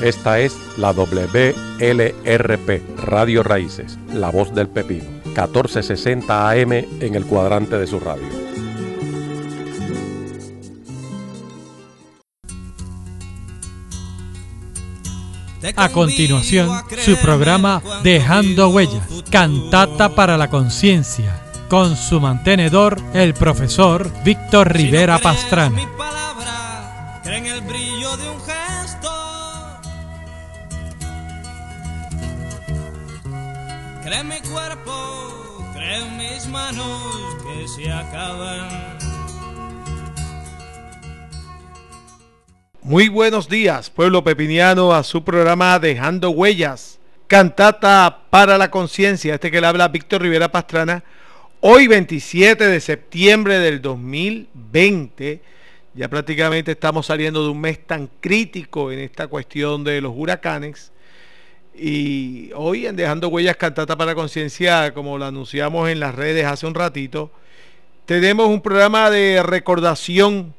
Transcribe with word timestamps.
Esta 0.00 0.40
es 0.40 0.56
la 0.78 0.92
WLRP, 0.92 2.82
Radio 2.96 3.42
Raíces, 3.42 3.98
la 4.14 4.30
voz 4.30 4.54
del 4.54 4.66
pepino, 4.66 5.04
1460 5.26 6.50
AM 6.50 6.72
en 6.72 7.14
el 7.14 7.26
cuadrante 7.26 7.76
de 7.76 7.86
su 7.86 8.00
radio. 8.00 8.24
A 15.76 15.90
continuación, 15.90 16.70
su 17.04 17.16
programa 17.18 17.82
Dejando 18.02 18.70
Huellas, 18.70 19.06
cantata 19.30 20.14
para 20.14 20.38
la 20.38 20.48
conciencia, 20.48 21.42
con 21.68 21.94
su 21.94 22.22
mantenedor, 22.22 22.98
el 23.12 23.34
profesor 23.34 24.10
Víctor 24.24 24.72
Rivera 24.72 25.18
Pastrana. 25.18 26.09
Muy 42.82 43.08
buenos 43.08 43.48
días, 43.48 43.88
pueblo 43.88 44.24
pepiniano, 44.24 44.92
a 44.92 45.04
su 45.04 45.22
programa 45.22 45.78
Dejando 45.78 46.30
Huellas, 46.30 46.98
cantata 47.28 48.24
para 48.30 48.58
la 48.58 48.68
conciencia. 48.68 49.34
Este 49.34 49.52
que 49.52 49.60
le 49.60 49.68
habla 49.68 49.86
Víctor 49.86 50.22
Rivera 50.22 50.50
Pastrana. 50.50 51.04
Hoy 51.60 51.86
27 51.86 52.66
de 52.66 52.80
septiembre 52.80 53.60
del 53.60 53.80
2020, 53.80 55.40
ya 55.94 56.08
prácticamente 56.08 56.72
estamos 56.72 57.06
saliendo 57.06 57.44
de 57.44 57.50
un 57.50 57.60
mes 57.60 57.86
tan 57.86 58.10
crítico 58.20 58.90
en 58.90 58.98
esta 58.98 59.28
cuestión 59.28 59.84
de 59.84 60.00
los 60.00 60.12
huracanes 60.16 60.90
y 61.74 62.50
hoy 62.54 62.86
en 62.86 62.96
Dejando 62.96 63.28
Huellas 63.28 63.56
Cantata 63.56 63.96
para 63.96 64.14
Conciencia, 64.14 64.92
como 64.92 65.16
lo 65.16 65.24
anunciamos 65.24 65.88
en 65.88 66.00
las 66.00 66.14
redes 66.14 66.44
hace 66.44 66.66
un 66.66 66.74
ratito, 66.74 67.30
tenemos 68.06 68.48
un 68.48 68.60
programa 68.60 69.10
de 69.10 69.42
recordación. 69.42 70.54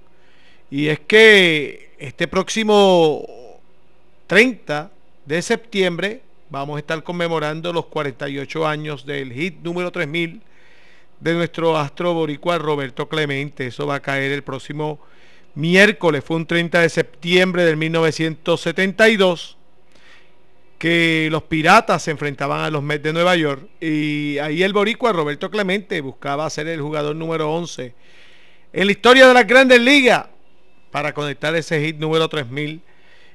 Y 0.70 0.88
es 0.88 1.00
que 1.02 1.92
este 2.00 2.28
próximo 2.28 3.26
30 4.28 4.90
de 5.26 5.42
septiembre 5.42 6.22
vamos 6.50 6.78
a 6.78 6.80
estar 6.80 7.04
conmemorando 7.04 7.74
los 7.74 7.86
48 7.88 8.68
años 8.68 9.06
del 9.06 9.34
hit 9.34 9.60
número 9.62 9.92
3000 9.92 10.42
de 11.20 11.34
nuestro 11.34 11.78
astro 11.78 12.14
boricua 12.14 12.58
Roberto 12.58 13.08
Clemente. 13.08 13.68
Eso 13.68 13.86
va 13.86 13.96
a 13.96 14.02
caer 14.02 14.32
el 14.32 14.44
próximo 14.44 15.00
miércoles, 15.54 16.24
fue 16.24 16.38
un 16.38 16.46
30 16.46 16.80
de 16.80 16.90
septiembre 16.90 17.66
del 17.66 17.78
1972 17.78 19.58
que 20.82 21.28
los 21.30 21.44
piratas 21.44 22.02
se 22.02 22.10
enfrentaban 22.10 22.62
a 22.62 22.72
los 22.72 22.82
Mets 22.82 23.04
de 23.04 23.14
Nueva 23.14 23.36
York 23.36 23.70
y 23.80 24.40
ahí 24.40 24.64
el 24.64 24.74
boricua 24.74 25.14
Roberto 25.14 25.52
Clemente 25.52 26.02
buscaba 26.02 26.50
ser 26.50 26.68
el 26.70 26.82
jugador 26.82 27.16
número 27.16 27.54
11 27.54 27.94
en 28.74 28.86
la 28.88 28.92
historia 28.92 29.28
de 29.28 29.34
las 29.36 29.46
grandes 29.46 29.80
ligas 29.80 30.26
para 30.90 31.14
conectar 31.14 31.56
ese 31.56 31.86
hit 31.86 31.98
número 31.98 32.28
3000 32.28 32.82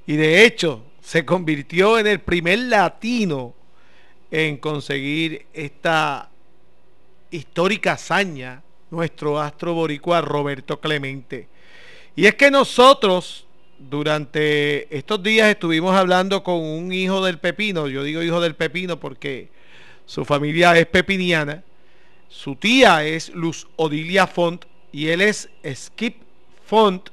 y 0.08 0.16
de 0.16 0.44
hecho 0.44 0.83
se 1.00 1.25
convirtió 1.25 2.00
en 2.00 2.08
el 2.08 2.19
primer 2.19 2.58
latino 2.58 3.55
en 4.33 4.56
conseguir 4.56 5.47
esta 5.53 6.28
histórica 7.31 7.92
hazaña 7.92 8.64
nuestro 8.91 9.38
astro 9.41 9.72
boricua 9.72 10.20
Roberto 10.20 10.81
Clemente. 10.81 11.47
Y 12.16 12.27
es 12.27 12.34
que 12.34 12.50
nosotros 12.50 13.45
durante 13.78 14.94
estos 14.96 15.22
días 15.22 15.48
estuvimos 15.48 15.94
hablando 15.94 16.42
con 16.42 16.56
un 16.62 16.92
hijo 16.92 17.24
del 17.24 17.38
pepino, 17.38 17.88
yo 17.88 18.02
digo 18.02 18.22
hijo 18.22 18.41
del 18.41 18.55
pepino 18.55 18.98
porque 18.98 19.48
su 20.06 20.24
familia 20.24 20.76
es 20.78 20.87
pepiniana, 20.87 21.62
su 22.28 22.56
tía 22.56 23.04
es 23.04 23.31
Luz 23.31 23.66
Odilia 23.76 24.26
Font 24.26 24.64
y 24.92 25.09
él 25.09 25.20
es 25.20 25.48
Skip 25.75 26.16
Font, 26.64 27.10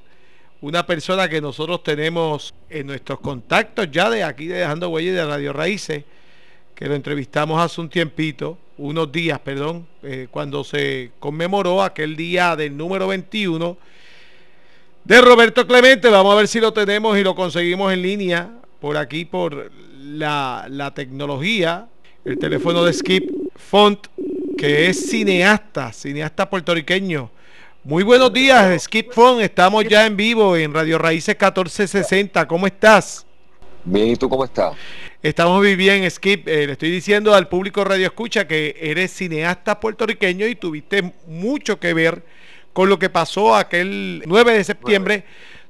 una 0.62 0.85
persona 0.85 1.28
que 1.28 1.41
nosotros 1.41 1.84
tenemos 1.84 2.53
en 2.69 2.88
nuestros 2.88 3.19
contactos 3.19 3.90
ya 3.91 4.09
de 4.09 4.24
aquí 4.24 4.47
de 4.47 4.59
Dejando 4.59 4.90
Huellas 4.90 5.16
de 5.16 5.25
Radio 5.25 5.53
Raíces, 5.53 6.03
que 6.74 6.88
lo 6.88 6.95
entrevistamos 6.95 7.62
hace 7.62 7.81
un 7.81 7.90
tiempito, 7.90 8.57
unos 8.78 9.12
días, 9.12 9.40
perdón, 9.40 9.85
eh, 10.01 10.28
cuando 10.31 10.63
se 10.63 11.12
conmemoró 11.19 11.84
aquel 11.84 12.16
día 12.16 12.56
del 12.56 12.75
número 12.75 13.07
21 13.07 13.78
de 15.03 15.22
Roberto 15.22 15.68
Clemente. 15.68 16.09
Vamos 16.09 16.34
a 16.34 16.38
ver 16.38 16.47
si 16.47 16.59
lo 16.59 16.74
tenemos 16.74 17.18
y 17.18 17.24
lo 17.24 17.36
conseguimos 17.36 17.91
en 17.94 18.02
línea 18.02 18.50
por 18.80 18.97
aquí, 18.97 19.25
por 19.25 19.72
la, 20.00 20.91
tecnología. 20.96 21.88
El 22.25 22.38
teléfono 22.38 22.84
de 22.84 22.94
Skip 22.94 23.30
Font, 23.56 24.08
que 24.58 24.88
es 24.88 25.09
cineasta, 25.09 25.92
cineasta 25.92 26.50
puertorriqueño. 26.50 27.30
Muy 27.84 28.03
buenos 28.03 28.31
días, 28.31 28.84
Skip 28.84 29.12
Font. 29.12 29.42
Estamos 29.42 29.86
ya 29.86 30.06
en 30.06 30.16
vivo 30.16 30.56
en 30.56 30.74
Radio 30.74 30.97
Raíces 30.97 31.36
1460. 31.36 32.47
¿Cómo 32.47 32.66
estás? 32.66 33.25
Bien, 33.84 34.08
¿y 34.08 34.16
tú 34.16 34.30
cómo 34.30 34.46
estás? 34.46 34.74
Estamos 35.22 35.58
muy 35.58 35.75
bien, 35.75 36.09
Skip. 36.09 36.47
Eh, 36.47 36.66
le 36.66 36.74
estoy 36.74 36.92
diciendo 36.92 37.34
al 37.34 37.50
público 37.50 37.84
Radio 37.84 38.06
Escucha 38.06 38.47
que 38.47 38.78
eres 38.80 39.12
cineasta 39.12 39.81
puertorriqueño 39.81 40.47
y 40.47 40.56
tuviste 40.56 41.13
mucho 41.28 41.78
que 41.78 41.94
ver 41.94 42.24
con 42.73 42.89
lo 42.89 43.00
que 43.00 43.09
pasó 43.09 43.56
aquel 43.56 44.23
9 44.25 44.53
de 44.53 44.63
septiembre, 44.63 45.23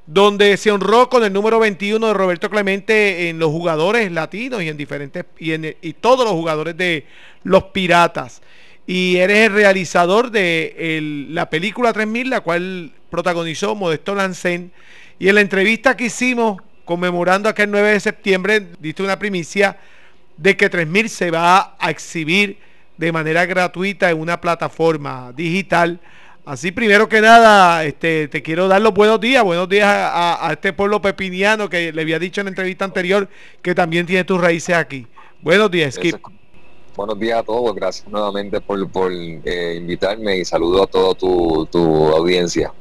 donde 0.06 0.58
se 0.58 0.72
honró 0.72 1.10
con 1.10 1.24
el 1.24 1.32
número 1.32 1.60
21 1.60 2.08
de 2.08 2.14
Roberto 2.14 2.50
Clemente 2.50 3.30
en 3.30 3.40
los 3.40 3.52
jugadores 3.52 4.12
latinos 4.12 4.64
y 4.64 4.70
en 4.70 4.78
diferentes 4.78 5.26
y, 5.38 5.54
y 5.54 5.94
todos 5.94 6.26
los 6.26 6.34
jugadores 6.34 6.76
de 6.76 7.06
los 7.44 7.66
Piratas. 7.66 8.42
Y 8.86 9.18
eres 9.18 9.48
el 9.48 9.54
realizador 9.54 10.30
de 10.30 11.28
la 11.30 11.50
película 11.50 11.94
3000, 11.94 12.30
la 12.30 12.42
cual 12.42 12.92
protagonizó 13.10 13.76
Modesto 13.76 14.14
Lancén. 14.14 14.74
Y 15.20 15.30
en 15.30 15.36
la 15.36 15.42
entrevista 15.42 15.96
que 15.96 16.06
hicimos 16.06 16.62
conmemorando 16.84 17.48
aquel 17.48 17.72
9 17.72 17.92
de 17.92 18.00
septiembre, 18.02 18.68
diste 18.80 19.04
una 19.04 19.20
primicia 19.20 19.78
de 20.36 20.58
que 20.58 20.70
3000 20.70 21.10
se 21.10 21.32
va 21.32 21.76
a 21.80 21.92
exhibir 21.92 22.58
de 22.98 23.12
manera 23.12 23.46
gratuita 23.46 24.10
en 24.10 24.20
una 24.20 24.42
plataforma 24.42 25.32
digital 25.34 26.00
Así 26.46 26.74
primero 26.74 27.08
que 27.08 27.22
nada, 27.22 27.86
este, 27.86 28.28
te 28.28 28.42
quiero 28.42 28.68
dar 28.68 28.82
los 28.82 28.94
buenos 28.94 29.22
días, 29.22 29.42
buenos 29.46 29.70
días 29.70 29.88
a, 29.90 30.50
este 30.52 30.74
pueblo 30.74 31.02
pepiniano 31.02 31.70
que 31.70 31.94
le 31.94 32.02
había 32.02 32.20
dicho 32.20 32.42
en 32.42 32.46
la 32.46 32.50
entrevista 32.50 32.84
anterior 32.84 33.30
que 33.62 33.74
también 33.74 34.06
tiene 34.06 34.26
tus 34.26 34.42
raíces 34.42 34.76
aquí. 34.76 35.08
Buenos 35.42 35.72
días, 35.72 35.96
Skip. 35.96 36.18
Buenos 36.98 37.18
días 37.18 37.40
a 37.40 37.44
todos, 37.44 37.74
gracias 37.74 38.10
nuevamente 38.10 38.60
por, 38.60 38.78
eh, 39.14 39.76
invitarme 39.78 40.40
y 40.40 40.44
saludo 40.44 40.84
a 40.84 40.88
toda 40.88 41.16
tu, 41.16 42.10
audiencia. 42.10 42.74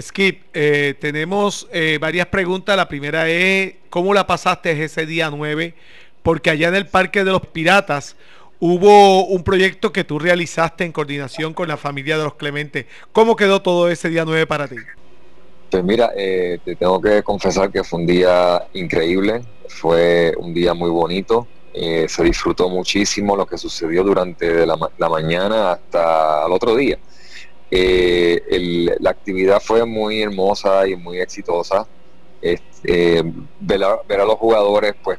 Skip, 0.00 0.44
eh, 0.54 0.94
tenemos 0.98 1.68
eh, 1.72 1.98
varias 2.00 2.28
preguntas. 2.28 2.78
La 2.78 2.88
primera 2.88 3.28
es, 3.28 3.74
¿cómo 3.90 4.14
la 4.14 4.26
pasaste 4.26 4.82
ese 4.82 5.04
día 5.04 5.28
9? 5.28 5.74
Porque 6.22 6.48
allá 6.48 6.68
en 6.68 6.76
el 6.76 6.86
Parque 6.86 7.24
de 7.24 7.30
los 7.30 7.46
Piratas 7.46 8.16
hubo 8.60 9.26
un 9.26 9.42
proyecto 9.42 9.92
que 9.92 10.04
tú 10.04 10.18
realizaste 10.18 10.84
en 10.84 10.92
coordinación 10.92 11.54
con 11.54 11.68
la 11.68 11.76
familia 11.76 12.18
de 12.18 12.24
los 12.24 12.34
Clementes. 12.34 12.86
¿Cómo 13.12 13.36
quedó 13.36 13.62
todo 13.62 13.90
ese 13.90 14.08
día 14.08 14.24
9 14.24 14.46
para 14.46 14.68
ti? 14.68 14.76
Pues 15.70 15.82
mira, 15.82 16.12
eh, 16.16 16.58
te 16.64 16.76
tengo 16.76 17.00
que 17.00 17.22
confesar 17.22 17.70
que 17.70 17.82
fue 17.82 18.00
un 18.00 18.06
día 18.06 18.66
increíble, 18.74 19.42
fue 19.68 20.32
un 20.38 20.54
día 20.54 20.74
muy 20.74 20.90
bonito, 20.90 21.46
eh, 21.74 22.06
se 22.08 22.22
disfrutó 22.22 22.68
muchísimo 22.68 23.36
lo 23.36 23.46
que 23.46 23.58
sucedió 23.58 24.02
durante 24.04 24.64
la, 24.64 24.76
mañana 25.08 25.72
hasta 25.72 26.46
el 26.46 26.52
otro 26.52 26.76
día. 26.76 26.98
Eh, 27.70 28.96
la 29.00 29.10
actividad 29.10 29.60
fue 29.60 29.84
muy 29.84 30.22
hermosa 30.22 30.86
y 30.86 30.94
muy 30.94 31.18
exitosa. 31.20 31.86
ver, 32.40 33.84
a, 33.84 33.98
ver 34.08 34.20
a 34.20 34.24
los 34.24 34.36
jugadores 34.36 34.94
pues 35.02 35.18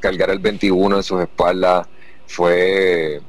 cargar 0.00 0.30
el 0.30 0.40
21 0.40 0.96
en 0.96 1.02
sus 1.02 1.22
espaldas, 1.22 1.86
fue 2.32 3.20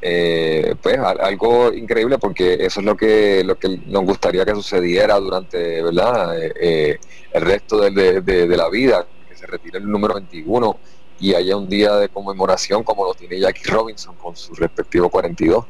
eh, 0.00 0.74
pues 0.80 0.98
algo 0.98 1.72
increíble 1.72 2.18
porque 2.18 2.54
eso 2.60 2.80
es 2.80 2.86
lo 2.86 2.96
que 2.96 3.42
lo 3.44 3.58
que 3.58 3.68
nos 3.86 4.04
gustaría 4.04 4.44
que 4.44 4.54
sucediera 4.54 5.18
durante 5.18 5.82
verdad 5.82 6.40
eh, 6.40 6.52
eh, 6.60 6.98
el 7.32 7.42
resto 7.42 7.78
de, 7.78 8.56
la 8.56 8.68
vida 8.68 9.06
que 9.28 9.36
se 9.36 9.46
retire 9.46 9.78
el 9.78 9.90
número 9.90 10.14
21 10.14 10.76
y 11.20 11.34
haya 11.34 11.56
un 11.56 11.68
día 11.68 11.94
de 11.96 12.08
conmemoración 12.08 12.84
como 12.84 13.04
lo 13.04 13.14
tiene 13.14 13.38
Jackie 13.40 13.68
Robinson 13.68 14.14
con 14.16 14.36
su 14.36 14.54
respectivo 14.54 15.08
42 15.08 15.66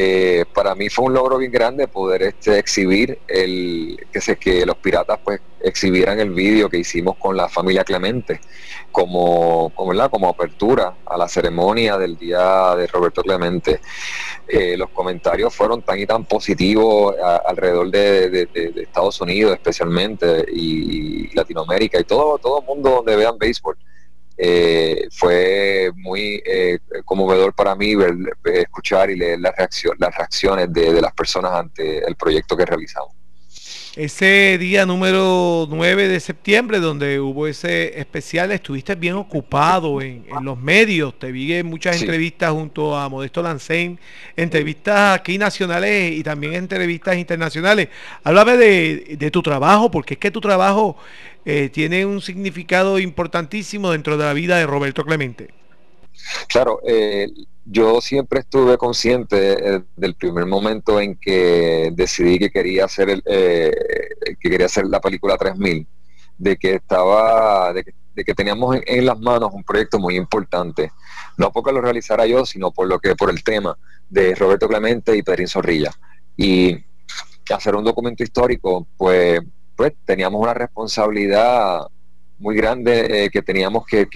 eh, 0.00 0.44
para 0.54 0.76
mí 0.76 0.88
fue 0.88 1.06
un 1.06 1.14
logro 1.14 1.38
bien 1.38 1.50
grande 1.50 1.88
poder 1.88 2.22
este, 2.22 2.56
exhibir 2.56 3.18
el 3.26 4.06
que 4.12 4.20
sé 4.20 4.36
que 4.36 4.64
los 4.64 4.76
piratas 4.76 5.18
pues 5.24 5.40
exhibieran 5.60 6.20
el 6.20 6.30
vídeo 6.30 6.70
que 6.70 6.78
hicimos 6.78 7.16
con 7.16 7.36
la 7.36 7.48
familia 7.48 7.82
Clemente 7.82 8.40
como 8.92 9.72
como, 9.74 10.08
como 10.08 10.28
apertura 10.28 10.98
a 11.04 11.16
la 11.16 11.26
ceremonia 11.26 11.98
del 11.98 12.16
día 12.16 12.76
de 12.76 12.86
Roberto 12.86 13.22
Clemente. 13.22 13.80
Eh, 14.46 14.76
los 14.76 14.90
comentarios 14.90 15.52
fueron 15.52 15.82
tan 15.82 15.98
y 15.98 16.06
tan 16.06 16.24
positivos 16.26 17.16
alrededor 17.44 17.90
de, 17.90 18.48
Estados 18.76 19.20
Unidos 19.20 19.52
especialmente 19.54 20.46
y, 20.52 21.34
Latinoamérica 21.34 21.98
y 21.98 22.04
todo 22.04 22.38
todo 22.38 22.62
mundo 22.62 22.90
donde 22.90 23.16
vean 23.16 23.36
béisbol 23.36 23.76
eh, 24.40 25.08
fue 25.10 25.90
muy 25.96 26.40
eh, 26.46 26.78
conmovedor 27.04 27.52
para 27.54 27.74
mí 27.74 27.96
ver, 27.96 28.14
escuchar 28.44 29.10
y 29.10 29.16
leer 29.16 29.40
la 29.40 29.50
reacción, 29.50 29.96
las 29.98 30.16
reacciones 30.16 30.72
de, 30.72 31.00
las 31.00 31.12
personas 31.12 31.52
ante 31.52 32.06
el 32.06 32.14
proyecto 32.14 32.56
que 32.56 32.64
realizamos. 32.64 33.17
Ese 33.96 34.58
día 34.58 34.86
número 34.86 35.66
9 35.68 36.08
de 36.08 36.20
septiembre, 36.20 36.78
donde 36.78 37.18
hubo 37.18 37.46
ese 37.46 37.98
especial, 37.98 38.52
estuviste 38.52 38.94
bien 38.94 39.14
ocupado 39.14 40.00
en, 40.00 40.24
los 40.42 40.58
medios. 40.58 41.18
Te 41.18 41.32
vi 41.32 41.52
en 41.54 41.66
muchas 41.66 42.00
entrevistas 42.00 42.52
junto 42.52 42.96
a 42.96 43.08
Modesto 43.08 43.42
Lancén, 43.42 43.98
entrevistas 44.36 45.18
aquí 45.18 45.36
nacionales 45.38 46.12
y 46.12 46.22
también 46.22 46.54
entrevistas 46.54 47.16
internacionales. 47.16 47.88
Háblame 48.22 48.56
de, 48.56 49.16
de 49.18 49.30
tu 49.30 49.42
trabajo, 49.42 49.90
porque 49.90 50.14
es 50.14 50.20
que 50.20 50.30
tu 50.30 50.40
trabajo 50.40 50.96
eh, 51.44 51.70
tiene 51.72 52.04
un 52.04 52.20
significado 52.20 52.98
importantísimo 52.98 53.90
dentro 53.90 54.16
de 54.16 54.24
la 54.24 54.34
vida 54.34 54.58
de 54.58 54.66
Roberto 54.66 55.04
Clemente. 55.04 55.48
Claro, 56.48 56.80
eh, 56.86 57.28
yo 57.64 58.00
siempre 58.00 58.40
estuve 58.40 58.76
consciente 58.76 59.76
eh, 59.76 59.82
del 59.96 60.14
primer 60.14 60.46
momento 60.46 61.00
en 61.00 61.16
que 61.16 61.90
decidí 61.94 62.38
que 62.38 62.50
quería 62.50 62.84
hacer 62.84 63.10
el, 63.10 63.22
que 63.22 64.36
quería 64.50 64.66
hacer 64.66 64.86
la 64.86 65.00
película 65.00 65.36
3000, 65.36 65.86
de 66.38 66.56
que 66.56 66.74
estaba, 66.74 67.72
de 67.72 67.84
que, 67.84 68.34
teníamos 68.34 68.76
en, 68.84 69.06
las 69.06 69.18
manos 69.18 69.50
un 69.52 69.64
proyecto 69.64 69.98
muy 69.98 70.16
importante, 70.16 70.92
no 71.36 71.52
porque 71.52 71.72
lo 71.72 71.80
realizara 71.80 72.26
yo, 72.26 72.44
sino 72.44 72.70
por 72.70 72.88
lo 72.88 72.98
que 72.98 73.14
por 73.14 73.30
el 73.30 73.42
tema 73.44 73.76
de 74.08 74.34
Roberto 74.34 74.68
Clemente 74.68 75.16
y 75.16 75.22
Pedrín 75.22 75.48
Zorrilla. 75.48 75.92
Y 76.36 76.76
hacer 77.50 77.74
un 77.74 77.84
documento 77.84 78.22
histórico, 78.22 78.86
pues 78.96 79.40
pues 79.78 79.92
teníamos 80.04 80.42
una 80.42 80.54
responsabilidad 80.54 81.86
muy 82.38 82.56
grande 82.56 83.24
eh, 83.24 83.30
que 83.30 83.42
teníamos 83.42 83.84
que, 83.86 84.06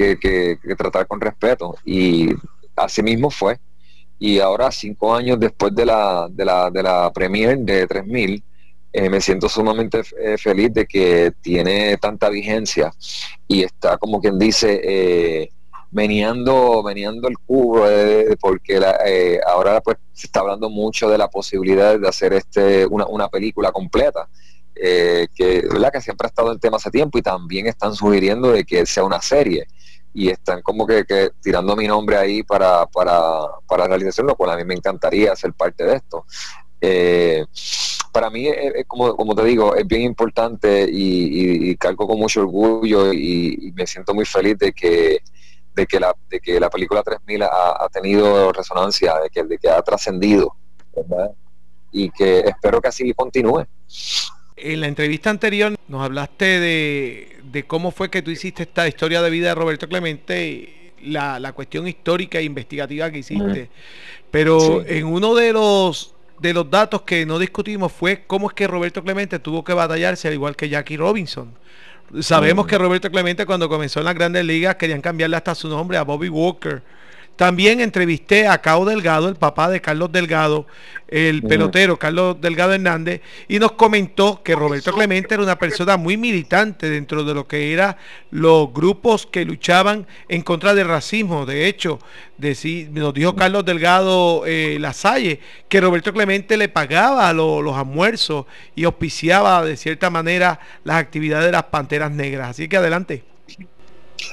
tratar 0.77 1.07
con 1.07 1.21
respeto. 1.21 1.77
Y 1.85 2.29
así 2.77 3.03
mismo 3.03 3.31
fue. 3.31 3.59
Y 4.19 4.39
ahora, 4.39 4.71
cinco 4.71 5.15
años 5.15 5.41
después 5.41 5.75
de 5.75 5.87
la, 5.87 6.29
de 6.31 6.45
la, 6.45 6.71
de 6.71 6.83
la 6.83 7.13
premier 7.13 7.59
de 7.59 7.87
3000, 7.87 8.43
eh, 8.95 9.09
me 9.09 9.23
siento 9.23 9.49
sumamente 9.49 10.03
eh, 10.21 10.37
feliz 10.37 10.73
de 10.75 10.87
que 10.87 11.33
tiene 11.41 11.97
tanta 11.97 12.29
vigencia. 12.29 12.93
Y 13.49 13.63
está, 13.63 13.97
como 13.97 14.21
quien 14.21 14.39
dice, 14.39 14.81
eh, 14.85 15.51
meneando, 15.91 16.85
el 16.89 17.39
cubo, 17.47 17.87
porque 18.41 18.81
ahora 19.47 19.81
pues 19.81 19.97
se 20.13 20.27
está 20.27 20.41
hablando 20.41 20.69
mucho 20.71 21.09
de 21.09 21.19
la 21.19 21.29
posibilidad 21.29 21.99
de 21.99 22.09
hacer 22.09 22.33
este 22.35 22.87
una, 22.87 23.07
una 23.07 23.29
película 23.29 23.73
completa 23.73 24.29
eh, 24.75 25.29
que, 25.35 25.63
¿verdad? 25.63 25.93
que 25.93 26.01
siempre 26.01 26.27
ha 26.27 26.29
estado 26.29 26.53
en 26.53 26.59
tema 26.59 26.77
hace 26.77 26.91
tiempo 26.91 27.19
y 27.19 27.23
también 27.23 27.67
están 27.67 27.95
sugiriendo 27.95 28.53
de 28.53 28.65
que 28.65 28.87
sea 28.87 29.05
una 29.05 29.21
serie 29.21 29.67
y 30.15 30.29
están 30.29 30.63
como 30.63 30.87
que, 30.87 31.05
tirando 31.43 31.75
mi 31.75 31.87
nombre 31.87 32.17
ahí 32.17 32.43
para, 32.43 32.87
para, 32.87 33.21
para 33.67 33.87
realización, 33.87 34.27
lo 34.27 34.35
cual 34.35 34.51
a 34.51 34.57
mí 34.57 34.65
me 34.65 34.75
encantaría 34.75 35.35
ser 35.37 35.53
parte 35.55 35.85
de 35.85 35.97
esto. 35.97 36.27
Eh, 36.81 37.45
para 38.13 38.29
mí, 38.29 38.47
como, 38.87 39.17
como, 39.17 39.35
te 39.35 39.45
digo, 39.45 39.75
es 39.75 39.87
bien 39.87 40.03
importante 40.03 40.87
y, 40.91 41.71
y, 41.71 41.77
cargo 41.77 42.07
con 42.07 42.19
mucho 42.19 42.41
orgullo 42.41 43.11
y, 43.13 43.73
me 43.75 43.87
siento 43.87 44.13
muy 44.13 44.27
feliz 44.27 44.59
de 44.59 44.73
que, 44.73 45.21
de 45.75 45.87
que, 45.87 45.99
la, 45.99 46.15
de 46.29 46.41
que 46.41 46.61
la 46.61 46.69
película 46.69 47.03
3000 47.03 47.43
ha, 47.45 47.85
ha 47.85 47.89
tenido 47.89 48.53
resonancia, 48.53 49.19
de 49.19 49.31
que, 49.31 49.45
de 49.45 49.57
que 49.57 49.71
ha 49.71 49.81
trascendido, 49.81 50.55
y 51.91 52.11
que 52.11 52.41
espero 52.41 52.83
que 52.83 52.89
así 52.89 53.15
continúe. 53.15 53.65
En 54.57 54.81
la 54.81 54.87
entrevista 54.87 55.31
anterior 55.31 55.75
nos 55.89 56.03
hablaste 56.03 56.61
de, 56.61 57.65
cómo 57.67 57.91
fue 57.91 58.11
que 58.11 58.23
tú 58.23 58.31
hiciste 58.31 58.65
esta 58.65 58.87
historia 58.87 59.23
de 59.23 59.31
vida 59.31 59.49
de 59.49 59.55
Roberto 59.55 59.89
Clemente, 59.89 60.93
la, 61.03 61.41
la 61.41 61.53
cuestión 61.53 61.89
histórica 61.89 62.39
e 62.39 62.45
investigativa 62.45 63.11
que 63.11 63.19
hiciste. 63.19 63.71
Pero 64.31 64.85
en 64.87 65.07
uno 65.07 65.35
de 65.35 65.53
los 65.53 66.15
de 66.39 66.53
los 66.53 66.69
datos 66.69 67.03
que 67.03 67.25
no 67.25 67.39
discutimos 67.39 67.93
fue 67.93 68.25
cómo 68.27 68.49
es 68.49 68.55
que 68.55 68.67
Roberto 68.67 69.03
Clemente 69.05 69.39
tuvo 69.39 69.63
que 69.63 69.73
batallarse 69.73 70.27
al 70.27 70.35
igual 70.35 70.57
que 70.57 70.69
Jackie 70.69 70.97
Robinson. 70.97 71.55
Sabemos 72.21 72.67
que 72.67 72.77
Roberto 72.77 73.11
Clemente 73.11 73.47
cuando 73.47 73.69
comenzó 73.69 74.01
en 74.01 74.07
las 74.07 74.15
grandes 74.15 74.45
ligas 74.45 74.75
querían 74.75 75.01
cambiarle 75.01 75.37
hasta 75.37 75.55
su 75.55 75.69
nombre 75.69 75.97
a 75.97 76.03
Bobby 76.03 76.29
Walker 76.29 76.83
también 77.37 77.81
entrevisté 77.81 78.47
a 78.47 78.59
Cao 78.59 78.85
Delgado, 78.85 79.29
el 79.29 79.37
papá 79.37 79.69
de 79.71 79.81
Carlos 79.81 80.13
Delgado, 80.13 80.67
el 81.09 81.43
pelotero 81.43 81.99
Carlos 81.99 82.41
Delgado 82.41 82.73
Hernández, 82.73 83.21
y 83.49 83.59
nos 83.59 83.73
comentó 83.73 84.43
que 84.43 84.55
Roberto 84.55 84.93
Clemente 84.93 85.35
era 85.35 85.43
una 85.43 85.59
persona 85.59 85.97
muy 85.97 86.17
militante 86.17 86.89
dentro 86.89 87.25
de 87.25 87.35
lo 87.35 87.47
que 87.47 87.73
eran 87.73 87.97
los 88.31 88.73
grupos 88.73 89.27
que 89.27 89.45
luchaban 89.45 90.07
en 90.29 90.43
contra 90.43 90.75
del 90.75 90.89
racismo. 90.89 91.47
De 91.47 91.67
hecho, 91.69 91.99
nos 92.39 93.15
dijo 93.15 93.35
Carlos 93.35 93.65
Delgado 93.65 94.45
eh, 94.47 94.77
Lasalle 94.79 95.41
que 95.69 95.81
Roberto 95.81 96.13
Clemente 96.13 96.57
le 96.57 96.69
pagaba 96.69 97.33
los 97.33 97.77
almuerzos 97.77 98.47
y 98.75 98.85
auspiciaba 98.85 99.65
de 99.65 99.77
cierta 99.77 100.11
manera 100.11 100.61
las 100.85 100.97
actividades 100.97 101.47
de 101.47 101.53
las 101.53 101.65
Panteras 101.65 102.11
Negras. 102.11 102.51
Así 102.51 102.69
que 102.69 102.77
adelante. 102.77 103.32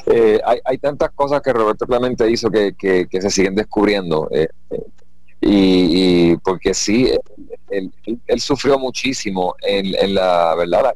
Eh, 0.06 0.40
hay, 0.66 0.78
tantas 0.78 1.12
cosas 1.12 1.42
que 1.42 1.54
Roberto 1.54 1.86
Clemente 1.86 2.30
hizo 2.30 2.50
que, 2.50 3.08
se 3.10 3.30
siguen 3.30 3.56
descubriendo. 3.56 4.28
Eh, 4.31 4.48
y, 5.42 6.36
porque 6.38 6.74
sí, 6.74 7.12
él, 7.70 8.42
sufrió 8.42 8.78
muchísimo 8.78 9.56
en, 9.62 10.14
la 10.14 10.56
verdad 10.56 10.94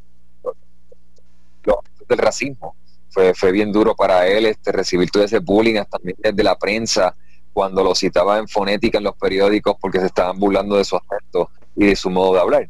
del 2.10 2.18
racismo. 2.18 2.76
Fue, 3.10 3.34
fue 3.34 3.52
bien 3.52 3.72
duro 3.72 3.96
para 3.96 4.28
él 4.28 4.48
este, 4.48 4.72
recibir 4.72 5.10
todo 5.10 5.24
ese 5.24 5.40
bullying 5.40 5.78
hasta 5.78 6.00
desde 6.02 6.44
la 6.44 6.58
prensa 6.58 7.16
cuando 7.54 7.84
lo 7.84 7.94
citaba 7.94 8.40
en 8.40 8.48
fonética 8.48 8.98
en 8.98 9.04
los 9.04 9.16
periódicos 9.16 9.76
porque 9.80 10.00
se 10.00 10.08
estaban 10.08 10.40
burlando 10.40 10.76
de 10.78 10.84
su 10.84 10.96
aspecto 10.96 11.50
y 11.76 11.86
de 11.86 11.96
su 11.96 12.10
modo 12.10 12.34
de 12.34 12.40
hablar. 12.40 12.70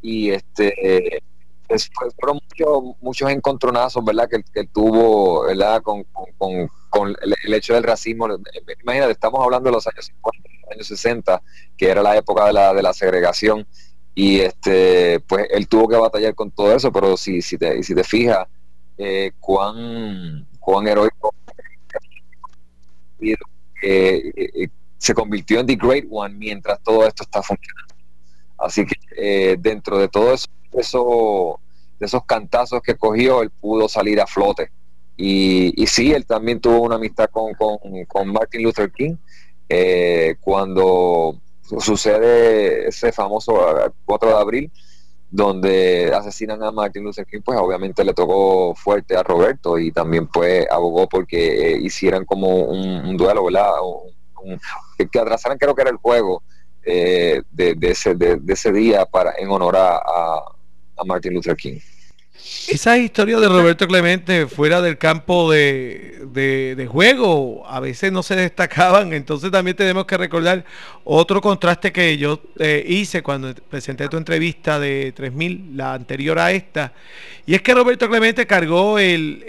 Y 0.00 0.30
este 0.30 1.22
fueron 2.18 2.40
muchos, 2.48 2.96
muchos 3.00 3.30
encontronazos, 3.30 4.04
¿verdad? 4.04 4.28
Que, 4.28 4.42
que 4.42 4.64
tuvo, 4.66 5.42
¿verdad? 5.42 5.82
Con, 5.82 6.04
el, 7.44 7.54
hecho 7.54 7.74
del 7.74 7.82
racismo. 7.82 8.28
Imagínate, 8.82 9.12
estamos 9.12 9.42
hablando 9.42 9.70
de 9.70 9.74
los 9.74 9.86
años 9.86 10.06
50, 10.06 10.48
años 10.72 10.86
60, 10.86 11.42
que 11.76 11.88
era 11.88 12.02
la 12.02 12.16
época 12.16 12.46
de 12.46 12.52
la, 12.52 12.74
de 12.74 12.82
la 12.82 12.92
segregación. 12.92 13.66
Y 14.14 14.40
este, 14.40 15.20
pues 15.20 15.46
él 15.50 15.68
tuvo 15.68 15.88
que 15.88 15.96
batallar 15.96 16.34
con 16.34 16.50
todo 16.50 16.74
eso, 16.74 16.92
pero 16.92 17.16
si, 17.16 17.40
si, 17.40 17.56
te, 17.56 17.82
si 17.82 17.94
te 17.94 18.04
fijas, 18.04 18.46
eh, 18.98 19.32
cuán, 19.40 20.46
cuán 20.60 20.86
heroico 20.86 21.34
eh, 23.20 23.34
eh, 23.82 24.68
se 24.98 25.14
convirtió 25.14 25.60
en 25.60 25.66
The 25.66 25.76
Great 25.76 26.04
One 26.10 26.34
mientras 26.34 26.80
todo 26.82 27.06
esto 27.06 27.22
está 27.22 27.42
funcionando. 27.42 27.94
Así 28.58 28.84
que 28.86 29.56
dentro 29.58 29.98
de 29.98 30.08
todo 30.08 30.34
eso, 30.34 30.46
eso 30.72 31.58
de 32.02 32.06
esos 32.06 32.24
cantazos 32.24 32.82
que 32.82 32.96
cogió, 32.96 33.42
él 33.42 33.50
pudo 33.50 33.88
salir 33.88 34.20
a 34.20 34.26
flote. 34.26 34.72
Y, 35.16 35.80
y 35.80 35.86
sí, 35.86 36.12
él 36.12 36.26
también 36.26 36.60
tuvo 36.60 36.80
una 36.80 36.96
amistad 36.96 37.30
con, 37.30 37.54
con, 37.54 38.32
Martin 38.32 38.64
Luther 38.64 38.90
King. 38.90 39.14
Eh, 39.68 40.34
cuando 40.40 41.36
sucede 41.78 42.88
ese 42.88 43.12
famoso 43.12 43.54
4 44.04 44.28
de 44.30 44.34
abril, 44.34 44.72
donde 45.30 46.12
asesinan 46.12 46.60
a 46.64 46.72
Martin 46.72 47.04
Luther 47.04 47.24
King, 47.24 47.40
pues 47.44 47.56
obviamente 47.56 48.02
le 48.02 48.14
tocó 48.14 48.74
fuerte 48.74 49.16
a 49.16 49.22
Roberto 49.22 49.78
y 49.78 49.92
también 49.92 50.26
pues 50.26 50.66
abogó 50.72 51.08
porque 51.08 51.74
eh, 51.74 51.78
hicieran 51.80 52.24
como 52.24 52.48
un, 52.64 53.16
duelo, 53.16 53.44
¿verdad? 53.44 53.70
que, 54.98 55.18
atrasaran 55.20 55.56
creo 55.56 55.76
que 55.76 55.82
era 55.82 55.90
el 55.92 55.98
juego 55.98 56.42
eh, 56.84 57.42
de, 57.52 57.76
ese, 57.80 58.16
de, 58.16 58.40
ese 58.48 58.72
día 58.72 59.06
para 59.06 59.34
en 59.38 59.48
honor 59.48 59.76
a, 59.76 60.00
a 60.96 61.04
Martin 61.04 61.34
Luther 61.34 61.56
King. 61.56 61.78
Esa 62.68 62.96
historia 62.96 63.38
de 63.38 63.48
Roberto 63.48 63.86
Clemente 63.86 64.46
fuera 64.46 64.80
del 64.80 64.96
campo 64.98 65.50
de, 65.50 66.88
juego 66.90 67.66
a 67.66 67.80
veces 67.80 68.10
no 68.10 68.22
se 68.22 68.34
destacaban, 68.36 69.12
entonces 69.12 69.50
también 69.50 69.76
tenemos 69.76 70.06
que 70.06 70.16
recordar 70.16 70.64
otro 71.04 71.40
contraste 71.40 71.92
que 71.92 72.16
yo 72.18 72.40
eh, 72.58 72.84
hice 72.86 73.22
cuando 73.22 73.54
presenté 73.54 74.08
tu 74.08 74.16
entrevista 74.16 74.78
de 74.80 75.12
3000, 75.12 75.76
la 75.76 75.94
anterior 75.94 76.38
a 76.38 76.52
esta, 76.52 76.92
y 77.46 77.54
es 77.54 77.62
que 77.62 77.74
Roberto 77.74 78.08
Clemente 78.08 78.46
cargó 78.46 78.98
el, 78.98 79.44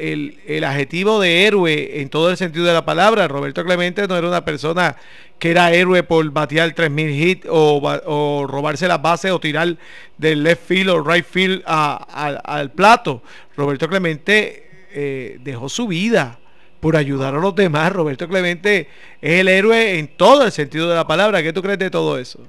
el 0.46 0.64
adjetivo 0.64 1.20
de 1.20 1.46
héroe 1.46 2.02
en 2.02 2.10
todo 2.10 2.32
el 2.32 2.38
sentido 2.38 2.66
de 2.66 2.74
la 2.74 2.86
palabra. 2.86 3.28
Roberto 3.28 3.64
Clemente 3.64 4.08
no 4.08 4.18
era 4.18 4.28
una 4.28 4.44
persona 4.44 4.96
que 5.44 5.52
era 5.52 5.74
héroe 5.74 6.04
por 6.04 6.32
batear 6.32 6.74
3.000 6.74 7.10
hits 7.12 7.48
o, 7.50 7.82
o, 8.06 8.48
robarse 8.48 8.88
las 8.88 9.02
bases 9.02 9.30
o 9.30 9.42
tirar 9.42 9.78
del 10.18 10.42
left 10.42 10.66
field 10.66 10.90
o 10.90 11.04
right 11.04 11.26
field 11.26 11.62
al 11.66 12.72
plato. 12.72 13.22
Roberto 13.58 13.90
Clemente 13.90 14.88
eh, 14.94 15.40
dejó 15.42 15.68
su 15.68 15.86
vida 15.88 16.40
por 16.80 16.96
ayudar 16.96 17.36
a 17.36 17.40
los 17.40 17.54
demás. 17.54 17.92
Roberto 17.92 18.26
Clemente 18.30 18.88
es 19.20 19.42
el 19.42 19.50
héroe 19.50 20.00
en 20.00 20.16
todo 20.16 20.46
el 20.46 20.54
sentido 20.54 20.88
de 20.88 20.96
la 20.96 21.06
palabra. 21.06 21.44
¿Qué 21.44 21.52
tú 21.52 21.62
crees 21.62 21.80
de 21.80 21.90
todo 21.90 22.18
eso? 22.18 22.40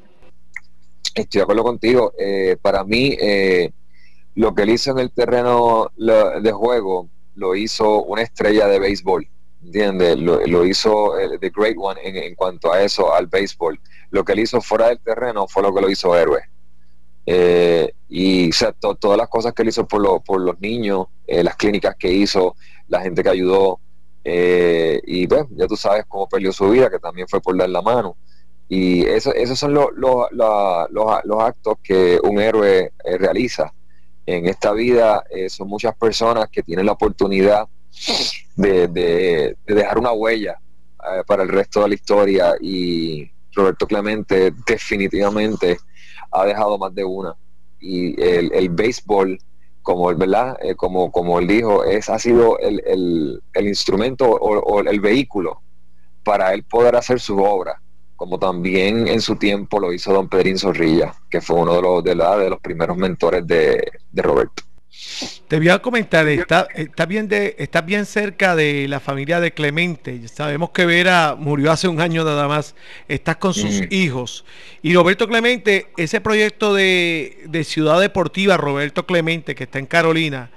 Estoy 1.16 1.40
de 1.40 1.42
acuerdo 1.42 1.64
contigo. 1.64 2.12
Eh, 2.16 2.56
para 2.62 2.84
mí, 2.84 3.16
eh, 3.20 3.72
lo 4.36 4.54
que 4.54 4.62
él 4.62 4.70
hizo 4.70 4.92
en 4.92 5.00
el 5.00 5.10
terreno 5.10 5.90
de 5.96 6.52
juego 6.52 7.08
lo 7.34 7.56
hizo 7.56 8.04
una 8.04 8.22
estrella 8.22 8.68
de 8.68 8.78
béisbol. 8.78 9.26
¿Entiendes? 9.64 10.18
Lo, 10.18 10.64
hizo 10.64 11.18
el 11.18 11.40
The 11.40 11.50
Great 11.50 11.76
One 11.78 12.00
en, 12.02 12.34
cuanto 12.34 12.72
a 12.72 12.82
eso, 12.82 13.14
al 13.14 13.26
béisbol. 13.26 13.80
Lo 14.10 14.24
que 14.24 14.32
él 14.32 14.40
hizo 14.40 14.60
fuera 14.60 14.88
del 14.88 15.00
terreno 15.00 15.48
fue 15.48 15.62
lo 15.62 15.74
que 15.74 15.80
lo 15.80 15.90
hizo 15.90 16.16
héroe. 16.16 16.42
Eh, 17.26 17.92
y 18.08 18.50
todas 19.00 19.16
las 19.16 19.28
cosas 19.28 19.54
que 19.54 19.62
él 19.62 19.68
hizo 19.68 19.88
por, 19.88 20.22
por 20.22 20.40
los 20.40 20.60
niños, 20.60 21.06
las 21.26 21.56
clínicas 21.56 21.96
que 21.96 22.12
hizo, 22.12 22.54
la 22.88 23.00
gente 23.00 23.22
que 23.22 23.30
ayudó, 23.30 23.80
eh, 24.24 25.02
y 25.04 25.26
bueno, 25.26 25.48
ya 25.50 25.66
tú 25.66 25.76
sabes 25.76 26.06
cómo 26.08 26.26
perdió 26.26 26.50
su 26.52 26.70
vida, 26.70 26.88
que 26.88 26.98
también 26.98 27.28
fue 27.28 27.40
por 27.40 27.56
dar 27.56 27.68
la 27.68 27.82
mano. 27.82 28.16
Y 28.68 29.04
eso, 29.04 29.32
esos 29.34 29.58
son 29.58 29.74
los, 29.74 29.88
los, 29.92 31.42
actos 31.42 31.76
que 31.82 32.18
un 32.22 32.40
héroe 32.40 32.92
eh, 33.04 33.18
realiza. 33.18 33.72
En 34.26 34.46
esta 34.46 34.72
vida 34.72 35.22
eh, 35.30 35.50
son 35.50 35.68
muchas 35.68 35.94
personas 35.96 36.48
que 36.48 36.62
tienen 36.62 36.86
la 36.86 36.92
oportunidad 36.92 37.68
de, 38.56 39.56
dejar 39.66 39.98
una 39.98 40.12
huella 40.12 40.58
para 41.26 41.42
el 41.42 41.48
resto 41.48 41.82
de 41.82 41.88
la 41.88 41.94
historia 41.94 42.54
y 42.60 43.30
Roberto 43.52 43.86
Clemente 43.86 44.52
definitivamente 44.66 45.78
ha 46.30 46.44
dejado 46.44 46.78
más 46.78 46.94
de 46.94 47.04
una. 47.04 47.34
Y 47.80 48.20
el, 48.20 48.50
el 48.52 48.68
béisbol 48.70 49.38
como 49.84 50.12
¿verdad? 50.14 50.56
Eh, 50.62 50.74
como, 50.74 51.12
como 51.12 51.38
él 51.38 51.46
dijo, 51.46 51.84
es, 51.84 52.08
ha 52.08 52.18
sido 52.18 52.58
el, 52.58 53.42
instrumento 53.60 54.24
o, 54.30 54.80
el 54.80 54.98
vehículo 54.98 55.60
para 56.24 56.54
él 56.54 56.64
poder 56.64 56.96
hacer 56.96 57.20
su 57.20 57.38
obra, 57.38 57.80
como 58.16 58.38
también 58.38 59.06
en 59.06 59.20
su 59.20 59.36
tiempo 59.36 59.78
lo 59.78 59.92
hizo 59.92 60.10
don 60.14 60.26
Pedrín 60.26 60.58
Zorrilla, 60.58 61.14
que 61.30 61.42
fue 61.42 61.56
uno 61.56 61.74
de 61.74 61.82
los, 61.82 62.02
de, 62.02 62.14
de 62.14 62.50
los 62.50 62.60
primeros 62.60 62.96
mentores 62.96 63.46
de 63.46 63.92
Roberto. 64.14 64.62
Te 65.48 65.58
voy 65.58 65.68
a 65.68 65.78
comentar, 65.80 66.26
está, 66.26 66.66
está, 66.74 67.06
bien 67.06 67.28
de, 67.28 67.54
está 67.58 67.82
bien 67.82 68.06
cerca 68.06 68.56
de 68.56 68.88
la 68.88 68.98
familia 68.98 69.40
de 69.40 69.52
Clemente. 69.52 70.26
Sabemos 70.28 70.70
que 70.70 70.86
Vera 70.86 71.36
murió 71.38 71.70
hace 71.70 71.86
un 71.86 72.00
año 72.00 72.24
nada 72.24 72.48
más. 72.48 72.74
Estás 73.08 73.36
con 73.36 73.54
sus 73.54 73.82
mm. 73.82 73.86
hijos. 73.90 74.44
Y 74.82 74.94
Roberto 74.94 75.28
Clemente, 75.28 75.88
ese 75.96 76.20
proyecto 76.20 76.74
de, 76.74 77.62
Ciudad 77.64 78.00
Deportiva, 78.00 78.56
Roberto 78.56 79.06
Clemente, 79.06 79.54
que 79.54 79.64
está 79.64 79.78
en 79.78 79.86
Carolina, 79.86 80.50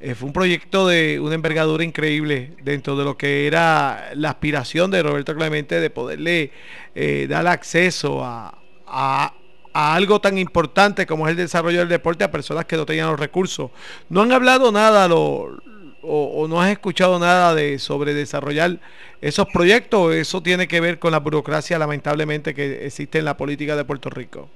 eh, 0.00 0.14
fue 0.14 0.28
un 0.28 0.32
proyecto 0.32 0.86
de 0.86 1.18
una 1.20 1.34
envergadura 1.34 1.82
increíble 1.82 2.52
dentro 2.62 2.96
de 2.96 3.04
lo 3.04 3.18
que 3.18 3.46
era 3.48 4.10
la 4.14 4.30
aspiración 4.30 4.90
de 4.90 5.02
Roberto 5.02 5.34
Clemente 5.34 5.80
de 5.80 5.90
poderle 5.90 6.52
eh, 6.94 7.26
dar 7.28 7.46
acceso 7.48 8.24
a, 8.24 8.56
a 8.86 9.34
algo 9.78 10.20
tan 10.20 10.38
importante 10.38 11.06
como 11.06 11.26
es 11.26 11.32
el 11.32 11.36
desarrollo 11.36 11.78
del 11.78 11.88
deporte 11.88 12.24
a 12.24 12.30
personas 12.30 12.64
que 12.64 12.76
no 12.76 12.84
tenían 12.84 13.08
los 13.08 13.20
recursos. 13.20 13.70
No 14.08 14.22
han 14.22 14.32
hablado 14.32 14.72
nada 14.72 15.08
o, 15.12 16.46
no 16.48 16.60
has 16.60 16.70
escuchado 16.70 17.18
nada 17.20 17.54
de 17.54 17.78
sobre 17.78 18.12
desarrollar 18.12 18.80
esos 19.20 19.46
proyectos. 19.52 20.14
Eso 20.14 20.42
tiene 20.42 20.66
que 20.66 20.80
ver 20.80 20.98
con 20.98 21.12
la 21.12 21.20
burocracia 21.20 21.78
lamentablemente 21.78 22.54
que 22.54 22.86
existe 22.86 23.18
en 23.20 23.24
la 23.24 23.36
política 23.36 23.76
de 23.76 23.84
Puerto 23.84 24.10
Rico. 24.10 24.48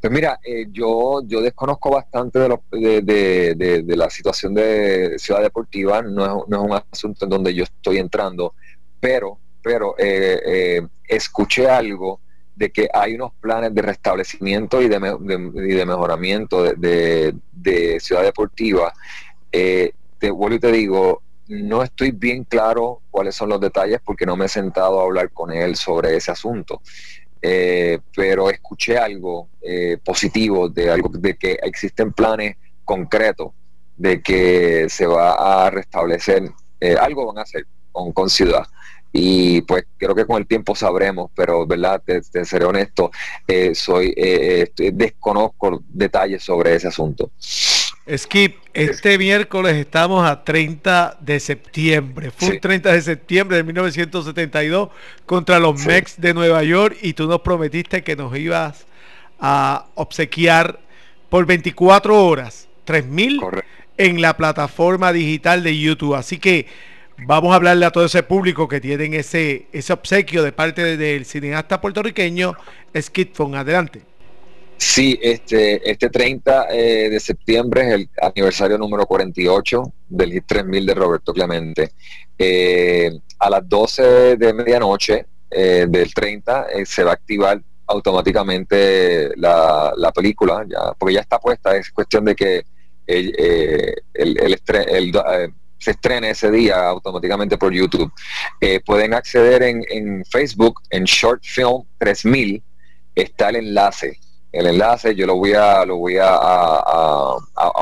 Pues 0.00 0.12
mira, 0.12 0.40
eh, 0.44 0.66
yo, 0.72 1.22
yo 1.24 1.40
desconozco 1.40 1.90
bastante 1.90 2.38
de, 2.38 3.02
de, 3.02 3.82
de, 3.82 3.96
la 3.96 4.08
situación 4.10 4.54
de 4.54 5.18
Ciudad 5.18 5.42
Deportiva, 5.42 6.02
no 6.02 6.24
es, 6.24 6.48
no 6.48 6.64
es, 6.64 6.70
un 6.70 6.82
asunto 6.92 7.24
en 7.24 7.30
donde 7.30 7.52
yo 7.52 7.64
estoy 7.64 7.98
entrando, 7.98 8.54
pero, 9.00 9.38
pero 9.60 9.96
eh, 9.98 10.40
eh, 10.46 10.86
escuché 11.08 11.68
algo 11.68 12.20
de 12.58 12.70
que 12.70 12.88
hay 12.92 13.14
unos 13.14 13.32
planes 13.40 13.72
de 13.72 13.82
restablecimiento 13.82 14.82
y 14.82 14.88
de, 14.88 14.98
de, 14.98 15.86
mejoramiento 15.86 16.64
de, 16.64 18.00
Ciudad 18.00 18.24
Deportiva. 18.24 18.92
Eh, 19.52 19.92
te 20.18 20.30
vuelvo 20.32 20.56
y 20.56 20.58
te 20.58 20.72
digo, 20.72 21.22
no 21.46 21.84
estoy 21.84 22.10
bien 22.10 22.42
claro 22.42 23.00
cuáles 23.10 23.36
son 23.36 23.50
los 23.50 23.60
detalles 23.60 24.00
porque 24.04 24.26
no 24.26 24.36
me 24.36 24.46
he 24.46 24.48
sentado 24.48 25.00
a 25.00 25.04
hablar 25.04 25.30
con 25.30 25.52
él 25.52 25.76
sobre 25.76 26.16
ese 26.16 26.32
asunto. 26.32 26.82
Eh, 27.40 28.00
pero 28.16 28.50
escuché 28.50 28.98
algo 28.98 29.48
eh, 29.62 29.96
positivo 30.04 30.68
de 30.68 30.90
algo 30.90 31.08
de 31.10 31.36
que 31.36 31.52
existen 31.62 32.12
planes 32.12 32.56
concretos 32.84 33.52
de 33.96 34.20
que 34.20 34.88
se 34.88 35.06
va 35.06 35.66
a 35.66 35.70
restablecer 35.70 36.50
algo 37.00 37.26
van 37.26 37.38
a 37.38 37.42
hacer 37.42 37.66
con, 37.92 38.12
con 38.12 38.28
ciudad 38.28 38.66
y 39.12 39.62
pues 39.62 39.86
creo 39.96 40.14
que 40.14 40.26
con 40.26 40.38
el 40.38 40.46
tiempo 40.46 40.74
sabremos, 40.74 41.30
pero 41.34 41.66
verdad, 41.66 42.02
te, 42.04 42.22
seré 42.44 42.64
honesto, 42.64 43.10
eh, 43.46 43.74
soy 43.74 44.12
eh, 44.16 44.70
desconozco 44.92 45.82
detalles 45.88 46.42
sobre 46.42 46.74
ese 46.74 46.88
asunto. 46.88 47.30
Skip, 48.16 48.56
este 48.72 49.18
miércoles 49.18 49.76
estamos 49.76 50.26
a 50.26 50.42
30 50.42 51.18
de 51.20 51.40
septiembre. 51.40 52.30
Fue 52.30 52.54
el 52.54 52.60
30 52.60 52.92
de 52.92 53.02
septiembre 53.02 53.56
de 53.58 53.64
1972 53.64 54.88
contra 55.26 55.58
los 55.58 55.84
Mex 55.84 56.18
de 56.18 56.32
Nueva 56.32 56.62
York 56.62 56.96
y 57.02 57.12
tú 57.12 57.26
nos 57.26 57.42
prometiste 57.42 58.02
que 58.02 58.16
nos 58.16 58.34
ibas 58.36 58.86
a 59.38 59.86
obsequiar 59.94 60.80
por 61.28 61.44
24 61.44 62.24
horas 62.24 62.66
3000 62.84 63.40
en 63.98 64.22
la 64.22 64.36
plataforma 64.36 65.12
digital 65.12 65.62
de 65.62 65.78
YouTube. 65.78 66.14
Así 66.14 66.38
que 66.38 66.66
Vamos 67.26 67.52
a 67.52 67.56
hablarle 67.56 67.84
a 67.84 67.90
todo 67.90 68.04
ese 68.04 68.22
público 68.22 68.68
que 68.68 68.80
tienen 68.80 69.12
ese, 69.12 69.66
ese 69.72 69.92
obsequio 69.92 70.44
de 70.44 70.52
parte 70.52 70.96
del 70.96 71.24
cineasta 71.24 71.80
puertorriqueño 71.80 72.54
Skid 72.96 73.28
Fon. 73.32 73.56
Adelante. 73.56 74.02
Sí, 74.76 75.18
este, 75.20 75.90
este 75.90 76.08
30 76.08 76.68
eh, 76.70 77.10
de 77.10 77.18
septiembre 77.18 77.80
es 77.80 77.94
el 77.94 78.10
aniversario 78.22 78.78
número 78.78 79.06
48 79.06 79.92
del 80.08 80.32
Hit 80.32 80.44
3000 80.46 80.86
de 80.86 80.94
Roberto 80.94 81.32
Clemente. 81.32 81.90
Eh, 82.38 83.10
a 83.40 83.50
las 83.50 83.68
12 83.68 84.36
de 84.36 84.52
medianoche 84.52 85.26
eh, 85.50 85.86
del 85.88 86.14
30 86.14 86.68
se 86.84 87.02
va 87.02 87.10
a 87.10 87.14
activar 87.14 87.60
automáticamente 87.88 89.30
la, 89.36 89.92
la 89.96 90.12
película, 90.12 90.64
porque 90.96 91.14
ya 91.14 91.20
está 91.22 91.40
puesta, 91.40 91.76
es 91.76 91.90
cuestión 91.90 92.24
de 92.26 92.36
que 92.36 92.62
el, 93.06 93.34
el, 94.14 94.38
el, 94.38 94.60
el 94.88 95.12
se 95.78 95.92
estrene 95.92 96.30
ese 96.30 96.50
día 96.50 96.88
automáticamente 96.88 97.56
por 97.56 97.72
YouTube. 97.72 98.12
Eh, 98.60 98.80
pueden 98.84 99.14
acceder 99.14 99.62
en, 99.62 100.24
Facebook, 100.24 100.80
en 100.90 101.04
Short 101.04 101.42
Film 101.44 101.84
3000, 101.98 102.62
está 103.14 103.50
el 103.50 103.56
enlace. 103.56 104.18
El 104.50 104.66
enlace 104.66 105.14
yo 105.14 105.26
lo 105.26 105.36
voy 105.36 105.52
a 105.52 105.84
lo 105.84 105.96
voy 105.96 106.16
a, 106.20 107.36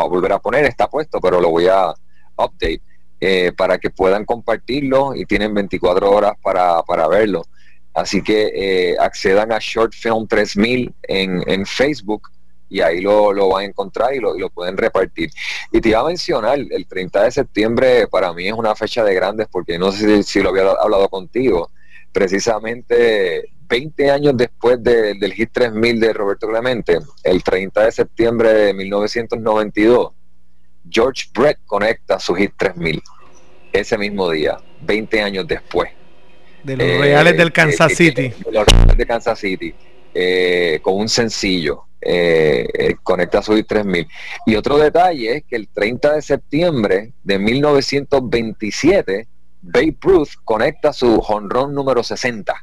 volver 0.08 0.32
a 0.32 0.38
poner, 0.38 0.64
está 0.64 0.88
puesto, 0.88 1.20
pero 1.20 1.40
lo 1.40 1.50
voy 1.50 1.68
a 1.68 1.94
update 2.36 2.82
eh, 3.20 3.52
para 3.56 3.78
que 3.78 3.90
puedan 3.90 4.24
compartirlo 4.24 5.14
y 5.14 5.24
tienen 5.24 5.54
24 5.54 6.10
horas 6.10 6.32
para, 6.42 7.08
verlo. 7.08 7.44
Así 7.94 8.22
que 8.22 8.52
eh, 8.54 8.96
accedan 8.98 9.52
a 9.52 9.58
Short 9.58 9.94
Film 9.94 10.26
3000 10.26 10.94
en, 11.04 11.42
en 11.46 11.64
Facebook 11.64 12.28
y 12.68 12.80
ahí 12.80 13.00
lo, 13.00 13.32
lo 13.32 13.48
van 13.48 13.62
a 13.62 13.66
encontrar 13.66 14.14
y 14.14 14.20
lo, 14.20 14.36
lo, 14.36 14.50
pueden 14.50 14.76
repartir. 14.76 15.30
Y 15.72 15.80
te 15.80 15.90
iba 15.90 16.00
a 16.00 16.04
mencionar, 16.04 16.58
el 16.58 16.86
30 16.86 17.24
de 17.24 17.30
septiembre 17.30 18.06
para 18.08 18.32
mí 18.32 18.48
es 18.48 18.54
una 18.54 18.74
fecha 18.74 19.04
de 19.04 19.14
grandes 19.14 19.46
porque 19.50 19.78
no 19.78 19.92
sé 19.92 20.22
si, 20.22 20.40
lo 20.40 20.50
había 20.50 20.70
hablado 20.72 21.08
contigo, 21.08 21.70
precisamente 22.12 23.50
20 23.68 24.10
años 24.10 24.36
después 24.36 24.82
del 24.82 25.32
Hit 25.32 25.50
3000 25.52 26.00
de 26.00 26.12
Roberto 26.12 26.48
Clemente, 26.48 26.98
el 27.22 27.42
30 27.42 27.84
de 27.84 27.92
septiembre 27.92 28.52
de 28.52 28.74
1992, 28.74 30.12
George 30.88 31.24
Brett 31.34 31.58
conecta 31.66 32.18
su 32.20 32.34
Hit 32.34 32.52
3000 32.56 33.02
ese 33.72 33.98
mismo 33.98 34.30
día, 34.30 34.56
20 34.82 35.22
años 35.22 35.46
después. 35.46 35.90
De 36.62 36.76
los 36.76 36.98
Reales 36.98 37.36
del 37.36 37.52
Kansas 37.52 37.92
City. 37.92 38.28
De 38.28 38.52
los 38.52 38.66
Reales 38.66 38.96
de 38.96 39.06
Kansas 39.06 39.38
City, 39.38 39.74
eh, 40.14 40.80
con 40.82 40.94
un 40.94 41.08
sencillo 41.08 41.85
eh, 42.00 42.68
eh, 42.72 42.96
conecta 43.02 43.42
su 43.42 43.60
3000. 43.62 44.06
Y 44.46 44.54
otro 44.54 44.78
detalle 44.78 45.36
es 45.36 45.44
que 45.44 45.56
el 45.56 45.68
30 45.68 46.14
de 46.14 46.22
septiembre 46.22 47.12
de 47.24 47.38
1927, 47.38 49.26
Babe 49.62 49.96
Ruth 50.00 50.28
conecta 50.44 50.92
su 50.92 51.20
jonrón 51.20 51.74
número 51.74 52.02
60. 52.02 52.54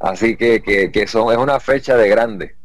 Así 0.00 0.36
que, 0.36 0.62
que, 0.62 1.06
son, 1.06 1.32
es 1.32 1.38
una 1.38 1.60
fecha 1.60 1.96
de 1.96 2.08
grande. 2.08 2.56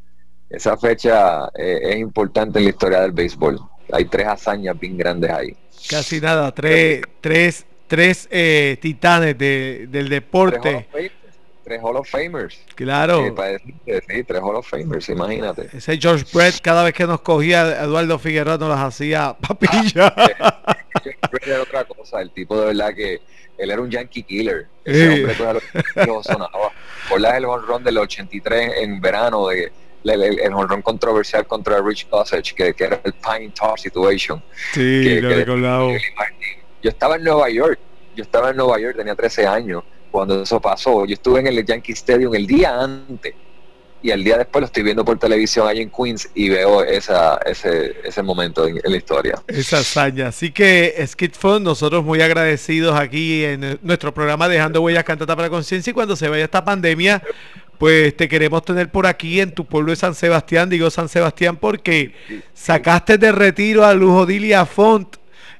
Esa 0.49 0.77
fecha 0.77 1.49
eh, 1.55 1.79
es 1.83 1.97
importante 1.97 2.59
en 2.59 2.65
la 2.65 2.71
historia 2.71 3.01
del 3.01 3.11
béisbol. 3.11 3.59
Hay 3.91 4.05
tres 4.05 4.27
hazañas 4.27 4.79
bien 4.79 4.97
grandes 4.97 5.31
ahí. 5.31 5.55
Casi 5.89 6.19
nada, 6.19 6.51
tres, 6.53 7.01
tres, 7.21 7.65
tres 7.87 8.27
titanes 8.79 9.37
del 9.37 10.09
deporte 10.09 10.87
tres 10.91 11.11
Hall 11.81 11.97
of 11.97 12.09
Famers. 12.09 12.59
Claro. 12.75 13.25
Eh, 13.25 14.01
sí, 14.07 14.23
tres 14.23 14.41
Hall 14.41 14.55
of 14.55 14.67
Famers, 14.67 15.09
imagínate. 15.09 15.69
Ese 15.73 15.97
George 15.97 16.25
Brett, 16.33 16.59
cada 16.61 16.83
vez 16.83 16.93
que 16.93 17.05
nos 17.05 17.21
cogía 17.21 17.83
Eduardo 17.83 18.19
Figueroa, 18.19 18.57
nos 18.57 18.69
las 18.69 18.79
hacía 18.79 19.35
papilla. 19.35 20.13
era 21.45 21.61
otra 21.61 21.83
cosa, 21.85 22.21
el 22.21 22.31
tipo 22.31 22.59
de 22.59 22.67
verdad 22.67 22.93
que 22.93 23.21
él 23.57 23.71
era 23.71 23.81
un 23.81 23.89
Yankee 23.89 24.23
Killer. 24.23 24.67
Ese 24.83 25.09
hombre 25.09 25.61
lo, 26.05 26.23
sonaba. 26.23 26.71
Por 27.09 27.21
la 27.21 27.37
el 27.37 27.45
honrón 27.45 27.83
del 27.83 27.97
83 27.97 28.73
en 28.81 29.01
verano 29.01 29.47
de 29.47 29.71
el, 30.03 30.53
honrón 30.53 30.81
controversial 30.81 31.47
contra 31.47 31.81
Rich 31.81 32.07
Gossage, 32.09 32.53
que, 32.53 32.73
que, 32.73 32.83
era 32.83 33.01
el 33.03 33.13
Pine 33.13 33.51
Tar 33.59 33.79
Situation. 33.79 34.43
Sí, 34.73 35.19
lo 35.19 35.29
recordado. 35.29 35.89
Yo 36.83 36.89
estaba 36.89 37.15
en 37.15 37.23
Nueva 37.23 37.49
York, 37.49 37.79
yo 38.15 38.23
estaba 38.23 38.51
en 38.51 38.57
Nueva 38.57 38.79
York, 38.79 38.95
tenía 38.95 39.15
13 39.15 39.47
años 39.47 39.83
cuando 40.15 40.41
eso 40.43 40.61
pasó. 40.61 41.05
Yo 41.05 41.13
estuve 41.13 41.41
en 41.41 41.47
el 41.47 41.65
Yankee 41.65 41.91
Stadium 41.91 42.33
el 42.35 42.47
día 42.47 42.79
antes 42.79 43.33
y 44.01 44.11
el 44.11 44.23
día 44.23 44.37
después 44.37 44.61
lo 44.61 44.65
estoy 44.67 44.83
viendo 44.83 45.03
por 45.03 45.19
televisión 45.19 45.67
ahí 45.67 45.81
en 45.81 45.89
Queens 45.89 46.29
y 46.33 46.47
veo 46.47 46.81
esa, 46.85 47.37
ese, 47.45 47.95
ese 48.01 48.23
momento 48.23 48.65
en, 48.65 48.79
la 48.81 48.95
historia. 48.95 49.41
Esa 49.47 49.79
hazaña. 49.79 50.27
Así 50.27 50.51
que 50.51 50.95
Skid 51.05 51.33
Fun, 51.33 51.63
nosotros 51.63 52.05
muy 52.05 52.21
agradecidos 52.21 52.97
aquí 52.97 53.43
en 53.43 53.77
nuestro 53.81 54.13
programa 54.13 54.47
Dejando 54.47 54.81
Huellas 54.81 55.03
Cantata 55.03 55.35
para 55.35 55.49
Conciencia 55.49 55.91
y 55.91 55.93
cuando 55.93 56.15
se 56.15 56.29
vaya 56.29 56.45
esta 56.45 56.63
pandemia, 56.63 57.21
pues 57.77 58.15
te 58.15 58.29
queremos 58.29 58.63
tener 58.63 58.89
por 58.89 59.07
aquí 59.07 59.41
en 59.41 59.51
tu 59.51 59.65
pueblo 59.65 59.89
de 59.89 59.97
San 59.97 60.15
Sebastián, 60.15 60.69
digo 60.69 60.89
San 60.89 61.09
Sebastián 61.09 61.57
porque 61.57 62.13
sacaste 62.53 63.17
de 63.17 63.33
retiro 63.33 63.83
a 63.83 63.93
Lujodilia 63.93 64.65
Font 64.65 65.17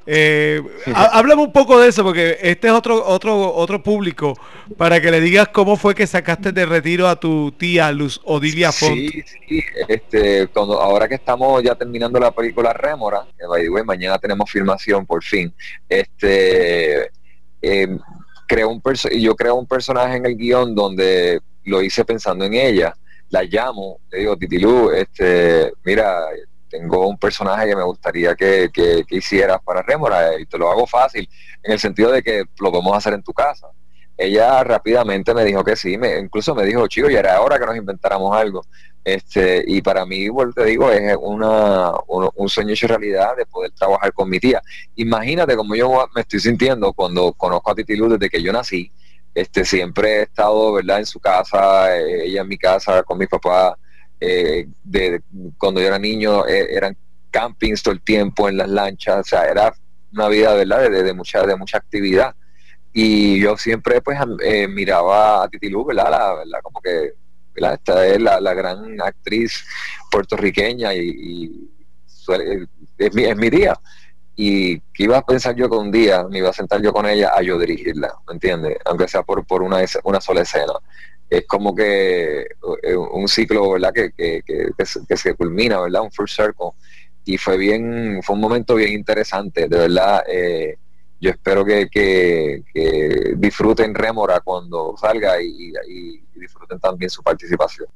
eh, 0.07 0.62
háblame 0.93 1.41
un 1.41 1.51
poco 1.51 1.79
de 1.79 1.89
eso, 1.89 2.03
porque 2.03 2.38
este 2.41 2.67
es 2.67 2.74
otro, 2.74 3.03
otro, 3.05 3.53
otro 3.53 3.81
público, 3.81 4.38
para 4.77 5.01
que 5.01 5.09
le 5.09 5.19
digas 5.19 5.47
cómo 5.50 5.77
fue 5.77 5.95
que 5.95 6.05
sacaste 6.05 6.51
de 6.51 6.65
retiro 6.65 7.07
a 7.07 7.19
tu 7.19 7.51
tía 7.51 7.91
Luz 7.91 8.21
Odilia 8.24 8.71
Font. 8.71 8.95
Sí, 8.95 9.24
sí, 9.47 9.63
este, 9.88 10.47
cuando, 10.47 10.79
ahora 10.79 11.07
que 11.07 11.15
estamos 11.15 11.63
ya 11.63 11.75
terminando 11.75 12.19
la 12.19 12.31
película 12.31 12.71
Rémora, 12.74 13.25
que 13.38 13.45
by 13.47 13.63
the 13.63 13.69
way, 13.69 13.83
mañana 13.83 14.19
tenemos 14.19 14.50
filmación 14.50 15.05
por 15.05 15.24
fin, 15.24 15.53
este, 15.89 17.09
eh, 17.62 17.97
creo 18.47 18.69
un 18.69 18.81
yo 19.19 19.35
creo 19.35 19.55
un 19.55 19.65
personaje 19.65 20.17
en 20.17 20.25
el 20.25 20.35
guion 20.35 20.75
donde 20.75 21.41
lo 21.63 21.81
hice 21.81 22.05
pensando 22.05 22.45
en 22.45 22.53
ella, 22.53 22.95
la 23.29 23.43
llamo, 23.43 24.00
le 24.12 24.19
digo, 24.19 24.38
Titilú, 24.38 24.91
este, 24.91 25.74
mira, 25.83 26.27
tengo 26.69 27.07
un 27.07 27.17
personaje 27.17 27.67
que 27.67 27.75
me 27.75 27.84
gustaría 27.84 28.36
que, 28.36 28.69
que, 28.74 29.03
hicieras 29.10 29.60
para 29.63 29.81
Rémora 29.81 30.39
y 30.39 30.45
te 30.45 30.57
lo 30.57 30.69
hago 30.69 30.88
fácil, 30.88 31.27
en 31.63 31.74
el 31.74 31.79
sentido 31.79 32.12
de 32.12 32.22
que 32.22 32.43
lo 32.60 32.72
podemos 32.72 32.95
hacer 32.98 33.13
en 33.13 33.24
tu 33.24 33.34
casa. 33.34 33.67
Ella 34.17 34.63
rápidamente 34.63 35.34
me 35.34 35.43
dijo 35.43 35.63
que 35.63 35.75
sí, 35.75 35.98
me, 35.98 36.17
incluso 36.19 36.55
me 36.55 36.63
dijo, 36.63 36.88
chico, 36.88 37.10
ya 37.10 37.19
era 37.19 37.41
hora 37.41 37.60
que 37.60 37.65
nos 37.65 37.75
inventáramos 37.75 38.36
algo. 38.36 38.63
Este, 39.03 39.63
y 39.67 39.81
para 39.81 40.05
mí, 40.05 40.15
igual 40.15 40.53
te 40.53 40.63
digo, 40.65 40.89
es 40.89 41.15
una, 41.19 41.91
un, 42.07 42.50
sueño 42.50 42.74
hecho 42.74 42.88
realidad 42.88 43.36
de 43.36 43.45
poder 43.45 43.72
trabajar 43.72 44.13
con 44.13 44.29
mi 44.29 44.39
tía. 44.39 44.62
Imagínate 44.95 45.55
cómo 45.55 45.75
yo 45.75 46.07
me 46.15 46.22
estoy 46.22 46.39
sintiendo 46.39 46.93
cuando 46.93 47.34
conozco 47.34 47.72
a 47.72 47.75
Titi 47.75 47.95
Luz 47.95 48.13
desde 48.13 48.29
que 48.29 48.41
yo 48.41 48.51
nací. 48.53 48.91
Este, 49.34 49.65
siempre 49.65 50.19
he 50.19 50.22
estado, 50.24 50.74
¿verdad?, 50.74 51.00
en 51.00 51.05
su 51.05 51.19
casa, 51.19 51.95
eh, 51.95 52.25
ella 52.25 52.41
en 52.41 52.48
mi 52.48 52.57
casa, 52.57 53.03
con 53.03 53.17
mi 53.17 53.27
papá, 53.27 53.77
eh, 54.19 54.67
de, 54.84 55.22
cuando 55.57 55.81
yo 55.81 55.88
era 55.88 56.00
niño 56.00 56.45
eh, 56.48 56.67
eran 56.72 56.95
campings 57.31 57.84
todo 57.84 57.93
el 57.93 58.01
tiempo 58.01 58.48
en 58.48 58.57
las 58.57 58.69
lanchas, 58.69 59.19
o 59.19 59.24
sea, 59.24 59.45
era 59.45 59.74
una 60.13 60.27
vida, 60.29 60.53
¿verdad?, 60.53 60.89
de, 60.89 61.03
de 61.03 61.13
mucha, 61.13 61.45
de 61.45 61.55
mucha 61.55 61.77
actividad. 61.77 62.36
Y 62.93 63.41
yo 63.41 63.57
siempre, 63.57 64.01
pues, 64.01 64.17
eh, 64.41 64.67
miraba 64.67 65.43
a 65.43 65.50
Titi 65.50 65.69
Lu, 65.69 65.86
¿verdad?, 65.86 66.10
la, 66.10 66.34
¿verdad? 66.36 66.60
como 66.63 66.81
que. 66.81 67.13
Esta 67.57 68.05
es 68.05 68.19
la, 68.19 68.53
gran 68.53 69.00
actriz 69.00 69.65
puertorriqueña 70.12 70.93
y, 70.93 71.69
es, 72.98 73.15
mi, 73.15 73.24
es 73.24 73.38
mi 73.38 73.50
día 73.50 73.79
y 74.36 74.79
que 74.79 75.03
iba 75.03 75.17
a 75.17 75.25
pensar 75.25 75.55
yo 75.55 75.69
que 75.69 75.77
un 75.77 75.91
día 75.91 76.25
me 76.25 76.39
iba 76.39 76.50
a 76.50 76.53
sentar 76.53 76.81
yo 76.81 76.91
con 76.91 77.05
ella 77.05 77.31
a 77.34 77.41
yo 77.41 77.57
dirigirla, 77.57 78.13
¿me 78.27 78.34
entiendes? 78.34 78.77
Aunque 78.84 79.07
sea 79.07 79.24
por, 79.24 79.45
por 79.45 79.62
una, 79.62 79.77
una 80.03 80.19
sola 80.19 80.41
escena 80.41 80.74
es 81.29 81.46
como 81.48 81.75
que 81.75 82.48
eh, 82.84 82.96
un 82.96 83.27
ciclo, 83.27 83.72
¿verdad? 83.72 83.94
Que, 83.94 84.12
que, 84.12 84.41
que, 84.44 85.17
se 85.17 85.34
culmina, 85.34 85.82
¿verdad? 85.82 86.03
Un 86.03 86.12
full 86.12 86.27
circle. 86.27 86.72
Y 87.25 87.38
fue 87.38 87.58
bien, 87.58 88.22
fue 88.24 88.36
un 88.36 88.41
momento 88.41 88.75
bien 88.75 88.94
interesante, 88.94 89.67
de 89.67 89.77
verdad. 89.77 90.24
Eh, 90.27 90.77
yo 91.20 91.32
espero 91.32 91.65
que, 91.65 91.89
que, 91.89 93.33
disfruten 93.38 93.96
Rémora 93.96 94.42
cuando 94.42 94.96
salga 94.98 95.42
y 95.42 95.74
disfruten 96.35 96.79
también 96.79 97.09
su 97.09 97.24
participación. 97.24 97.88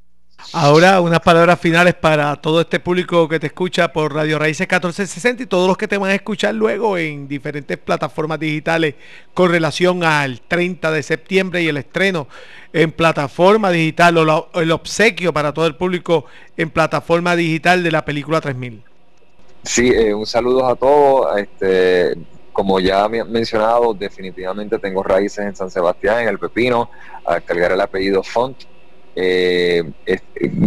Ahora 0.52 1.00
unas 1.00 1.20
palabras 1.20 1.60
finales 1.60 1.94
para 1.94 2.36
todo 2.36 2.60
este 2.60 2.80
público 2.80 3.28
que 3.28 3.38
te 3.38 3.46
escucha 3.46 3.92
por 3.92 4.14
Radio 4.14 4.38
Raíces 4.38 4.66
1460 4.66 5.44
y 5.44 5.46
todos 5.46 5.68
los 5.68 5.76
que 5.76 5.86
te 5.86 5.96
van 5.96 6.10
a 6.10 6.14
escuchar 6.14 6.54
luego 6.54 6.98
en 6.98 7.28
diferentes 7.28 7.78
plataformas 7.78 8.40
digitales 8.40 8.94
con 9.32 9.50
relación 9.50 10.02
al 10.02 10.40
30 10.40 10.90
de 10.90 11.02
septiembre 11.02 11.62
y 11.62 11.68
el 11.68 11.76
estreno 11.76 12.26
en 12.72 12.92
plataforma 12.92 13.70
digital 13.70 14.18
o 14.18 14.48
el 14.54 14.72
obsequio 14.72 15.32
para 15.32 15.52
todo 15.52 15.66
el 15.66 15.76
público 15.76 16.24
en 16.56 16.70
plataforma 16.70 17.36
digital 17.36 17.82
de 17.82 17.90
la 17.90 18.04
película 18.04 18.40
3000. 18.40 18.82
Sí, 19.62 19.88
eh, 19.88 20.14
un 20.14 20.26
saludo 20.26 20.66
a 20.66 20.74
todos. 20.74 21.38
Este, 21.38 22.16
como 22.52 22.80
ya 22.80 23.08
me 23.08 23.20
han 23.20 23.30
mencionado, 23.30 23.94
definitivamente 23.94 24.78
tengo 24.78 25.02
raíces 25.02 25.44
en 25.44 25.54
San 25.54 25.70
Sebastián, 25.70 26.20
en 26.22 26.28
el 26.28 26.38
Pepino, 26.38 26.90
a 27.24 27.40
cargar 27.40 27.72
el 27.72 27.80
apellido 27.80 28.22
Font 28.22 28.69
eh, 29.22 29.84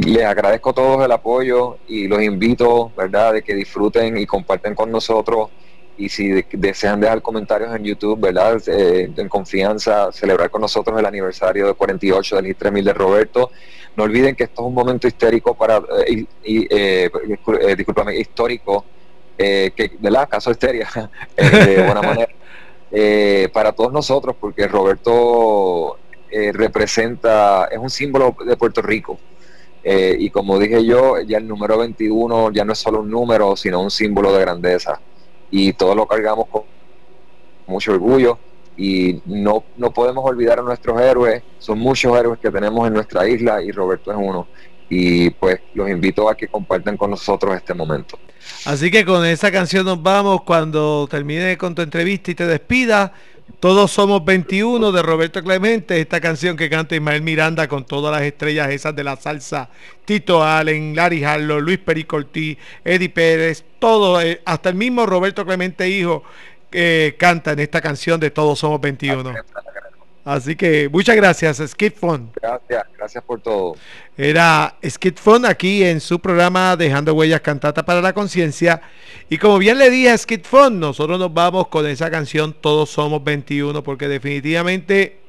les 0.06 0.24
agradezco 0.24 0.70
a 0.70 0.74
todos 0.74 1.06
el 1.06 1.12
apoyo 1.12 1.78
y 1.88 2.08
los 2.08 2.22
invito, 2.22 2.92
¿verdad?, 2.96 3.34
de 3.34 3.42
que 3.42 3.56
disfruten 3.56 4.16
y 4.18 4.28
comparten 4.28 4.76
con 4.76 4.92
nosotros. 4.92 5.50
Y 5.98 6.10
si 6.10 6.44
desean 6.52 7.00
dejar 7.00 7.24
comentarios 7.24 7.76
en 7.76 7.84
YouTube, 7.84 8.20
¿verdad?, 8.20 8.62
eh, 8.68 9.12
en 9.16 9.28
confianza, 9.28 10.12
celebrar 10.12 10.52
con 10.52 10.62
nosotros 10.62 11.00
el 11.00 11.06
aniversario 11.06 11.66
de 11.66 11.74
48 11.74 12.36
del 12.36 12.48
I-3000 12.48 12.84
de 12.84 12.94
Roberto. 12.94 13.52
No 13.96 14.04
olviden 14.04 14.36
que 14.36 14.44
esto 14.44 14.62
es 14.62 14.68
un 14.68 14.74
momento 14.76 15.08
histérico 15.08 15.56
para, 15.56 15.82
eh, 16.06 16.26
y, 16.44 16.68
eh, 16.70 17.10
discúlpame, 17.76 18.16
histórico, 18.16 18.86
que, 19.36 19.94
¿verdad?, 20.00 20.30
caso 20.30 20.52
histeria, 20.52 20.88
de 21.36 21.84
buena 21.84 22.02
manera. 22.04 22.34
para 23.52 23.72
todos 23.72 23.92
nosotros, 23.92 24.36
porque 24.40 24.68
Roberto 24.68 25.98
eh, 26.36 26.52
representa, 26.52 27.66
es 27.66 27.78
un 27.78 27.92
símbolo 27.92 28.36
de 28.44 28.58
Puerto 28.58 28.82
Rico. 28.82 29.20
Eh, 29.84 30.16
y 30.18 30.32
como 30.32 30.58
dije 30.58 30.84
yo, 30.84 31.22
ya 31.22 31.38
el 31.38 31.48
número 31.48 31.78
21 31.78 32.52
ya 32.52 32.66
no 32.66 32.74
es 32.74 32.80
solo 32.80 33.02
un 33.02 33.12
número, 33.12 33.56
sino 33.56 33.82
un 33.82 33.92
símbolo 33.92 34.34
de 34.34 34.42
grandeza. 34.42 35.00
Y 35.52 35.74
todos 35.74 35.96
lo 35.96 36.08
cargamos 36.08 36.48
con 36.48 36.64
mucho 37.68 37.92
orgullo 37.92 38.40
y 38.76 39.22
no, 39.26 39.64
no 39.78 39.94
podemos 39.94 40.26
olvidar 40.26 40.58
a 40.58 40.64
nuestros 40.64 41.00
héroes. 41.00 41.44
Son 41.60 41.78
muchos 41.78 42.18
héroes 42.18 42.40
que 42.40 42.50
tenemos 42.50 42.88
en 42.88 42.96
nuestra 42.96 43.28
isla 43.28 43.62
y 43.62 43.72
Roberto 43.72 44.12
es 44.12 44.18
uno. 44.20 44.48
Y 44.90 45.30
pues 45.30 45.60
los 45.76 45.88
invito 45.88 46.28
a 46.30 46.36
que 46.36 46.48
compartan 46.48 46.98
con 46.98 47.12
nosotros 47.12 47.56
este 47.56 47.76
momento. 47.76 48.18
Así 48.66 48.90
que 48.90 49.06
con 49.06 49.24
esa 49.26 49.52
canción 49.52 49.86
nos 49.86 50.02
vamos 50.02 50.42
cuando 50.44 51.08
termine 51.10 51.58
con 51.58 51.76
tu 51.76 51.82
entrevista 51.82 52.32
y 52.32 52.36
te 52.36 52.48
despida. 52.48 53.14
Todos 53.60 53.92
somos 53.92 54.26
21 54.26 54.92
de 54.92 55.02
Roberto 55.02 55.42
Clemente, 55.42 56.00
esta 56.00 56.20
canción 56.20 56.58
que 56.58 56.70
canta 56.70 56.96
Ismael 56.96 57.22
Miranda 57.22 57.68
con 57.68 57.86
todas 57.86 58.14
las 58.14 58.24
estrellas 58.24 58.70
esas 58.70 58.96
de 58.96 59.04
la 59.06 59.16
salsa, 59.16 59.70
Tito 60.04 60.44
Allen, 60.44 60.96
Larry 60.96 61.24
Harlow, 61.24 61.62
Luis 61.62 61.80
Pericortí, 61.80 62.58
Eddie 62.84 63.10
Pérez, 63.10 63.64
todo, 63.80 64.20
eh, 64.22 64.42
hasta 64.44 64.70
el 64.70 64.76
mismo 64.76 65.06
Roberto 65.06 65.46
Clemente 65.46 65.88
hijo 65.88 66.24
eh, 66.74 67.16
canta 67.18 67.52
en 67.52 67.60
esta 67.60 67.80
canción 67.80 68.20
de 68.20 68.32
Todos 68.32 68.60
somos 68.60 68.82
21. 68.82 69.34
Así 70.26 70.56
que 70.56 70.88
muchas 70.90 71.18
gracias, 71.18 71.76
Fun. 71.96 72.32
Gracias, 72.42 72.84
gracias 72.98 73.24
por 73.26 73.42
todo. 73.42 73.76
Era 74.18 74.78
Fun 75.16 75.46
aquí 75.46 75.84
en 75.84 76.00
su 76.00 76.20
programa 76.20 76.78
Dejando 76.78 77.14
Huellas 77.14 77.42
Cantata 77.42 77.84
para 77.84 78.02
la 78.02 78.14
Conciencia. 78.14 78.82
Y 79.30 79.38
como 79.38 79.58
bien 79.58 79.78
le 79.78 79.90
dije 79.90 80.12
a 80.12 80.18
Fun, 80.18 80.80
nosotros 80.80 81.20
nos 81.20 81.34
vamos 81.34 81.68
con 81.68 81.86
esa 81.88 82.10
canción 82.10 82.54
Todos 82.54 82.90
Somos 82.90 83.22
21, 83.22 83.84
porque 83.84 84.08
definitivamente 84.08 85.20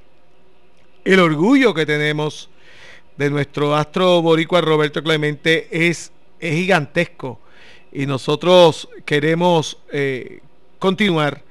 el 1.04 1.18
orgullo 1.18 1.74
que 1.74 1.86
tenemos 1.86 2.48
de 3.16 3.30
nuestro 3.30 3.74
astro 3.74 4.22
boricua 4.22 4.60
Roberto 4.60 5.02
Clemente 5.02 5.68
es, 5.70 6.12
es 6.38 6.54
gigantesco. 6.54 7.40
Y 7.92 8.06
nosotros 8.06 8.88
queremos 9.04 9.78
eh, 9.92 10.40
continuar 10.78 11.42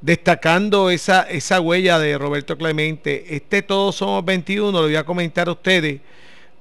destacando 0.00 0.90
esa, 0.90 1.22
esa 1.22 1.60
huella 1.60 1.98
de 1.98 2.16
Roberto 2.16 2.56
Clemente. 2.56 3.34
Este 3.34 3.62
Todos 3.62 3.96
Somos 3.96 4.24
21, 4.24 4.72
lo 4.72 4.86
voy 4.86 4.96
a 4.96 5.04
comentar 5.04 5.48
a 5.48 5.52
ustedes, 5.52 6.00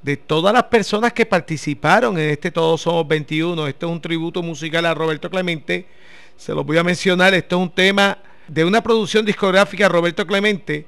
de 0.01 0.17
todas 0.17 0.53
las 0.53 0.63
personas 0.63 1.13
que 1.13 1.25
participaron 1.25 2.17
en 2.17 2.29
este 2.29 2.51
Todos 2.51 2.81
Somos 2.81 3.07
21. 3.07 3.67
Este 3.67 3.85
es 3.85 3.91
un 3.91 4.01
tributo 4.01 4.41
musical 4.41 4.85
a 4.85 4.93
Roberto 4.93 5.29
Clemente. 5.29 5.85
Se 6.37 6.53
los 6.53 6.65
voy 6.65 6.77
a 6.77 6.83
mencionar, 6.83 7.33
esto 7.33 7.57
es 7.57 7.61
un 7.61 7.71
tema 7.71 8.17
de 8.47 8.65
una 8.65 8.81
producción 8.81 9.25
discográfica 9.25 9.87
Roberto 9.87 10.25
Clemente, 10.25 10.85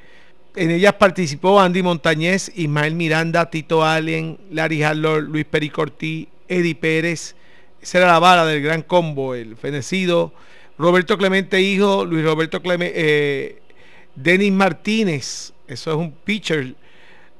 En 0.55 0.69
ellas 0.69 0.93
participó 0.95 1.61
Andy 1.61 1.81
Montañez, 1.81 2.51
Ismael 2.55 2.95
Miranda, 2.95 3.49
Tito 3.49 3.85
Allen, 3.85 4.37
Larry 4.49 4.83
Harlor, 4.83 5.23
Luis 5.23 5.45
Pericortí, 5.45 6.27
Eddie 6.49 6.75
Pérez. 6.75 7.35
Esa 7.81 7.99
era 7.99 8.07
la 8.07 8.19
bala 8.19 8.45
del 8.45 8.61
gran 8.61 8.81
combo, 8.81 9.33
el 9.33 9.55
fenecido. 9.55 10.33
Roberto 10.81 11.15
Clemente 11.17 11.61
Hijo, 11.61 12.03
Luis 12.03 12.25
Roberto 12.25 12.59
Clemente, 12.61 12.93
eh, 12.95 13.61
Denis 14.15 14.51
Martínez, 14.51 15.53
eso 15.67 15.91
es 15.91 15.97
un 15.97 16.11
pitcher. 16.11 16.73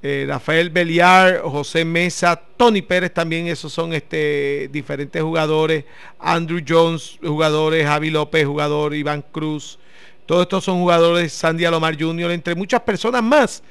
Eh, 0.04 0.26
Rafael 0.28 0.70
Beliar, 0.72 1.42
José 1.42 1.86
Mesa, 1.86 2.40
Tony 2.58 2.82
Pérez 2.82 3.14
también, 3.14 3.48
esos 3.48 3.72
son 3.74 3.94
este, 3.94 4.70
diferentes 4.72 5.22
jugadores. 5.22 5.86
Andrew 6.20 6.60
Jones, 6.68 7.20
jugadores, 7.22 7.86
Javi 7.86 8.10
López, 8.10 8.46
jugador, 8.46 8.96
Iván 8.96 9.24
Cruz, 9.32 9.78
todos 10.26 10.44
estos 10.44 10.64
son 10.64 10.80
jugadores, 10.80 11.34
Sandy 11.34 11.66
Alomar 11.66 12.00
Jr., 12.00 12.32
entre 12.32 12.56
muchas 12.56 12.82
personas 12.82 13.22
más. 13.22 13.64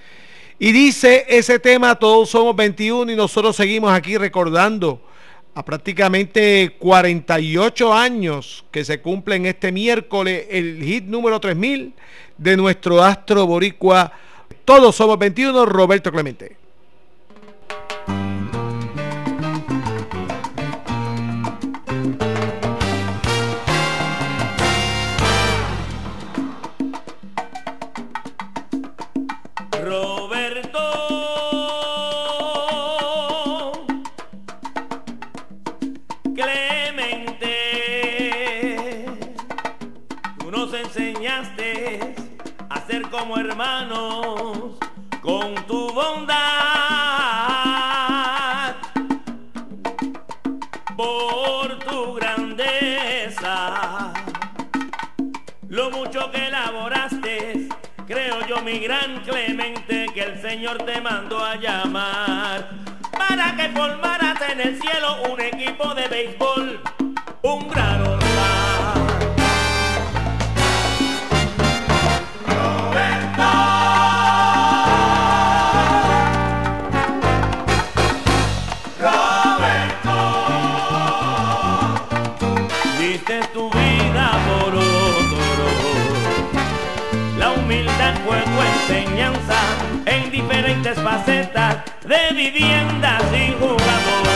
Y 0.59 0.73
dice 0.73 1.25
ese 1.29 1.59
tema, 1.59 1.95
todos 1.95 2.31
somos 2.31 2.55
21 2.55 3.11
y 3.11 3.17
nosotros 3.17 3.57
seguimos 3.57 3.93
aquí 3.93 4.17
recordando 4.19 5.01
a 5.55 5.65
prácticamente 5.65 6.77
48 6.79 7.93
años 7.93 8.65
que 8.71 8.85
se 8.85 9.01
cumplen 9.01 9.47
este 9.47 9.73
miércoles 9.73 10.47
el 10.51 10.83
hit 10.83 11.05
número 11.05 11.41
3000 11.41 11.93
de 12.39 12.57
nuestro 12.57 13.03
astro 13.03 13.47
boricua. 13.47 14.13
Todos 14.65 14.95
somos 14.95 15.19
21, 15.19 15.67
Roberto 15.67 16.13
Clemente. 16.13 16.60
Como 43.21 43.37
hermanos 43.37 44.79
con 45.21 45.55
tu 45.67 45.93
bondad. 45.93 46.39
Por 50.97 51.79
tu 51.81 52.15
grandeza, 52.15 54.15
lo 55.69 55.91
mucho 55.91 56.31
que 56.31 56.47
elaboraste, 56.47 57.69
creo 58.07 58.47
yo 58.47 58.63
mi 58.63 58.79
gran 58.79 59.21
Clemente 59.21 60.07
que 60.15 60.23
el 60.23 60.41
Señor 60.41 60.79
te 60.85 61.03
mandó 61.03 61.45
a 61.45 61.57
llamar 61.57 62.71
para 63.19 63.55
que 63.55 63.69
formaras 63.69 64.41
en 64.51 64.61
el 64.61 64.81
cielo 64.81 65.19
un 65.31 65.39
equipo 65.43 65.95
de 65.95 66.09
béisbol, 66.09 66.81
un 67.43 67.69
gran 67.69 68.10
facetas 91.03 91.77
de 92.07 92.35
viviendas 92.35 93.23
y 93.33 94.30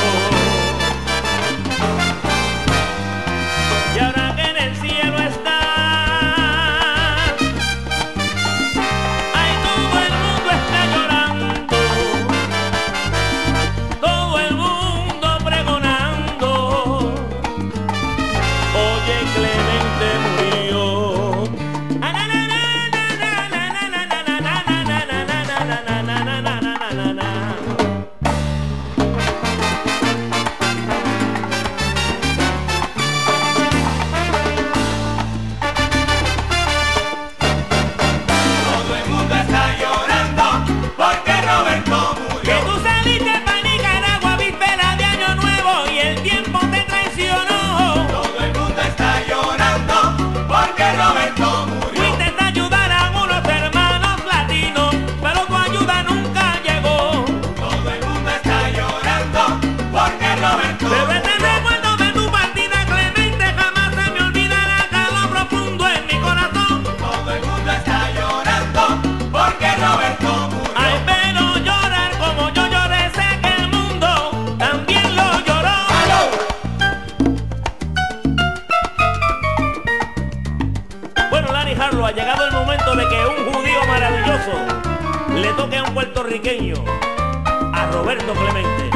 a 87.72 87.90
Roberto 87.92 88.32
Clemente. 88.34 88.93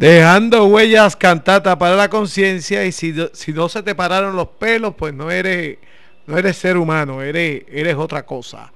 Dejando 0.00 0.64
huellas 0.64 1.14
cantata 1.14 1.78
para 1.78 1.94
la 1.94 2.08
conciencia 2.08 2.86
y 2.86 2.92
si, 2.92 3.14
si, 3.34 3.52
no 3.52 3.68
se 3.68 3.82
te 3.82 3.94
pararon 3.94 4.34
los 4.34 4.48
pelos, 4.48 4.94
pues 4.96 5.12
no 5.12 5.30
eres, 5.30 5.76
no 6.26 6.38
eres 6.38 6.56
ser 6.56 6.78
humano, 6.78 7.20
eres, 7.20 7.64
eres 7.70 7.96
otra 7.96 8.24
cosa. 8.24 8.72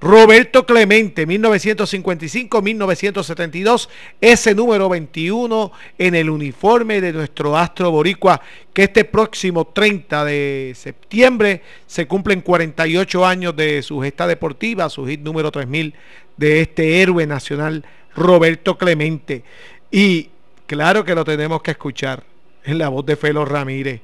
Roberto 0.00 0.64
Clemente, 0.64 1.28
1955-1972, 1.28 3.90
ese 4.18 4.54
número 4.54 4.88
21 4.88 5.72
en 5.98 6.14
el 6.14 6.30
uniforme 6.30 7.02
de 7.02 7.12
nuestro 7.12 7.54
astro 7.54 7.90
boricua, 7.90 8.40
que 8.72 8.84
este 8.84 9.04
próximo 9.04 9.66
30 9.66 10.24
de 10.24 10.72
septiembre 10.74 11.60
se 11.86 12.06
cumplen 12.06 12.40
48 12.40 13.26
años 13.26 13.54
de 13.54 13.82
su 13.82 14.00
gesta 14.00 14.26
deportiva, 14.26 14.88
su 14.88 15.06
hit 15.06 15.20
número 15.20 15.50
3000 15.50 15.92
de 16.38 16.62
este 16.62 17.02
héroe 17.02 17.26
nacional, 17.26 17.84
Roberto 18.14 18.78
Clemente. 18.78 19.44
Y 19.90 20.30
Claro 20.66 21.04
que 21.04 21.14
lo 21.14 21.24
tenemos 21.24 21.62
que 21.62 21.70
escuchar 21.70 22.24
en 22.64 22.78
la 22.78 22.88
voz 22.88 23.06
de 23.06 23.16
Felo 23.16 23.44
Ramírez. 23.44 24.00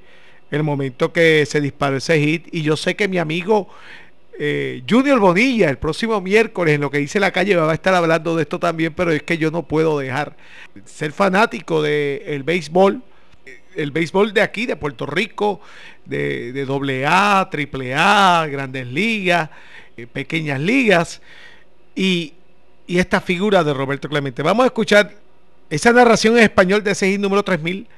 El 0.51 0.63
momento 0.63 1.13
que 1.13 1.45
se 1.45 1.61
disparó 1.61 1.97
ese 1.97 2.21
hit. 2.21 2.47
Y 2.53 2.63
yo 2.63 2.77
sé 2.77 2.95
que 2.95 3.09
mi 3.09 3.19
amigo 3.19 3.69
eh, 4.39 4.83
Junior 4.89 5.19
Bonilla, 5.19 5.69
el 5.71 5.79
próximo 5.79 6.21
miércoles, 6.21 6.75
en 6.75 6.81
lo 6.81 6.91
que 6.91 6.99
dice 6.99 7.19
la 7.19 7.33
calle, 7.33 7.57
va 7.57 7.71
a 7.71 7.75
estar 7.75 7.95
hablando 7.95 8.37
de 8.37 8.43
esto 8.43 8.61
también. 8.61 8.95
Pero 8.95 9.11
es 9.11 9.25
que 9.25 9.39
yo 9.39 9.51
no 9.51 9.65
puedo 9.65 9.99
dejar 9.99 10.37
ser 10.85 11.13
fanático 11.13 11.83
del 11.83 12.45
béisbol. 12.45 13.03
El 13.75 13.91
béisbol 13.91 14.33
de 14.33 14.43
aquí, 14.43 14.67
de 14.67 14.77
Puerto 14.77 15.07
Rico, 15.07 15.61
de, 16.05 16.53
de 16.53 17.07
AA, 17.07 17.49
triple 17.51 17.95
A, 17.97 18.47
grandes 18.49 18.87
ligas, 18.87 19.51
eh, 19.97 20.07
pequeñas 20.07 20.61
ligas. 20.61 21.23
Y, 21.97 22.35
y 22.87 22.99
esta 22.99 23.21
figura 23.21 23.65
de 23.65 23.75
Roberto 23.75 24.09
Clemente. 24.09 24.43
Vamos 24.43 24.65
a 24.65 24.67
escuchar 24.67 25.23
esa 25.73 25.91
narración 25.91 26.37
en 26.37 26.43
español 26.43 26.85
de 26.85 26.91
ese 26.91 27.11
hit 27.11 27.19
número 27.19 27.43
3000, 27.43 27.89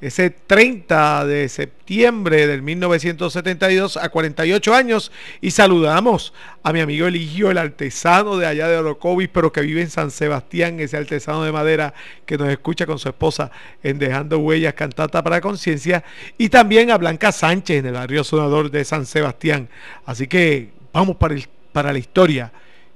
ese 0.00 0.30
30 0.30 1.26
de 1.26 1.46
septiembre 1.50 2.46
del 2.46 2.62
1972 2.62 3.98
a 3.98 4.08
48 4.08 4.74
años, 4.74 5.12
y 5.42 5.50
saludamos 5.50 6.32
a 6.62 6.72
mi 6.72 6.80
amigo 6.80 7.06
Eligio, 7.06 7.50
el 7.50 7.58
artesano 7.58 8.38
de 8.38 8.46
allá 8.46 8.66
de 8.68 8.78
Orocovis, 8.78 9.28
pero 9.30 9.52
que 9.52 9.60
vive 9.60 9.82
en 9.82 9.90
San 9.90 10.10
Sebastián, 10.10 10.80
ese 10.80 10.96
artesano 10.96 11.44
de 11.44 11.52
madera 11.52 11.92
que 12.24 12.38
nos 12.38 12.48
escucha 12.48 12.86
con 12.86 12.98
su 12.98 13.10
esposa 13.10 13.50
en 13.82 13.98
Dejando 13.98 14.38
Huellas, 14.38 14.72
Cantata 14.72 15.22
para 15.22 15.42
Conciencia, 15.42 16.04
y 16.38 16.48
también 16.48 16.90
a 16.90 16.96
Blanca 16.96 17.30
Sánchez 17.30 17.80
en 17.80 17.86
el 17.88 17.92
barrio 17.92 18.24
sonador 18.24 18.70
de 18.70 18.86
San 18.86 19.04
Sebastián. 19.04 19.68
Así 20.06 20.28
que 20.28 20.70
vamos 20.94 21.16
para, 21.16 21.34
el, 21.34 21.46
para 21.72 21.92
la 21.92 21.98
historia 21.98 22.50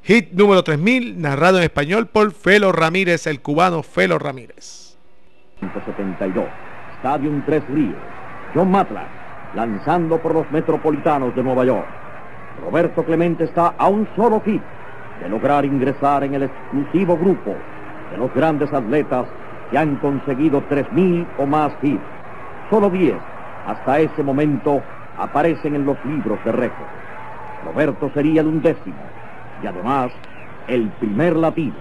Hit 0.05 0.33
número 0.33 0.65
3000, 0.65 1.23
narrado 1.23 1.59
en 1.59 1.62
español 1.62 2.09
por 2.09 2.33
Felo 2.33 2.73
Ramírez, 2.73 3.29
el 3.29 3.41
cubano 3.41 3.85
Felo 3.85 4.19
Ramírez. 4.19 4.99
172, 5.61 6.45
Stadium 6.99 7.45
Tres 7.47 7.62
Ríos, 7.69 7.95
John 8.53 8.73
Matlack, 8.73 9.07
lanzando 9.55 10.21
por 10.21 10.35
los 10.35 10.51
metropolitanos 10.51 11.37
de 11.37 11.45
Nueva 11.45 11.65
York. 11.65 11.87
Roberto 12.65 13.05
Clemente 13.05 13.45
está 13.45 13.77
a 13.79 13.87
un 13.87 14.09
solo 14.17 14.41
hit 14.41 14.61
de 15.23 15.29
lograr 15.29 15.65
ingresar 15.65 16.25
en 16.25 16.35
el 16.35 16.43
exclusivo 16.43 17.17
grupo 17.17 17.55
de 18.11 18.19
los 18.19 18.35
grandes 18.35 18.73
atletas 18.73 19.29
que 19.71 19.79
han 19.79 19.95
conseguido 19.99 20.69
3.000 20.69 21.29
o 21.38 21.47
más 21.47 21.75
hits. 21.81 22.03
Solo 22.71 22.91
10 22.91 23.15
hasta 23.69 24.01
ese 24.01 24.25
momento 24.25 24.83
aparecen 25.17 25.77
en 25.77 25.87
los 25.87 25.97
libros 26.05 26.45
de 26.45 26.51
récord. 26.51 26.88
Roberto 27.67 28.11
sería 28.12 28.41
el 28.41 28.49
undécimo 28.49 29.12
y 29.62 29.66
además 29.66 30.12
el 30.68 30.88
primer 31.01 31.37
latido. 31.37 31.77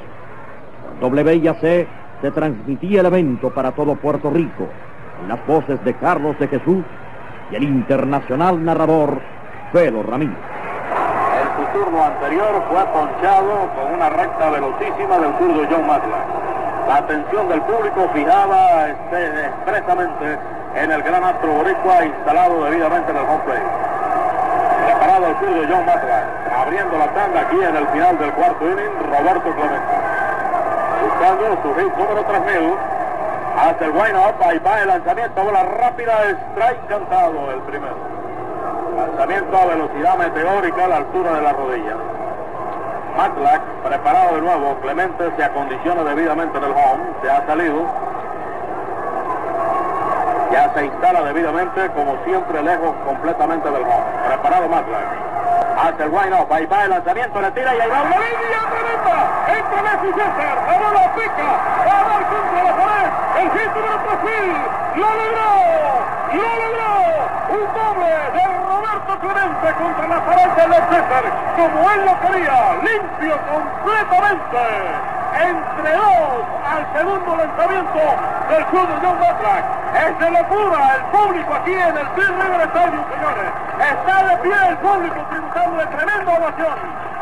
Por 1.00 1.16
C 1.16 1.88
se 2.22 2.32
transmitía 2.32 3.02
el 3.02 3.08
evento 3.08 3.50
para 3.50 3.72
todo 3.72 3.96
Puerto 3.96 4.30
Rico 4.30 4.68
en 5.22 5.28
las 5.28 5.46
voces 5.48 5.84
de 5.84 5.94
Carlos 5.96 6.38
de 6.40 6.48
Jesús 6.48 6.84
y 7.52 7.56
el 7.56 7.64
internacional 7.64 8.64
narrador 8.64 9.20
Felo 9.72 10.04
Ramírez. 10.04 10.38
Su 11.58 11.80
turno 11.80 12.04
anterior 12.04 12.64
fue 12.70 12.84
ponchado 12.86 13.70
con 13.76 13.94
una 13.96 14.10
recta 14.10 14.50
velocísima 14.52 15.18
del 15.18 15.34
zurdo 15.38 15.68
John 15.70 15.88
Matlack. 15.88 16.28
La 16.88 16.96
atención 16.98 17.50
del 17.50 17.62
público 17.62 18.10
fijaba 18.14 18.88
este, 18.88 19.46
expresamente 19.46 20.38
en 20.76 20.92
el 20.92 21.04
gran 21.04 21.24
astro 21.24 21.52
boricua 21.54 22.06
instalado 22.06 22.66
debidamente 22.66 23.12
en 23.12 23.18
el 23.18 23.24
home 23.24 23.44
plate 23.46 23.91
John 25.42 25.86
abriendo 26.56 26.98
la 26.98 27.08
tanda 27.14 27.42
aquí 27.42 27.58
en 27.58 27.76
el 27.76 27.88
final 27.88 28.18
del 28.20 28.32
cuarto 28.34 28.64
inning, 28.64 28.92
Roberto 29.10 29.56
Clemente. 29.56 29.94
Buscando 31.02 31.58
su 31.64 31.74
hit 31.76 31.98
número 31.98 32.24
3000, 32.26 32.78
hace 33.58 33.86
el 33.86 33.92
wind 33.92 34.18
up, 34.18 34.36
ahí 34.46 34.60
va 34.60 34.82
el 34.82 34.88
lanzamiento, 34.88 35.44
bola 35.44 35.64
rápida, 35.64 36.14
strike 36.30 36.88
cantado 36.88 37.52
el 37.52 37.60
primero. 37.62 37.96
Lanzamiento 38.96 39.58
a 39.58 39.66
velocidad 39.66 40.18
meteórica 40.18 40.86
a 40.86 40.88
la 40.88 40.98
altura 40.98 41.34
de 41.34 41.42
la 41.42 41.54
rodilla. 41.54 41.96
Matlack, 43.18 43.62
preparado 43.84 44.36
de 44.36 44.42
nuevo, 44.42 44.78
Clemente 44.82 45.32
se 45.36 45.44
acondiciona 45.44 46.04
debidamente 46.04 46.58
en 46.58 46.64
el 46.64 46.72
home, 46.72 47.04
se 47.24 47.32
ha 47.32 47.46
salido, 47.48 47.86
ya 50.52 50.72
se 50.74 50.86
instala 50.86 51.24
debidamente, 51.24 51.90
como 51.92 52.18
siempre, 52.26 52.62
lejos 52.62 52.94
completamente 53.06 53.72
del 53.72 53.84
home. 53.84 54.06
Preparado 54.28 54.68
Matlack. 54.68 55.32
Hace 55.82 56.04
el 56.04 56.10
wind 56.10 56.34
up, 56.34 56.52
ahí 56.52 56.66
va 56.66 56.84
el 56.84 56.90
lanzamiento, 56.92 57.42
le 57.42 57.52
tira 57.52 57.74
y 57.74 57.80
ahí 57.80 57.90
va 57.90 58.02
una 58.02 58.20
línea 58.20 58.62
tremenda. 58.70 59.18
Entre 59.48 59.82
Messi 59.82 60.12
César, 60.14 60.58
la 60.68 60.78
bola 60.78 61.16
pica, 61.16 61.50
va 61.88 61.96
a 61.96 62.04
dar 62.04 62.24
contra 62.28 62.64
la 62.64 62.74
pared. 62.76 63.10
El 63.42 63.48
hit 63.52 63.72
número 63.74 63.98
3000, 64.06 65.02
lo 65.02 65.10
logró, 65.20 65.52
lo 66.36 66.52
logró. 66.62 66.92
Un 67.52 67.66
doble 67.74 68.10
de 68.32 68.44
Roberto 68.68 69.20
Clemente 69.22 69.68
contra 69.82 70.08
la 70.08 70.20
pared 70.26 70.50
de 70.52 70.80
César, 70.92 71.24
como 71.56 71.92
él 71.92 72.06
lo 72.06 72.20
quería, 72.20 72.58
limpio 72.84 73.40
completamente 73.50 74.62
entre 75.42 75.96
dos 75.96 76.46
al 76.70 76.94
segundo 76.94 77.36
lanzamiento 77.38 78.00
del 78.50 78.66
club 78.66 78.88
de 78.88 79.08
John 79.08 79.20
Matlack. 79.20 79.81
Es 79.92 80.20
de 80.20 80.32
locura 80.32 80.96
el 80.96 81.02
público 81.12 81.54
aquí 81.54 81.74
en 81.74 81.98
el 81.98 82.08
Green 82.16 82.42
River 82.42 82.62
Stadium, 82.62 83.04
señores. 83.12 83.52
Está 83.76 84.24
de 84.24 84.38
pie 84.38 84.54
el 84.70 84.78
público 84.78 85.20
tributando 85.30 85.78
de 85.78 85.86
tremenda 85.88 86.32
ovación. 86.32 86.78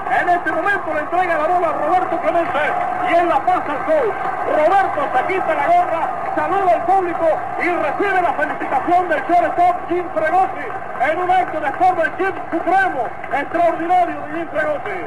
En 0.10 0.30
este 0.30 0.52
momento 0.52 0.94
le 0.94 1.00
entrega 1.00 1.38
la 1.38 1.48
bola 1.48 1.68
a 1.70 1.74
Roberto 1.74 2.18
Clemente 2.22 2.60
y 3.10 3.14
él 3.14 3.28
la 3.28 3.40
pasa 3.40 3.72
al 3.74 3.86
coach. 3.86 4.16
Roberto 4.54 5.02
se 5.14 5.34
quita 5.34 5.54
la 5.54 5.68
gorra, 5.68 6.02
saluda 6.36 6.74
al 6.74 6.82
público 6.86 7.28
y 7.58 7.70
recibe 7.70 8.22
la 8.22 8.34
felicitación 8.34 9.10
del 9.10 9.22
shortstop 9.26 9.76
Jim 9.90 10.06
Fregosi 10.14 10.68
en 11.10 11.22
un 11.22 11.32
acto 11.32 11.60
de 11.60 11.72
forma 11.74 12.04
Jim 12.18 12.34
Supremo 12.52 13.08
extraordinario 13.34 14.22
de 14.22 14.34
Jim 14.34 14.48
Fregosi. 14.50 15.00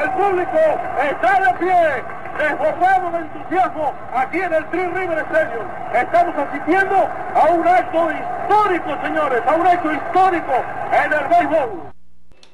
El 0.00 0.10
público 0.12 0.58
está 1.02 1.40
de 1.40 1.54
pie 1.60 2.04
desbordado 2.42 3.10
de 3.12 3.18
entusiasmo 3.18 3.94
aquí 4.14 4.38
en 4.38 4.52
el 4.52 4.66
Three 4.70 4.86
River 4.86 5.18
Stadium. 5.18 5.66
Estamos 5.94 6.34
asistiendo 6.36 6.96
a 6.96 7.46
un 7.52 7.66
acto 7.66 8.08
histórico, 8.10 8.98
señores, 9.04 9.42
a 9.46 9.54
un 9.54 9.66
acto 9.66 9.92
histórico 9.92 10.52
en 10.92 11.12
el 11.12 11.28
béisbol. 11.28 11.92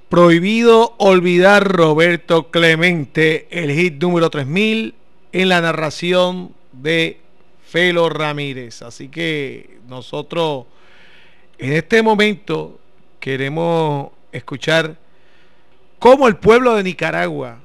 Prohibido 0.09 0.94
olvidar 0.98 1.64
Roberto 1.64 2.51
Clemente, 2.51 3.46
el 3.51 3.70
hit 3.70 4.01
número 4.01 4.31
3000 4.31 4.94
en 5.33 5.48
la 5.48 5.61
narración 5.61 6.55
de 6.72 7.20
Felo 7.66 8.09
Ramírez. 8.09 8.83
Así 8.83 9.09
que 9.09 9.79
nosotros 9.87 10.66
en 11.59 11.72
este 11.72 12.03
momento 12.03 12.79
queremos 13.20 14.11
escuchar 14.33 14.96
cómo 15.98 16.29
el 16.29 16.37
pueblo 16.37 16.74
de 16.74 16.85
Nicaragua 16.85 17.59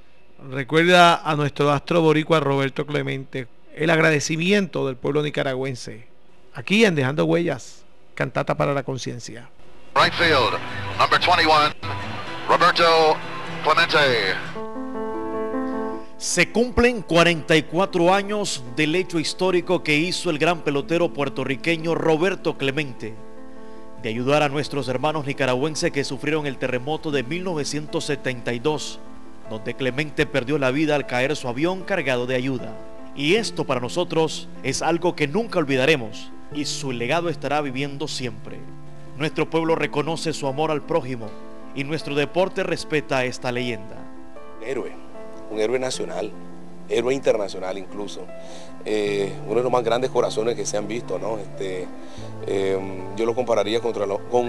recuerda 0.50 1.16
a 1.16 1.36
nuestro 1.36 1.72
astro 1.72 2.02
boricua 2.02 2.40
Roberto 2.40 2.86
Clemente 2.86 3.48
el 3.76 3.90
agradecimiento 3.90 4.86
del 4.86 4.96
pueblo 4.96 5.24
nicaragüense. 5.24 6.08
Aquí 6.54 6.86
en 6.86 6.96
Dejando 6.96 7.26
Huellas, 7.26 7.84
cantata 8.14 8.56
para 8.56 8.74
la 8.74 8.84
conciencia. 8.84 9.50
Right 9.96 10.14
field, 10.14 10.60
number 11.00 11.20
21, 11.20 11.74
Roberto 12.48 13.18
Clemente. 13.64 14.36
Se 16.18 16.52
cumplen 16.52 17.02
44 17.02 18.14
años 18.14 18.64
del 18.76 18.96
hecho 18.96 19.20
histórico 19.20 19.84
que 19.84 19.98
hizo 19.98 20.30
el 20.30 20.38
gran 20.38 20.62
pelotero 20.62 21.12
puertorriqueño 21.12 21.96
Roberto 21.96 22.58
Clemente 22.58 23.14
de 24.02 24.10
ayudar 24.10 24.44
a 24.44 24.50
nuestros 24.50 24.90
hermanos 24.90 25.26
nicaragüenses 25.26 25.92
que 25.92 26.04
sufrieron 26.04 26.46
el 26.46 26.58
terremoto 26.58 27.10
de 27.10 27.24
1972 27.24 29.00
donde 29.50 29.74
Clemente 29.74 30.26
perdió 30.26 30.58
la 30.58 30.72
vida 30.72 30.96
al 30.96 31.08
caer 31.08 31.36
su 31.36 31.48
avión 31.48 31.82
cargado 31.82 32.26
de 32.26 32.36
ayuda. 32.36 32.76
Y 33.16 33.36
esto 33.36 33.64
para 33.66 33.80
nosotros 33.80 34.48
es 34.64 34.82
algo 34.82 35.16
que 35.16 35.28
nunca 35.28 35.60
olvidaremos 35.60 36.32
y 36.54 36.66
su 36.66 36.92
legado 36.92 37.30
estará 37.30 37.62
viviendo 37.62 38.08
siempre. 38.08 38.60
Nuestro 39.18 39.50
pueblo 39.50 39.76
reconoce 39.76 40.34
su 40.34 40.48
amor 40.48 40.72
al 40.72 40.82
prójimo 40.82 41.28
y 41.76 41.84
nuestro 41.84 42.16
deporte 42.16 42.64
respeta 42.64 43.26
esta 43.26 43.52
leyenda. 43.52 43.98
Héroe, 44.66 44.92
un 45.52 45.60
héroe 45.60 45.78
nacional, 45.78 46.32
héroe 46.90 47.14
internacional 47.14 47.78
incluso. 47.78 48.26
Eh, 48.86 49.32
uno 49.46 49.56
de 49.56 49.64
los 49.64 49.72
más 49.72 49.84
grandes 49.84 50.10
corazones 50.10 50.56
que 50.56 50.66
se 50.66 50.78
han 50.78 50.88
visto, 50.88 51.18
¿no? 51.20 51.38
Este, 51.38 51.88
eh, 52.46 52.78
yo 53.16 53.26
lo 53.26 53.36
compararía 53.36 53.80
con, 53.80 53.94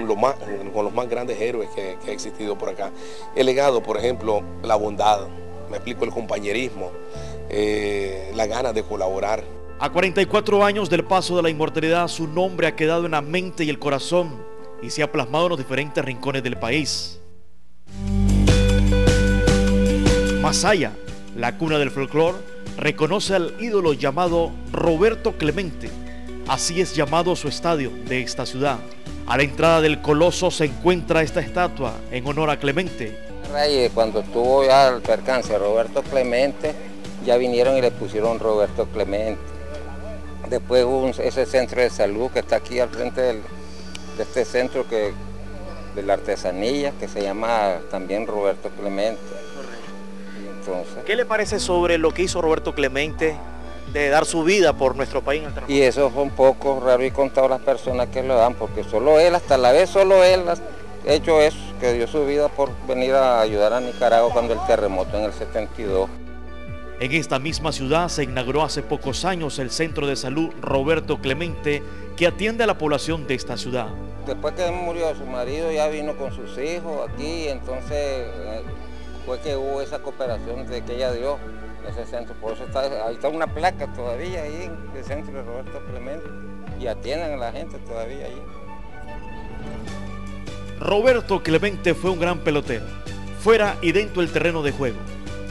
los 0.06 0.94
más 0.94 1.08
grandes 1.08 1.40
héroes 1.40 1.68
que, 1.70 1.96
ha 2.06 2.12
existido 2.12 2.56
por 2.56 2.68
acá. 2.68 2.90
El 3.34 3.46
legado, 3.46 3.82
por 3.82 3.96
ejemplo, 3.96 4.42
la 4.62 4.76
bondad, 4.76 5.28
me 5.70 5.76
explico, 5.76 6.04
el 6.04 6.10
compañerismo, 6.10 6.90
eh, 7.50 8.32
la 8.34 8.46
ganas 8.46 8.74
de 8.74 8.82
colaborar. 8.82 9.44
A 9.78 9.90
44 9.90 10.64
años 10.64 10.88
del 10.88 11.04
paso 11.04 11.36
de 11.36 11.42
la 11.42 11.50
inmortalidad, 11.50 12.08
su 12.08 12.26
nombre 12.26 12.66
ha 12.66 12.76
quedado 12.76 13.04
en 13.04 13.12
la 13.12 13.22
mente 13.22 13.64
y 13.64 13.70
el 13.70 13.78
corazón 13.78 14.42
y 14.82 14.90
se 14.90 15.02
ha 15.02 15.10
plasmado 15.10 15.46
en 15.46 15.50
los 15.50 15.58
diferentes 15.58 16.04
rincones 16.04 16.42
del 16.42 16.56
país. 16.56 17.20
Masaya, 20.40 20.92
la 21.36 21.56
cuna 21.56 21.78
del 21.78 21.90
folclore, 21.90 22.38
reconoce 22.76 23.34
al 23.34 23.54
ídolo 23.60 23.94
llamado 23.94 24.52
Roberto 24.72 25.32
Clemente. 25.38 25.90
Así 26.46 26.82
es 26.82 26.94
llamado 26.94 27.34
su 27.36 27.48
estadio 27.48 27.90
de 28.06 28.20
esta 28.20 28.44
ciudad. 28.44 28.78
A 29.26 29.38
la 29.38 29.44
entrada 29.44 29.80
del 29.80 30.02
coloso 30.02 30.50
se 30.50 30.66
encuentra 30.66 31.22
esta 31.22 31.40
estatua 31.40 31.94
en 32.10 32.26
honor 32.26 32.50
a 32.50 32.58
Clemente. 32.58 33.18
Reyes, 33.50 33.90
cuando 33.94 34.20
estuvo 34.20 34.62
ya 34.62 34.88
el 34.88 35.00
percance 35.00 35.56
Roberto 35.56 36.02
Clemente, 36.02 36.74
ya 37.24 37.38
vinieron 37.38 37.78
y 37.78 37.80
le 37.80 37.90
pusieron 37.90 38.38
Roberto 38.38 38.84
Clemente. 38.92 39.40
Después 40.50 40.84
hubo 40.84 41.08
ese 41.08 41.46
centro 41.46 41.80
de 41.80 41.88
salud 41.88 42.30
que 42.30 42.40
está 42.40 42.56
aquí 42.56 42.78
al 42.78 42.90
frente 42.90 43.22
de 43.22 43.40
este 44.18 44.44
centro 44.44 44.86
que, 44.86 45.14
de 45.94 46.02
la 46.02 46.12
artesanía 46.12 46.92
que 47.00 47.08
se 47.08 47.22
llama 47.22 47.78
también 47.90 48.26
Roberto 48.26 48.68
Clemente. 48.78 49.22
entonces, 50.60 51.04
¿Qué 51.06 51.16
le 51.16 51.24
parece 51.24 51.58
sobre 51.58 51.96
lo 51.96 52.12
que 52.12 52.22
hizo 52.22 52.42
Roberto 52.42 52.74
Clemente 52.74 53.34
de 53.92 54.08
dar 54.08 54.24
su 54.24 54.42
vida 54.44 54.72
por 54.72 54.96
nuestro 54.96 55.22
país 55.22 55.42
en 55.42 55.64
el 55.64 55.70
Y 55.70 55.82
eso 55.82 56.10
fue 56.10 56.22
un 56.22 56.30
poco 56.30 56.80
raro 56.84 57.04
y 57.04 57.10
contado 57.10 57.48
las 57.48 57.60
personas 57.60 58.08
que 58.08 58.22
lo 58.22 58.36
dan, 58.36 58.54
porque 58.54 58.84
solo 58.84 59.20
él, 59.20 59.34
hasta 59.34 59.56
la 59.56 59.72
vez 59.72 59.90
solo 59.90 60.24
él 60.24 60.42
ha 60.48 60.56
hecho 61.12 61.40
eso, 61.40 61.58
que 61.80 61.92
dio 61.92 62.06
su 62.06 62.24
vida 62.26 62.48
por 62.48 62.70
venir 62.86 63.14
a 63.14 63.40
ayudar 63.40 63.72
a 63.72 63.80
Nicaragua 63.80 64.32
cuando 64.32 64.54
el 64.54 64.60
terremoto 64.66 65.16
en 65.18 65.24
el 65.24 65.32
72. 65.32 66.08
En 67.00 67.12
esta 67.12 67.38
misma 67.38 67.72
ciudad 67.72 68.08
se 68.08 68.22
inauguró 68.22 68.62
hace 68.62 68.82
pocos 68.82 69.24
años 69.24 69.58
el 69.58 69.70
Centro 69.70 70.06
de 70.06 70.16
Salud 70.16 70.50
Roberto 70.60 71.18
Clemente 71.18 71.82
que 72.16 72.26
atiende 72.26 72.64
a 72.64 72.66
la 72.68 72.78
población 72.78 73.26
de 73.26 73.34
esta 73.34 73.56
ciudad. 73.56 73.88
Después 74.26 74.54
que 74.54 74.70
murió 74.70 75.14
su 75.14 75.26
marido 75.26 75.70
ya 75.72 75.88
vino 75.88 76.16
con 76.16 76.32
sus 76.32 76.56
hijos 76.56 77.10
aquí, 77.10 77.48
entonces 77.48 77.90
eh, 77.90 78.62
fue 79.26 79.40
que 79.40 79.56
hubo 79.56 79.82
esa 79.82 79.98
cooperación 79.98 80.66
de 80.66 80.82
que 80.82 80.94
ella 80.94 81.12
dio 81.12 81.38
ese 81.86 82.06
centro. 82.06 82.34
Por 82.40 82.52
eso 82.52 82.64
está, 82.64 83.06
ahí 83.06 83.14
está 83.14 83.28
una 83.28 83.46
placa 83.46 83.92
todavía 83.92 84.42
ahí 84.42 84.64
en 84.64 84.96
el 84.96 85.04
centro 85.04 85.34
de 85.34 85.42
Roberto 85.42 85.80
Clemente 85.90 86.26
y 86.80 86.86
atienden 86.86 87.32
a 87.32 87.36
la 87.36 87.52
gente 87.52 87.78
todavía 87.78 88.26
ahí. 88.26 88.42
Roberto 90.80 91.42
Clemente 91.42 91.94
fue 91.94 92.10
un 92.10 92.20
gran 92.20 92.40
pelotero, 92.40 92.84
fuera 93.40 93.76
y 93.80 93.92
dentro 93.92 94.22
del 94.22 94.32
terreno 94.32 94.62
de 94.62 94.72
juego 94.72 94.98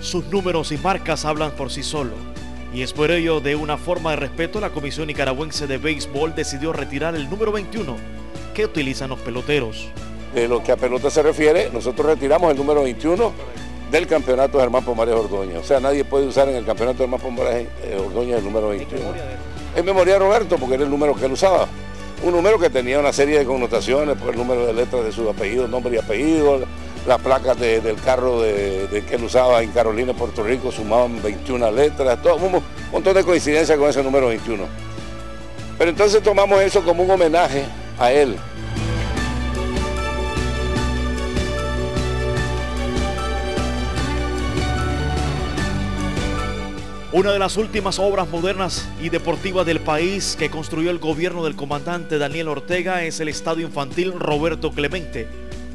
sus 0.04 0.26
números 0.26 0.72
y 0.72 0.78
marcas 0.78 1.26
hablan 1.26 1.52
por 1.52 1.72
sí 1.72 1.82
solos. 1.82 2.17
Y 2.74 2.82
es 2.82 2.91
por 2.91 3.12
ello, 3.12 3.39
de 3.39 3.56
una 3.56 3.78
forma 3.78 4.12
de 4.12 4.17
respeto, 4.17 4.60
la 4.60 4.72
Comisión 4.72 5.08
Nicaragüense 5.08 5.67
de 5.67 5.78
Béisbol 5.78 6.36
decidió 6.36 6.74
retirar 6.74 7.15
el 7.15 7.30
número 7.30 7.52
21 7.52 7.96
que 8.54 8.65
utilizan 8.65 9.10
los 9.10 9.19
peloteros. 9.19 9.89
De 10.34 10.48
lo 10.48 10.63
que 10.63 10.72
a 10.72 10.78
pelota 10.78 11.10
se 11.10 11.22
refiere, 11.22 11.69
nosotros 11.72 12.08
retiramos 12.08 12.52
el 12.52 12.58
número 12.58 12.84
21 12.84 13.32
del 13.93 14.08
campeonato 14.08 14.60
Germán 14.60 14.84
Pomares 14.84 15.13
Ordóñez. 15.13 15.58
O 15.58 15.63
sea, 15.63 15.79
nadie 15.79 16.03
puede 16.03 16.25
usar 16.25 16.49
en 16.49 16.56
el 16.56 16.65
campeonato 16.65 16.97
Germán 16.97 17.19
Pomares 17.19 17.67
eh, 17.84 17.95
Ordóñez 18.03 18.39
el 18.39 18.43
número 18.43 18.69
21. 18.69 19.03
En 19.75 19.86
memoria 19.86 20.13
de 20.13 20.19
Roberto, 20.19 20.58
porque 20.58 20.73
era 20.73 20.84
el 20.84 20.89
número 20.89 21.13
que 21.13 21.27
él 21.27 21.34
usaba. 21.34 21.67
Un 22.23 22.34
número 22.34 22.58
que 22.58 22.71
tenía 22.71 22.99
una 22.99 23.13
serie 23.13 23.38
de 23.38 23.45
connotaciones 23.45 24.17
por 24.17 24.32
el 24.32 24.38
número 24.38 24.65
de 24.65 24.73
letras 24.73 25.03
de 25.06 25.12
su 25.12 25.29
apellido, 25.29 25.67
nombre 25.67 25.93
y 25.95 25.99
apellido, 25.99 26.62
las 27.06 27.21
placas 27.21 27.60
del 27.60 27.95
carro 28.03 28.41
de, 28.41 29.03
que 29.08 29.15
él 29.15 29.23
usaba 29.25 29.62
en 29.62 29.69
Carolina, 29.69 30.13
Puerto 30.13 30.41
Rico, 30.43 30.71
sumaban 30.71 31.21
21 31.21 31.71
letras, 31.71 32.19
todo, 32.23 32.38
un 32.38 32.63
montón 32.91 33.13
de 33.13 33.23
coincidencias 33.23 33.77
con 33.77 33.89
ese 33.89 34.01
número 34.01 34.27
21. 34.29 34.63
Pero 35.77 35.89
entonces 35.91 36.23
tomamos 36.23 36.63
eso 36.63 36.84
como 36.84 37.03
un 37.03 37.12
homenaje 37.12 37.65
a 37.99 38.12
él. 38.12 38.38
Una 47.13 47.32
de 47.32 47.38
las 47.38 47.58
últimas 47.58 47.99
obras 47.99 48.28
modernas 48.28 48.86
y 48.99 49.10
deportivas 49.10 49.67
del 49.67 49.80
país 49.80 50.36
que 50.36 50.49
construyó 50.49 50.89
el 50.89 50.97
gobierno 50.97 51.43
del 51.43 51.56
comandante 51.56 52.17
Daniel 52.17 52.47
Ortega 52.47 53.04
es 53.04 53.19
el 53.19 53.28
Estadio 53.28 53.67
Infantil 53.67 54.13
Roberto 54.13 54.71
Clemente, 54.71 55.28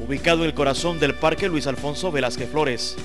ubicado 0.05 0.39
en 0.39 0.47
el 0.47 0.53
corazón 0.53 0.99
del 0.99 1.15
Parque 1.15 1.47
Luis 1.47 1.65
Alfonso 1.65 2.11
Velázquez 2.11 2.51
Flores. 2.51 2.97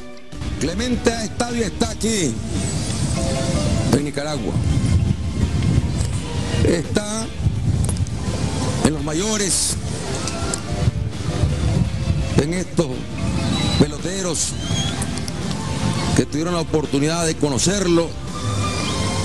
Clemente 0.59 1.11
Estadio 1.23 1.63
está 1.63 1.91
aquí, 1.91 2.35
en 3.93 4.05
Nicaragua. 4.05 4.55
Está 6.67 7.27
en 8.85 8.95
los 8.95 9.05
mayores, 9.05 9.77
en 12.43 12.55
estos 12.55 12.89
peloteros 13.79 14.55
que 16.17 16.27
tuvieron 16.27 16.55
la 16.55 16.61
oportunidad 16.63 17.27
de 17.27 17.37
conocerlo, 17.37 18.09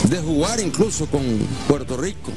de 0.10 0.18
jugar 0.18 0.60
incluso 0.60 1.06
con 1.06 1.22
Puerto 1.68 1.96
Rico. 1.96 2.32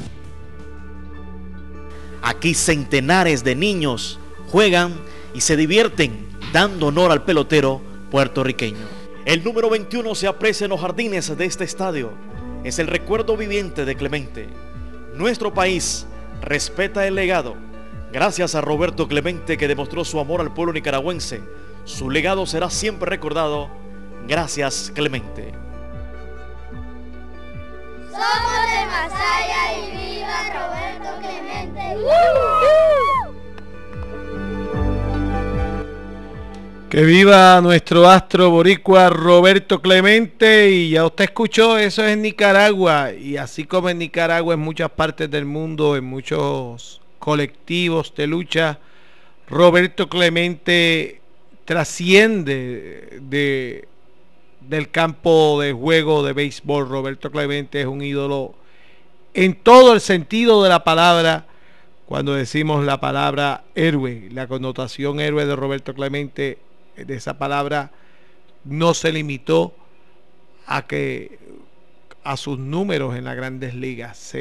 Aquí 2.21 2.53
centenares 2.53 3.43
de 3.43 3.55
niños 3.55 4.19
juegan 4.49 4.93
y 5.33 5.41
se 5.41 5.57
divierten 5.57 6.27
dando 6.51 6.87
honor 6.87 7.11
al 7.11 7.23
pelotero 7.23 7.81
puertorriqueño. 8.11 8.85
El 9.25 9.43
número 9.43 9.69
21 9.69 10.13
se 10.13 10.27
aprecia 10.27 10.65
en 10.65 10.69
los 10.69 10.81
jardines 10.81 11.35
de 11.35 11.45
este 11.45 11.63
estadio. 11.63 12.11
Es 12.63 12.77
el 12.77 12.87
recuerdo 12.87 13.35
viviente 13.35 13.85
de 13.85 13.95
Clemente. 13.95 14.47
Nuestro 15.15 15.53
país 15.53 16.05
respeta 16.41 17.07
el 17.07 17.15
legado. 17.15 17.55
Gracias 18.11 18.53
a 18.53 18.61
Roberto 18.61 19.07
Clemente 19.07 19.57
que 19.57 19.67
demostró 19.67 20.05
su 20.05 20.19
amor 20.19 20.41
al 20.41 20.53
pueblo 20.53 20.73
nicaragüense. 20.73 21.41
Su 21.85 22.11
legado 22.11 22.45
será 22.45 22.69
siempre 22.69 23.09
recordado. 23.09 23.69
Gracias 24.27 24.91
Clemente. 24.93 25.63
Somos 29.03 29.19
de 29.19 29.23
Masaya 29.23 29.73
y 29.73 29.91
viva 29.97 30.39
Roberto 30.53 31.09
Clemente. 31.19 31.81
Que 36.89 37.03
viva 37.03 37.59
nuestro 37.61 38.07
astro 38.07 38.49
boricua 38.49 39.09
Roberto 39.09 39.81
Clemente 39.81 40.69
y 40.69 40.91
ya 40.91 41.05
usted 41.05 41.25
escuchó, 41.25 41.77
eso 41.77 42.03
es 42.05 42.13
en 42.13 42.21
Nicaragua 42.21 43.13
y 43.13 43.37
así 43.37 43.65
como 43.65 43.89
en 43.89 43.97
Nicaragua 43.97 44.53
en 44.53 44.59
muchas 44.59 44.91
partes 44.91 45.29
del 45.31 45.45
mundo, 45.45 45.95
en 45.97 46.05
muchos 46.05 47.01
colectivos 47.19 48.13
de 48.15 48.27
lucha, 48.27 48.79
Roberto 49.49 50.07
Clemente 50.07 51.19
trasciende 51.65 53.19
de, 53.21 53.87
del 54.61 54.91
campo 54.91 55.59
de 55.61 55.73
juego 55.73 56.23
de 56.23 56.33
béisbol. 56.33 56.87
Roberto 56.87 57.31
Clemente 57.31 57.81
es 57.81 57.87
un 57.87 58.03
ídolo 58.03 58.53
en 59.33 59.55
todo 59.55 59.93
el 59.93 60.01
sentido 60.01 60.63
de 60.63 60.69
la 60.69 60.83
palabra. 60.83 61.45
Cuando 62.05 62.33
decimos 62.33 62.83
la 62.85 62.99
palabra 62.99 63.63
héroe, 63.75 64.29
la 64.31 64.47
connotación 64.47 65.19
héroe 65.19 65.45
de 65.45 65.55
Roberto 65.55 65.93
Clemente 65.93 66.59
de 66.95 67.15
esa 67.15 67.37
palabra 67.37 67.91
no 68.65 68.93
se 68.93 69.11
limitó 69.11 69.73
a 70.65 70.85
que 70.85 71.39
a 72.23 72.37
sus 72.37 72.59
números 72.59 73.15
en 73.15 73.23
las 73.23 73.35
grandes 73.35 73.73
ligas. 73.73 74.33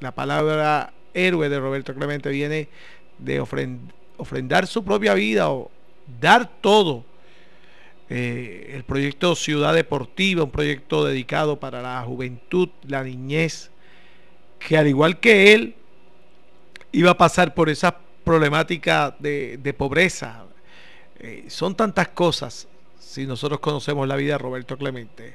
La 0.00 0.12
palabra 0.12 0.92
héroe 1.14 1.48
de 1.48 1.60
Roberto 1.60 1.94
Clemente 1.94 2.30
viene 2.30 2.68
de 3.18 3.40
ofrendar 3.40 4.66
su 4.66 4.84
propia 4.84 5.14
vida 5.14 5.50
o 5.50 5.70
dar 6.20 6.50
todo. 6.60 7.04
Eh, 8.10 8.72
el 8.74 8.84
proyecto 8.84 9.34
Ciudad 9.34 9.72
Deportiva, 9.72 10.44
un 10.44 10.50
proyecto 10.50 11.04
dedicado 11.04 11.58
para 11.58 11.80
la 11.80 12.02
juventud, 12.02 12.68
la 12.86 13.02
niñez, 13.02 13.70
que 14.66 14.78
al 14.78 14.88
igual 14.88 15.20
que 15.20 15.52
él, 15.52 15.74
iba 16.92 17.10
a 17.10 17.18
pasar 17.18 17.54
por 17.54 17.68
esa 17.68 17.96
problemática 18.24 19.14
de, 19.18 19.74
pobreza, 19.76 20.44
eh, 21.20 21.44
son 21.48 21.74
tantas 21.74 22.08
cosas 22.08 22.66
si 22.98 23.26
nosotros 23.26 23.60
conocemos 23.60 24.08
la 24.08 24.16
vida 24.16 24.32
de 24.32 24.38
Roberto 24.38 24.78
Clemente. 24.78 25.34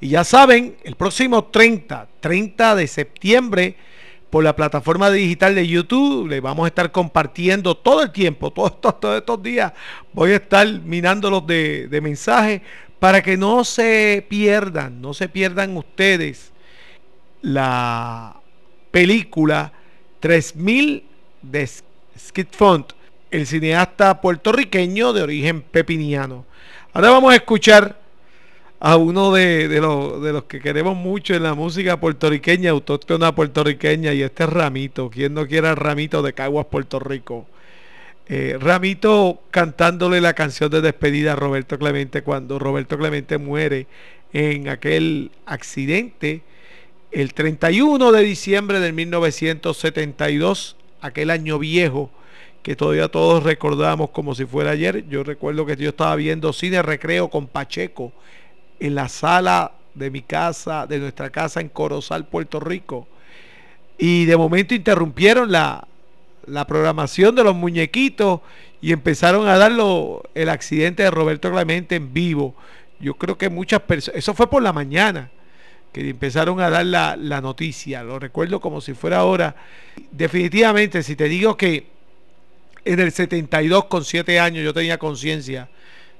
Y 0.00 0.10
ya 0.10 0.22
saben, 0.22 0.76
el 0.84 0.94
próximo 0.94 1.46
30, 1.46 2.06
30 2.20 2.76
de 2.76 2.86
septiembre, 2.86 3.76
por 4.30 4.44
la 4.44 4.54
plataforma 4.54 5.10
digital 5.10 5.54
de 5.54 5.66
YouTube, 5.66 6.28
le 6.28 6.40
vamos 6.40 6.64
a 6.64 6.68
estar 6.68 6.92
compartiendo 6.92 7.74
todo 7.74 8.02
el 8.02 8.12
tiempo, 8.12 8.52
todos, 8.52 9.16
estos 9.16 9.42
días, 9.42 9.72
voy 10.12 10.32
a 10.32 10.36
estar 10.36 10.68
minándolos 10.68 11.44
de, 11.46 11.88
de 11.88 12.00
mensajes 12.00 12.60
para 13.00 13.22
que 13.22 13.36
no 13.36 13.64
se 13.64 14.24
pierdan, 14.28 15.00
no 15.00 15.14
se 15.14 15.28
pierdan 15.28 15.76
ustedes 15.76 16.52
la 17.42 18.38
película 18.90 19.72
3000 20.20 21.04
de 21.42 21.66
Skid 21.66 22.46
Font, 22.50 22.92
el 23.30 23.46
cineasta 23.46 24.20
puertorriqueño 24.20 25.12
de 25.12 25.22
origen 25.22 25.62
pepiniano. 25.62 26.44
Ahora 26.92 27.10
vamos 27.10 27.32
a 27.32 27.36
escuchar 27.36 27.98
a 28.80 28.96
uno 28.96 29.32
de, 29.32 29.68
de, 29.68 29.80
de, 29.80 30.32
los 30.32 30.44
que 30.44 30.60
queremos 30.60 30.96
mucho 30.96 31.34
en 31.34 31.42
la 31.42 31.54
música 31.54 31.98
puertorriqueña, 31.98 32.70
autóctona 32.70 33.34
puertorriqueña, 33.34 34.12
y 34.12 34.22
este 34.22 34.44
es 34.44 34.50
Ramito. 34.50 35.10
Quien 35.10 35.34
no 35.34 35.46
quiera 35.46 35.74
Ramito 35.74 36.22
de 36.22 36.32
Caguas, 36.32 36.66
Puerto 36.66 36.98
Rico? 37.00 37.46
Eh, 38.28 38.58
Ramito 38.60 39.40
cantándole 39.50 40.20
la 40.20 40.34
canción 40.34 40.70
de 40.70 40.82
despedida 40.82 41.32
a 41.32 41.36
Roberto 41.36 41.78
Clemente 41.78 42.22
cuando 42.22 42.58
Roberto 42.58 42.98
Clemente 42.98 43.38
muere 43.38 43.86
en 44.34 44.68
aquel 44.68 45.30
accidente 45.46 46.42
el 47.10 47.34
31 47.34 48.12
de 48.12 48.22
diciembre 48.22 48.80
de 48.80 48.92
1972, 48.92 50.76
aquel 51.00 51.30
año 51.30 51.58
viejo 51.58 52.10
que 52.62 52.76
todavía 52.76 53.08
todos 53.08 53.44
recordamos 53.44 54.10
como 54.10 54.34
si 54.34 54.44
fuera 54.44 54.72
ayer. 54.72 55.08
Yo 55.08 55.24
recuerdo 55.24 55.64
que 55.64 55.76
yo 55.76 55.90
estaba 55.90 56.14
viendo 56.16 56.52
cine 56.52 56.82
recreo 56.82 57.28
con 57.28 57.46
Pacheco 57.46 58.12
en 58.78 58.94
la 58.94 59.08
sala 59.08 59.72
de 59.94 60.10
mi 60.10 60.22
casa, 60.22 60.86
de 60.86 60.98
nuestra 60.98 61.30
casa 61.30 61.60
en 61.60 61.68
Corozal, 61.68 62.26
Puerto 62.26 62.60
Rico. 62.60 63.08
Y 63.96 64.26
de 64.26 64.36
momento 64.36 64.74
interrumpieron 64.74 65.50
la, 65.50 65.86
programación 66.66 67.34
de 67.34 67.44
los 67.44 67.54
muñequitos 67.54 68.40
y 68.80 68.92
empezaron 68.92 69.48
a 69.48 69.58
darlo 69.58 70.22
el 70.34 70.48
accidente 70.48 71.02
de 71.02 71.10
Roberto 71.10 71.50
Clemente 71.50 71.96
en 71.96 72.12
vivo. 72.12 72.54
Yo 73.00 73.14
creo 73.14 73.38
que 73.38 73.48
muchas 73.48 73.80
personas, 73.80 74.18
eso 74.18 74.34
fue 74.34 74.48
por 74.48 74.62
la 74.62 74.72
mañana, 74.72 75.30
que 75.92 76.08
empezaron 76.10 76.60
a 76.60 76.70
dar 76.70 76.86
la, 76.86 77.16
la, 77.16 77.40
noticia. 77.40 78.02
Lo 78.02 78.18
recuerdo 78.18 78.60
como 78.60 78.80
si 78.80 78.94
fuera 78.94 79.18
ahora. 79.18 79.56
Definitivamente, 80.10 81.02
si 81.02 81.16
te 81.16 81.28
digo 81.28 81.56
que 81.56 81.86
en 82.84 83.00
el 83.00 83.12
72, 83.12 83.86
con 83.86 84.04
7 84.04 84.38
años, 84.40 84.64
yo 84.64 84.72
tenía 84.72 84.98
conciencia 84.98 85.68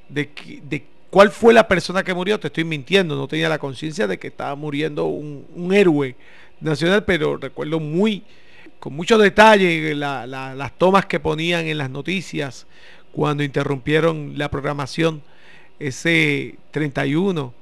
de, 0.09 0.31
de 0.65 0.85
cuál 1.11 1.31
fue 1.31 1.55
la 1.55 1.69
persona 1.69 2.03
que 2.03 2.15
murió, 2.15 2.39
te 2.41 2.49
estoy 2.49 2.65
mintiendo. 2.65 3.17
No 3.17 3.29
tenía 3.29 3.49
la 3.49 3.59
conciencia 3.59 4.07
de 4.07 4.19
que 4.19 4.29
estaba 4.29 4.55
muriendo 4.55 5.07
un, 5.07 5.47
un 5.55 5.73
héroe 5.73 6.17
nacional, 6.61 7.05
pero 7.05 7.37
recuerdo 7.37 7.81
muy 7.81 8.25
con 8.79 8.95
mucho 8.95 9.19
detalle 9.19 9.95
las 9.95 10.79
tomas 10.79 11.07
que 11.07 11.19
ponían 11.19 11.67
en 11.67 11.79
las 11.79 11.91
noticias 11.91 12.67
cuando 13.13 13.43
interrumpieron 13.43 14.35
la 14.37 14.51
programación 14.51 15.23
ese 15.79 16.57
31 16.71 17.53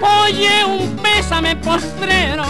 Oye 0.01 0.65
un 0.65 0.95
pésame 0.97 1.55
postrero, 1.57 2.43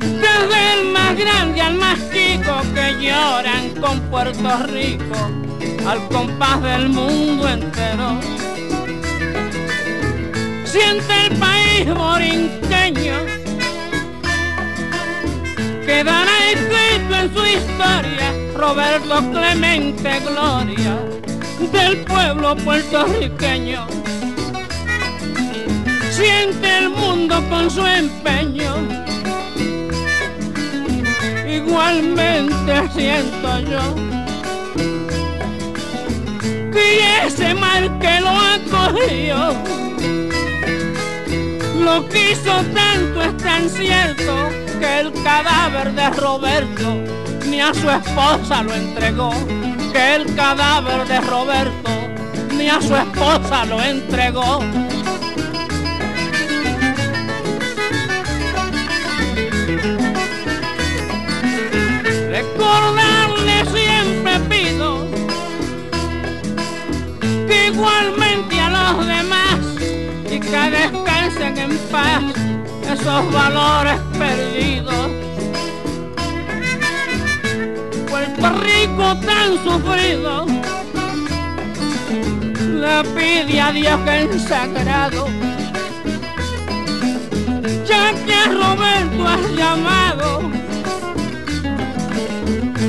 desde 0.00 0.72
el 0.74 0.86
más 0.92 1.16
grande 1.16 1.60
al 1.60 1.74
más 1.74 1.98
chico 2.10 2.62
que 2.74 2.94
lloran 3.04 3.70
con 3.80 4.00
Puerto 4.08 4.66
Rico, 4.68 5.30
al 5.86 6.06
compás 6.08 6.62
del 6.62 6.88
mundo 6.88 7.48
entero. 7.48 8.20
Siente 10.64 11.26
el 11.26 11.36
país 11.36 11.94
borinqueño, 11.94 13.16
quedará 15.84 16.50
escrito 16.50 17.14
en 17.14 17.34
su 17.34 17.46
historia 17.46 18.32
Roberto 18.54 19.30
Clemente 19.32 20.20
Gloria 20.20 20.98
del 21.72 22.04
pueblo 22.04 22.56
puertorriqueño 22.56 23.86
siente 26.16 26.78
el 26.78 26.88
mundo 26.88 27.42
con 27.50 27.70
su 27.70 27.84
empeño. 27.84 28.74
Igualmente 31.46 32.88
siento 32.94 33.58
yo 33.60 34.15
que 36.76 37.26
ese 37.26 37.54
mal 37.54 37.98
que 37.98 38.20
lo 38.20 38.30
acogió 38.56 39.54
lo 41.80 42.08
quiso 42.08 42.54
tanto 42.74 43.22
es 43.22 43.36
tan 43.38 43.70
cierto 43.70 44.48
que 44.80 45.00
el 45.00 45.12
cadáver 45.22 45.92
de 45.92 46.10
Roberto 46.10 46.88
ni 47.48 47.60
a 47.60 47.72
su 47.72 47.88
esposa 47.88 48.62
lo 48.62 48.74
entregó, 48.74 49.30
que 49.92 50.16
el 50.16 50.34
cadáver 50.34 51.06
de 51.06 51.20
Roberto 51.20 51.90
ni 52.56 52.68
a 52.68 52.80
su 52.80 52.94
esposa 52.94 53.64
lo 53.64 53.80
entregó. 53.82 54.60
Esos 73.00 73.32
valores 73.32 74.00
perdidos. 74.18 75.10
Puerto 78.08 78.48
Rico 78.60 79.16
tan 79.20 79.48
sufrido 79.64 80.46
le 82.82 83.04
pide 83.14 83.60
a 83.60 83.72
Dios 83.72 84.00
que 84.04 84.20
en 84.20 84.40
sagrado 84.40 85.26
ya 87.86 88.14
que 88.26 88.44
Roberto 88.52 89.28
has 89.28 89.50
llamado 89.56 90.50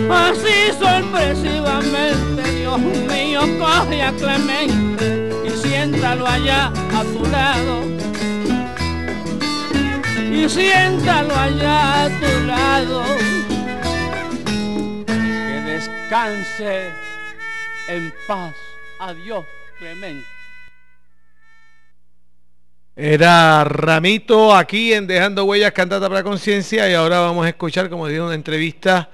Así 0.09 0.71
sorpresivamente, 0.79 2.41
Dios 2.55 2.79
mío, 2.79 3.41
coge 3.59 4.01
a 4.01 4.11
Clemente 4.13 5.29
y 5.45 5.49
siéntalo 5.49 6.25
allá 6.25 6.71
a 6.95 7.03
tu 7.03 7.25
lado. 7.29 7.96
Y 10.37 10.47
siéntalo 10.47 11.35
allá 11.35 12.03
a 12.03 12.09
tu 12.19 12.45
lado. 12.45 13.03
Que 15.07 15.61
descanse 15.65 16.91
en 17.87 18.13
paz. 18.27 18.53
Adiós, 18.99 19.45
Clemente. 19.79 20.27
Era 22.95 23.63
Ramito 23.63 24.55
aquí 24.55 24.93
en 24.93 25.07
Dejando 25.07 25.45
Huellas 25.45 25.71
Cantata 25.71 26.07
para 26.07 26.23
Conciencia 26.23 26.87
y 26.89 26.93
ahora 26.93 27.19
vamos 27.19 27.45
a 27.45 27.49
escuchar, 27.49 27.89
como 27.89 28.07
digo, 28.07 28.25
una 28.25 28.35
entrevista 28.35 29.09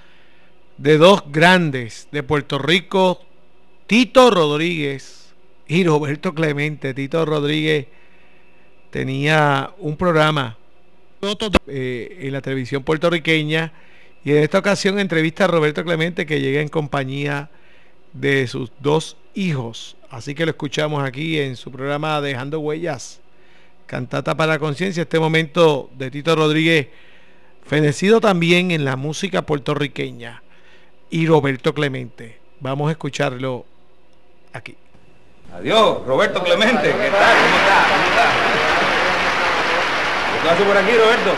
de 0.77 0.97
dos 0.97 1.23
grandes 1.31 2.09
de 2.11 2.23
Puerto 2.23 2.59
Rico, 2.59 3.21
Tito 3.87 4.29
Rodríguez 4.29 5.33
y 5.67 5.85
Roberto 5.85 6.33
Clemente. 6.33 6.93
Tito 6.93 7.25
Rodríguez 7.25 7.87
tenía 8.89 9.73
un 9.79 9.95
programa 9.95 10.57
eh, 11.67 12.17
en 12.21 12.33
la 12.33 12.41
televisión 12.41 12.83
puertorriqueña 12.83 13.71
y 14.25 14.31
en 14.31 14.37
esta 14.37 14.59
ocasión 14.59 14.99
entrevista 14.99 15.45
a 15.45 15.47
Roberto 15.47 15.83
Clemente 15.83 16.25
que 16.25 16.41
llega 16.41 16.59
en 16.59 16.67
compañía 16.67 17.49
de 18.11 18.45
sus 18.47 18.71
dos 18.79 19.15
hijos. 19.33 19.95
Así 20.09 20.35
que 20.35 20.45
lo 20.45 20.51
escuchamos 20.51 21.03
aquí 21.03 21.39
en 21.39 21.55
su 21.55 21.71
programa 21.71 22.19
Dejando 22.19 22.59
Huellas, 22.59 23.21
Cantata 23.85 24.35
para 24.35 24.53
la 24.53 24.59
Conciencia, 24.59 25.03
este 25.03 25.19
momento 25.19 25.89
de 25.97 26.11
Tito 26.11 26.35
Rodríguez, 26.35 26.87
fenecido 27.65 28.19
también 28.19 28.71
en 28.71 28.83
la 28.83 28.97
música 28.97 29.43
puertorriqueña 29.43 30.43
y 31.09 31.25
Roberto 31.25 31.73
Clemente. 31.73 32.37
Vamos 32.59 32.89
a 32.89 32.91
escucharlo 32.91 33.65
aquí. 34.51 34.75
Adiós, 35.53 36.05
Roberto 36.05 36.43
Clemente, 36.43 36.87
¿qué 36.87 37.09
tal? 37.11 37.35
¿Cómo 37.37 37.55
está? 37.57 37.85
¿Cómo 37.89 38.09
está? 38.09 38.42
¿Qué 40.43 40.49
haces 40.49 40.65
por 40.65 40.77
aquí, 40.77 40.91
Roberto? 40.91 41.31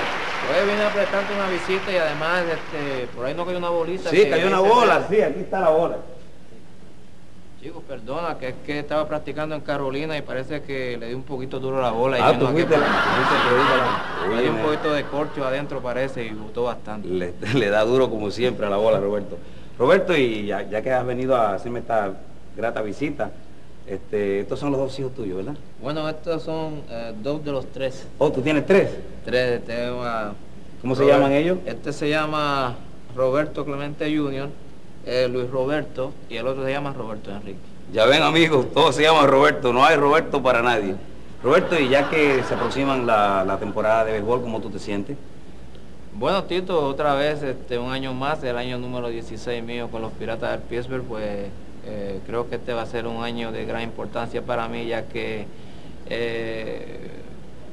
Hoy 0.50 0.70
vine 0.70 0.84
a 0.84 0.90
prestarte 0.94 1.34
una 1.34 1.48
visita 1.50 1.92
y 1.92 1.96
además 1.98 2.44
este, 2.44 3.08
por 3.16 3.26
ahí 3.26 3.34
no 3.34 3.46
cayó 3.46 3.58
una 3.58 3.70
bolita. 3.70 4.10
Sí, 4.10 4.26
cayó 4.30 4.48
una 4.48 4.60
bola, 4.60 5.06
sí, 5.10 5.22
aquí 5.22 5.40
está 5.42 5.60
la 5.60 5.70
bola. 5.70 5.98
Chicos, 7.62 7.84
perdona, 7.88 8.38
que 8.38 8.50
es 8.50 8.56
que 8.66 8.80
estaba 8.80 9.08
practicando 9.08 9.56
en 9.56 9.62
Carolina 9.62 10.16
y 10.18 10.22
parece 10.22 10.62
que 10.62 10.98
le 10.98 11.08
di 11.08 11.14
un 11.16 11.24
poquito 11.24 11.60
duro 11.60 11.82
la 11.82 11.90
bola. 11.92 12.18
Ah, 12.22 12.34
y 12.34 12.38
tú 12.40 12.48
fuiste 12.48 12.78
la- 12.78 14.36
Le 14.36 14.42
di 14.44 14.50
un 14.50 14.58
poquito 14.58 14.94
de 14.94 15.04
corcho 15.06 15.46
adentro 15.46 15.82
parece 15.82 16.24
y 16.26 16.30
gustó 16.30 16.64
bastante. 16.64 17.08
Le, 17.08 17.34
le 17.56 17.70
da 17.70 17.84
duro 17.84 18.10
como 18.10 18.30
siempre 18.30 18.68
a 18.68 18.70
la 18.70 18.78
bola, 18.78 19.00
Roberto. 19.00 19.38
Roberto, 19.80 20.16
y 20.16 20.46
ya, 20.46 20.62
ya 20.64 20.82
que 20.82 20.92
has 20.92 21.06
venido 21.06 21.36
a 21.36 21.56
hacerme 21.56 21.80
esta 21.80 22.12
grata 22.56 22.82
visita, 22.82 23.32
este, 23.88 24.40
estos 24.42 24.60
son 24.60 24.72
los 24.72 24.80
dos 24.80 24.98
hijos 25.00 25.14
tuyos, 25.14 25.38
¿verdad? 25.38 25.56
Bueno, 25.82 26.08
estos 26.10 26.44
son 26.44 26.82
eh, 26.90 27.14
dos 27.22 27.44
de 27.46 27.52
los 27.52 27.66
tres. 27.72 28.08
Oh, 28.18 28.32
¿tú 28.32 28.42
tienes 28.42 28.66
tres? 28.66 28.90
Tres, 29.24 29.64
tengo 29.66 30.04
a- 30.04 30.34
¿Cómo 30.82 30.96
se 30.96 31.06
llaman 31.06 31.32
ellos? 31.32 31.58
Este 31.66 31.92
se 31.94 32.10
llama 32.10 32.76
Roberto 33.16 33.66
Clemente 33.66 34.06
Jr., 34.16 34.50
eh, 35.06 35.28
Luis 35.32 35.50
Roberto 35.50 36.12
y 36.30 36.38
el 36.38 36.48
otro 36.48 36.64
se 36.64 36.72
llama 36.72 36.94
Roberto 36.94 37.32
Enrique. 37.32 37.60
Ya 37.94 38.06
ven 38.06 38.24
amigos, 38.24 38.68
todos 38.74 38.96
se 38.96 39.04
llaman 39.04 39.28
Roberto, 39.28 39.72
no 39.72 39.86
hay 39.86 39.96
Roberto 39.96 40.42
para 40.42 40.62
nadie. 40.62 40.96
Roberto, 41.44 41.80
y 41.80 41.90
ya 41.90 42.10
que 42.10 42.44
se 42.44 42.54
aproximan 42.56 43.06
la, 43.06 43.44
la 43.46 43.58
temporada 43.60 44.04
de 44.06 44.14
béisbol, 44.14 44.42
¿cómo 44.42 44.60
tú 44.62 44.70
te 44.72 44.80
sientes? 44.80 45.16
Bueno, 46.14 46.44
Tito, 46.46 46.88
otra 46.88 47.14
vez 47.14 47.44
este, 47.44 47.78
un 47.78 47.92
año 47.92 48.14
más, 48.14 48.44
el 48.44 48.58
año 48.58 48.78
número 48.80 49.10
16 49.10 49.64
mío 49.64 49.90
con 49.90 50.02
los 50.02 50.12
Piratas 50.14 50.52
del 50.52 50.62
Pittsburgh, 50.62 51.04
pues 51.04 51.48
eh, 51.88 52.20
creo 52.26 52.50
que 52.50 52.56
este 52.56 52.74
va 52.74 52.82
a 52.82 52.86
ser 52.86 53.06
un 53.06 53.24
año 53.24 53.52
de 53.52 53.66
gran 53.66 53.82
importancia 53.82 54.42
para 54.42 54.68
mí, 54.68 54.88
ya 54.88 55.04
que 55.04 55.46
eh, 56.10 57.10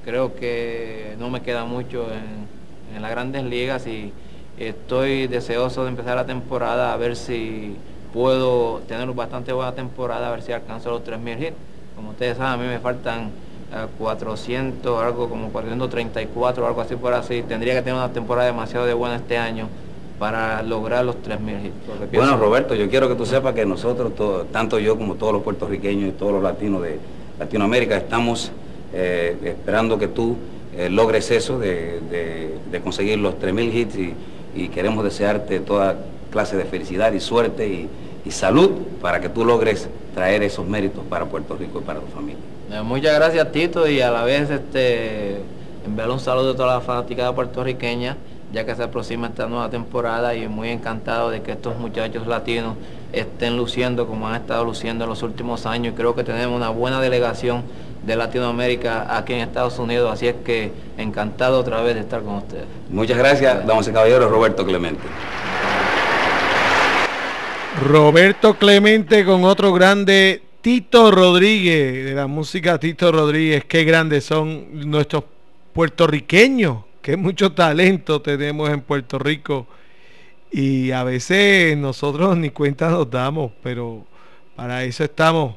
creo 0.05 0.35
que 0.35 1.17
no 1.19 1.31
me 1.31 1.41
queda 1.41 1.65
mucho 1.65 2.07
en, 2.13 2.53
las 3.01 3.11
grandes 3.11 3.43
ligas 3.45 3.87
y 3.87 4.13
estoy 4.59 5.27
deseoso 5.27 5.85
de 5.85 5.89
empezar 5.89 6.15
la 6.15 6.27
temporada 6.27 6.93
a 6.93 6.97
ver 6.99 7.17
si 7.17 7.75
puedo 8.13 8.81
tener 8.87 9.09
bastante 9.13 9.51
buena 9.55 9.73
temporada, 9.73 10.29
a 10.29 10.31
ver 10.31 10.43
si 10.43 10.53
alcanzo 10.53 10.91
los 10.91 11.03
3.000 11.03 11.43
hits. 11.43 11.57
Como 11.97 12.11
ustedes 12.11 12.37
saben, 12.37 12.53
a 12.53 12.63
mí 12.63 12.69
me 12.69 12.79
faltan 12.79 13.31
eh, 13.73 13.87
400, 13.99 15.03
algo 15.03 15.31
como 15.31 15.49
434, 15.49 16.67
algo 16.67 16.81
así 16.83 16.97
por 16.97 17.15
así. 17.15 17.43
Tendría 17.43 17.73
que 17.75 17.81
tener 17.81 17.95
una 17.95 18.13
temporada 18.13 18.47
demasiado 18.47 18.85
de 18.85 18.93
buena 18.93 19.17
este 19.17 19.39
año 19.39 19.69
para 20.23 20.63
lograr 20.63 21.05
los 21.05 21.17
3.000 21.17 21.67
hits. 21.67 22.13
Bueno, 22.17 22.37
Roberto, 22.37 22.77
yo 22.77 22.89
quiero 22.89 23.09
que 23.09 23.17
tú 23.17 23.27
sepas 23.27 23.55
que 23.55 23.67
nosotros, 23.67 24.15
to- 24.15 24.47
tanto 24.53 24.79
yo 24.79 24.97
como 24.97 25.17
todos 25.17 25.33
los 25.33 25.43
puertorriqueños 25.43 26.11
y 26.11 26.13
todos 26.13 26.33
los 26.33 26.41
latinos 26.45 26.81
de 26.81 27.01
Latinoamérica, 27.41 27.97
estamos 27.97 28.53
eh, 28.95 29.37
esperando 29.43 29.99
que 29.99 30.07
tú 30.07 30.37
eh, 30.77 30.89
logres 30.89 31.29
eso 31.33 31.59
de, 31.59 31.99
de- 32.09 32.55
de 32.71 32.81
conseguir 32.81 33.19
los 33.19 33.35
3.000 33.35 33.75
hits 33.75 33.97
y, 33.97 34.15
y 34.55 34.69
queremos 34.69 35.03
desearte 35.03 35.59
toda 35.59 35.97
clase 36.31 36.57
de 36.57 36.67
felicidad 36.67 37.13
y 37.13 37.19
suerte 37.19 37.67
y, 37.67 37.89
y 38.25 38.31
salud 38.31 38.71
para 39.01 39.21
que 39.21 39.29
tú 39.29 39.45
logres 39.45 39.89
traer 40.15 40.45
esos 40.45 40.65
méritos 40.69 41.03
para 41.11 41.25
Puerto 41.25 41.57
Rico 41.57 41.81
y 41.81 41.83
para 41.83 41.99
tu 41.99 42.07
familia. 42.07 42.39
Eh, 42.71 42.81
Muchas 42.85 43.13
gracias 43.17 43.51
Tito 43.51 43.89
y 43.89 44.01
a 44.01 44.13
la 44.13 44.23
vez 44.23 44.51
este 44.51 45.39
enviar 45.85 46.09
un 46.13 46.21
saludo 46.21 46.53
a 46.53 46.57
toda 46.57 46.75
la 46.75 46.81
fanaticada 46.81 47.35
puertorriqueña 47.35 48.17
ya 48.53 48.67
que 48.67 48.75
se 48.75 48.83
aproxima 48.83 49.29
esta 49.29 49.47
nueva 49.47 49.71
temporada 49.71 50.35
y 50.35 50.47
muy 50.49 50.69
encantado 50.69 51.31
de 51.31 51.43
que 51.43 51.53
estos 51.53 51.79
muchachos 51.79 52.27
latinos 52.27 52.77
estén 53.13 53.57
luciendo 53.57 54.07
como 54.07 54.29
han 54.29 54.37
estado 54.37 54.65
luciendo 54.65 55.05
en 55.05 55.11
los 55.11 55.23
últimos 55.23 55.67
años 55.67 55.95
y 55.95 55.97
creo 55.97 56.15
que 56.15 56.25
tenemos 56.25 56.57
una 56.57 56.69
buena 56.69 57.01
delegación 57.01 57.63
de 58.05 58.17
Latinoamérica 58.17 59.17
aquí 59.17 59.33
en 59.35 59.41
Estados 59.41 59.79
Unidos, 59.79 60.13
así 60.13 60.27
es 60.27 60.35
que 60.45 60.73
encantado 60.99 61.61
otra 61.61 61.81
vez 61.83 61.95
de 61.95 62.01
estar 62.01 62.23
con 62.23 62.37
ustedes. 62.37 62.65
Muchas 62.91 63.17
gracias, 63.17 63.67
damas 63.67 63.87
y 63.89 63.93
caballeros, 63.93 64.31
Roberto 64.31 64.65
Clemente. 64.65 65.03
Roberto 67.81 68.55
Clemente 68.55 69.25
con 69.25 69.45
otro 69.45 69.73
grande, 69.73 70.43
Tito 70.61 71.11
Rodríguez, 71.11 72.05
de 72.05 72.15
la 72.15 72.27
música 72.27 72.79
Tito 72.79 73.11
Rodríguez. 73.11 73.65
Qué 73.65 73.85
grandes 73.85 74.25
son 74.25 74.91
nuestros 74.91 75.25
puertorriqueños, 75.73 76.79
qué 77.03 77.17
mucho 77.17 77.53
talento 77.53 78.23
tenemos 78.23 78.71
en 78.71 78.81
Puerto 78.81 79.19
Rico. 79.19 79.67
Y 80.51 80.91
a 80.93 81.03
veces 81.05 81.77
nosotros 81.77 82.37
ni 82.37 82.51
cuenta 82.51 82.91
nos 82.91 83.11
damos, 83.11 83.53
pero 83.63 84.07
para 84.57 84.85
eso 84.85 85.05
estamos, 85.05 85.57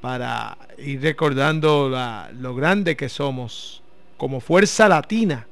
para 0.00 0.56
ir 0.78 1.02
recordando 1.02 1.88
la- 1.88 2.30
lo 2.38 2.54
grande 2.54 2.96
que 2.96 3.08
somos 3.08 3.82
como 4.16 4.40
fuerza 4.40 4.88
latina. 4.88 5.48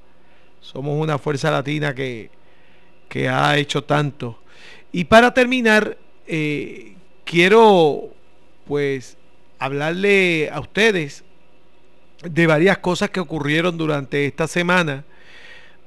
Somos 0.60 1.00
una 1.00 1.18
fuerza 1.18 1.50
latina 1.50 1.94
que, 1.94 2.30
que 3.08 3.28
ha 3.28 3.56
hecho 3.58 3.84
tanto. 3.84 4.38
Y 4.92 5.04
para 5.04 5.34
terminar, 5.34 5.98
eh, 6.26 6.94
quiero 7.24 8.10
pues 8.66 9.16
hablarle 9.58 10.50
a 10.52 10.60
ustedes 10.60 11.24
de 12.22 12.46
varias 12.46 12.78
cosas 12.78 13.10
que 13.10 13.20
ocurrieron 13.20 13.76
durante 13.76 14.26
esta 14.26 14.46
semana. 14.46 15.04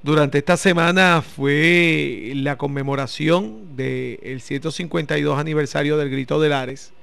Durante 0.03 0.37
esta 0.37 0.55
semana 0.55 1.23
fue 1.23 2.33
la 2.35 2.57
conmemoración 2.57 3.75
del 3.75 4.39
152 4.39 5.39
aniversario 5.39 5.97
del 5.97 6.11
Grito 6.11 6.39
de 6.39 6.49
Lares 6.49 6.93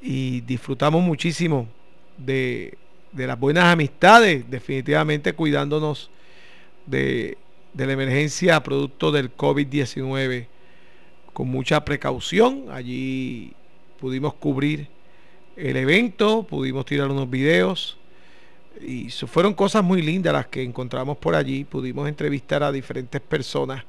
y 0.00 0.42
disfrutamos 0.42 1.02
muchísimo 1.02 1.66
de, 2.16 2.78
de 3.10 3.26
las 3.26 3.40
buenas 3.40 3.64
amistades, 3.64 4.48
definitivamente 4.48 5.32
cuidándonos 5.32 6.10
de, 6.86 7.38
de 7.72 7.86
la 7.86 7.92
emergencia 7.94 8.62
producto 8.62 9.10
del 9.10 9.36
COVID-19 9.36 10.46
con 11.32 11.48
mucha 11.48 11.84
precaución. 11.84 12.66
Allí 12.70 13.52
pudimos 13.98 14.34
cubrir 14.34 14.86
el 15.56 15.76
evento, 15.76 16.44
pudimos 16.44 16.86
tirar 16.86 17.10
unos 17.10 17.28
videos 17.28 17.98
y 18.80 19.10
fueron 19.10 19.54
cosas 19.54 19.82
muy 19.82 20.02
lindas 20.02 20.32
las 20.32 20.46
que 20.46 20.62
encontramos 20.62 21.16
por 21.16 21.34
allí. 21.34 21.64
Pudimos 21.64 22.08
entrevistar 22.08 22.62
a 22.62 22.72
diferentes 22.72 23.20
personas, 23.20 23.84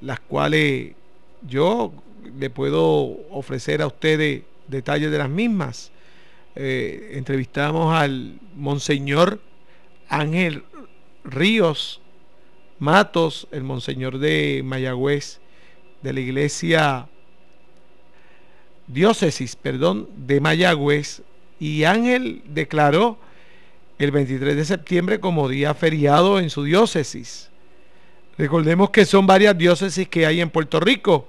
las 0.00 0.20
cuales 0.20 0.92
yo 1.46 1.92
le 2.38 2.50
puedo 2.50 3.16
ofrecer 3.30 3.82
a 3.82 3.86
ustedes 3.86 4.42
detalles 4.66 5.10
de 5.10 5.18
las 5.18 5.30
mismas. 5.30 5.90
Eh, 6.54 7.12
entrevistamos 7.14 7.94
al 7.94 8.38
Monseñor 8.54 9.40
Ángel 10.08 10.64
Ríos 11.24 12.00
Matos, 12.78 13.48
el 13.50 13.64
Monseñor 13.64 14.18
de 14.18 14.62
Mayagüez, 14.64 15.40
de 16.02 16.12
la 16.12 16.20
iglesia 16.20 17.08
diócesis, 18.86 19.56
perdón, 19.56 20.08
de 20.16 20.40
Mayagüez, 20.40 21.22
y 21.60 21.84
Ángel 21.84 22.42
declaró 22.46 23.18
el 23.98 24.10
23 24.10 24.56
de 24.56 24.64
septiembre 24.64 25.20
como 25.20 25.48
día 25.48 25.74
feriado 25.74 26.38
en 26.38 26.50
su 26.50 26.64
diócesis. 26.64 27.50
Recordemos 28.36 28.90
que 28.90 29.04
son 29.04 29.26
varias 29.26 29.58
diócesis 29.58 30.08
que 30.08 30.24
hay 30.24 30.40
en 30.40 30.50
Puerto 30.50 30.78
Rico 30.78 31.26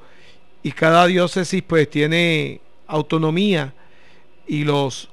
y 0.62 0.72
cada 0.72 1.08
diócesis 1.08 1.64
pues 1.64 1.90
tiene 1.90 2.62
autonomía 2.88 3.74
y 4.48 4.64
los 4.64 5.10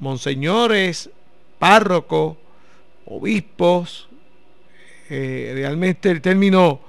monseñores, 0.00 1.10
párrocos, 1.58 2.36
obispos, 3.04 4.08
eh, 5.08 5.52
realmente 5.54 6.10
el 6.10 6.20
término 6.20 6.80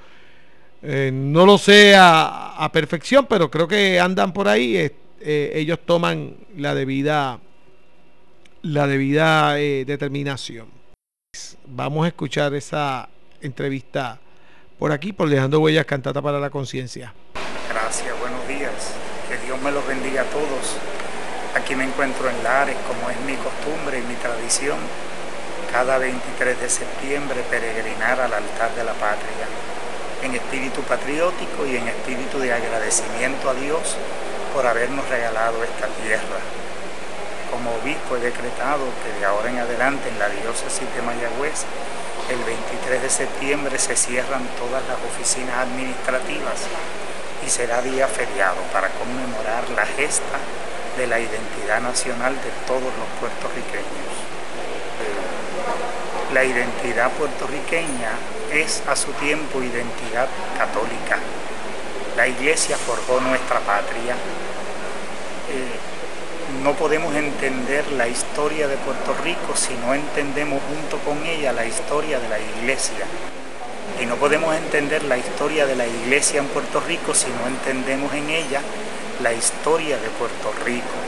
eh, 0.82 1.12
no 1.14 1.46
lo 1.46 1.58
sé 1.58 1.94
a, 1.98 2.70
perfección, 2.74 3.26
pero 3.28 3.50
creo 3.50 3.68
que 3.68 4.00
andan 4.00 4.34
por 4.34 4.48
ahí. 4.48 4.76
eh, 4.78 5.52
ellos 5.54 5.80
toman 5.86 6.36
la 6.56 6.74
debida, 6.74 7.40
la 8.62 8.88
debida 8.88 9.60
eh, 9.60 9.86
determinación. 9.86 10.68
Vamos 11.66 12.06
a 12.06 12.08
escuchar 12.10 12.54
esa 12.54 13.10
entrevista 13.42 14.20
por 14.78 14.92
aquí, 14.92 15.14
por 15.14 15.30
Dejando 15.30 15.60
Huellas 15.60 15.86
Cantata 15.86 16.22
para 16.22 16.40
la 16.40 16.50
Conciencia. 16.50 17.14
Gracias, 17.70 18.20
buenos 18.20 18.48
días. 18.48 18.94
Que 19.28 19.38
Dios 19.46 19.62
me 19.62 19.72
los 19.72 19.86
bendiga 19.88 20.24
a 20.24 20.26
todos. 20.26 20.78
Aquí 21.56 21.76
me 21.76 21.86
encuentro 21.86 22.30
en 22.30 22.44
Lares, 22.44 22.76
como 22.88 23.10
es 23.10 23.20
mi 23.22 23.36
costumbre 23.36 24.00
y 24.00 24.02
mi 24.04 24.16
tradición, 24.16 24.78
cada 25.72 25.98
23 25.98 26.60
de 26.60 26.70
septiembre 26.70 27.44
peregrinar 27.50 28.20
al 28.20 28.34
altar 28.34 28.74
de 28.76 28.84
la 28.84 28.94
patria, 28.94 29.48
en 30.24 30.36
espíritu 30.36 30.82
patriótico 30.82 31.66
y 31.66 31.78
en 31.78 31.88
espíritu 31.88 32.40
de 32.40 32.54
agradecimiento 32.54 33.50
a 33.50 33.54
Dios 33.54 33.96
por 34.54 34.66
habernos 34.66 35.08
regalado 35.10 35.64
esta 35.64 35.88
tierra. 36.04 36.59
Como 37.52 37.72
obispo 37.82 38.16
he 38.16 38.20
decretado 38.20 38.86
que 39.04 39.20
de 39.20 39.26
ahora 39.26 39.50
en 39.50 39.60
adelante 39.60 40.10
en 40.10 40.20
la 40.20 40.30
diócesis 40.30 40.88
de 40.96 41.02
Mayagüez, 41.02 41.66
el 42.30 42.38
23 42.44 43.02
de 43.02 43.10
septiembre 43.10 43.80
se 43.80 43.96
cierran 43.96 44.46
todas 44.60 44.84
las 44.88 44.98
oficinas 45.02 45.58
administrativas 45.58 46.62
y 47.46 47.50
será 47.50 47.82
día 47.82 48.08
feriado 48.08 48.62
para 48.72 48.90
conmemorar 48.90 49.68
la 49.76 49.86
gesta 49.86 50.38
de 50.98 51.08
la 51.08 51.20
identidad 51.20 51.82
nacional 51.82 52.36
de 52.36 52.52
todos 52.68 52.82
los 52.84 53.10
puertorriqueños. 53.20 54.14
La 56.34 56.44
identidad 56.44 57.10
puertorriqueña 57.14 58.12
es 58.52 58.84
a 58.88 58.96
su 58.96 59.12
tiempo 59.14 59.64
identidad 59.64 60.28
católica. 60.58 61.18
La 62.16 62.28
iglesia 62.28 62.78
forjó 62.78 63.20
nuestra 63.22 63.60
patria. 63.62 64.14
Eh, 65.50 65.99
no 66.64 66.74
podemos 66.74 67.16
entender 67.16 67.90
la 67.94 68.08
historia 68.08 68.68
de 68.68 68.76
Puerto 68.78 69.16
Rico 69.24 69.56
si 69.56 69.74
no 69.76 69.94
entendemos 69.94 70.62
junto 70.68 70.98
con 71.06 71.26
ella 71.26 71.54
la 71.54 71.66
historia 71.66 72.20
de 72.20 72.28
la 72.28 72.38
iglesia. 72.40 73.06
Y 74.02 74.06
no 74.06 74.16
podemos 74.16 74.54
entender 74.56 75.04
la 75.04 75.18
historia 75.18 75.66
de 75.66 75.76
la 75.76 75.88
iglesia 75.88 76.40
en 76.40 76.48
Puerto 76.48 76.82
Rico 76.82 77.14
si 77.14 77.28
no 77.28 77.48
entendemos 77.48 78.14
en 78.14 78.30
ella 78.30 78.62
la 79.24 79.32
historia 79.32 79.98
de 79.98 80.10
Puerto 80.10 80.52
Rico. 80.66 81.00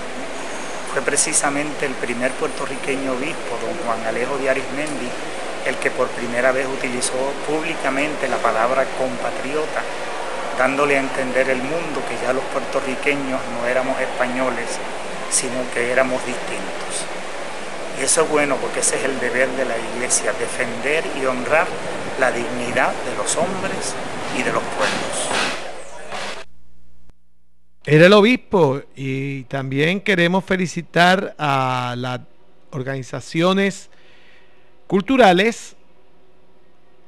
Fue 0.93 1.01
precisamente 1.01 1.85
el 1.85 1.93
primer 1.93 2.31
puertorriqueño 2.31 3.13
obispo, 3.13 3.57
don 3.61 3.75
Juan 3.85 4.05
Alejo 4.07 4.37
de 4.37 4.49
Arismendi, 4.49 5.09
el 5.65 5.75
que 5.77 5.91
por 5.91 6.07
primera 6.09 6.51
vez 6.51 6.67
utilizó 6.67 7.13
públicamente 7.47 8.27
la 8.27 8.37
palabra 8.37 8.85
compatriota, 8.97 9.83
dándole 10.57 10.95
a 10.97 11.01
entender 11.01 11.49
el 11.49 11.59
mundo 11.59 12.03
que 12.07 12.25
ya 12.25 12.33
los 12.33 12.43
puertorriqueños 12.45 13.39
no 13.59 13.67
éramos 13.67 13.99
españoles, 13.99 14.79
sino 15.31 15.63
que 15.73 15.91
éramos 15.91 16.23
distintos. 16.25 17.05
Y 17.99 18.03
eso 18.03 18.23
es 18.23 18.29
bueno 18.29 18.57
porque 18.57 18.81
ese 18.81 18.97
es 18.97 19.05
el 19.05 19.19
deber 19.19 19.49
de 19.49 19.65
la 19.65 19.75
iglesia, 19.77 20.33
defender 20.33 21.03
y 21.19 21.25
honrar 21.25 21.67
la 22.19 22.31
dignidad 22.31 22.93
de 23.05 23.15
los 23.15 23.35
hombres 23.37 23.95
y 24.37 24.43
de 24.43 24.51
los 24.51 24.61
pueblos. 24.61 25.51
Era 27.83 28.05
el 28.05 28.13
obispo 28.13 28.81
y 28.95 29.43
también 29.45 30.01
queremos 30.01 30.45
felicitar 30.45 31.33
a 31.39 31.95
las 31.97 32.19
organizaciones 32.69 33.89
culturales, 34.85 35.75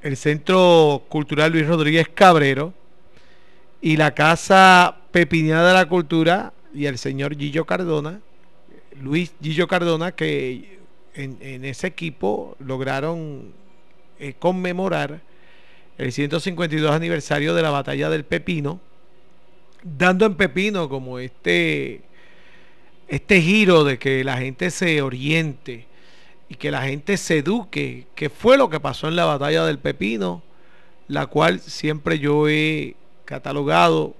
el 0.02 0.18
Centro 0.18 1.04
Cultural 1.10 1.52
Luis 1.52 1.68
Rodríguez 1.68 2.10
Cabrero 2.10 2.74
y 3.82 3.98
la 3.98 4.16
Casa 4.16 4.98
Pepiniana 5.12 5.68
de 5.68 5.74
la 5.74 5.86
Cultura 5.86 6.54
y 6.74 6.86
el 6.86 6.98
señor 6.98 7.38
Gillo 7.38 7.66
Cardona, 7.66 8.22
Luis 9.00 9.34
Gillo 9.42 9.68
Cardona, 9.68 10.14
que 10.14 10.80
en, 11.14 11.66
ese 11.66 11.88
equipo 11.88 12.56
lograron 12.60 13.54
eh, 14.20 14.34
conmemorar 14.38 15.22
el 15.98 16.12
152 16.12 16.92
aniversario 16.92 17.54
de 17.54 17.62
la 17.62 17.70
batalla 17.70 18.10
del 18.10 18.26
Pepino, 18.26 18.80
dando 19.84 20.26
en 20.26 20.36
Pepino 20.36 20.90
como 20.90 21.20
este, 21.20 22.02
este 23.08 23.42
giro 23.42 23.84
de 23.84 24.00
que 24.00 24.24
la 24.24 24.38
gente 24.38 24.72
se 24.72 25.02
oriente 25.02 25.86
y 26.50 26.56
que 26.56 26.72
la 26.72 26.82
gente 26.82 27.18
se 27.18 27.40
eduque, 27.40 28.08
que 28.16 28.30
fue 28.30 28.58
lo 28.58 28.70
que 28.70 28.80
pasó 28.80 29.08
en 29.08 29.16
la 29.16 29.26
batalla 29.26 29.66
del 29.66 29.78
Pepino, 29.78 30.42
la 31.08 31.28
cual 31.28 31.60
siempre 31.60 32.18
yo 32.18 32.48
he 32.50 32.96
catalogado 33.26 34.16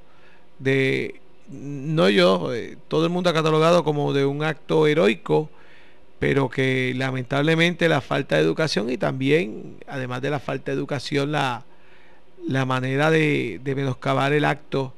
de, 0.60 1.22
no 1.50 2.10
yo, 2.10 2.54
eh, 2.54 2.78
todo 2.88 3.06
el 3.06 3.12
mundo 3.12 3.30
ha 3.30 3.34
catalogado 3.34 3.84
como 3.84 4.14
de 4.14 4.26
un 4.26 4.44
acto 4.44 4.88
heroico, 4.88 5.50
pero 6.20 6.50
que 6.50 6.94
lamentablemente 6.96 7.90
la 7.90 8.02
falta 8.02 8.38
de 8.38 8.44
educación 8.44 8.90
y 8.90 8.98
también, 8.98 9.78
además 9.88 10.22
de 10.22 10.30
la 10.30 10.40
falta 10.40 10.72
de 10.72 10.78
educación, 10.78 11.32
la, 11.32 11.66
la 12.48 12.66
manera 12.66 13.12
de, 13.12 13.60
de 13.64 13.76
menoscabar 13.76 14.34
el 14.34 14.46
acto, 14.46 14.94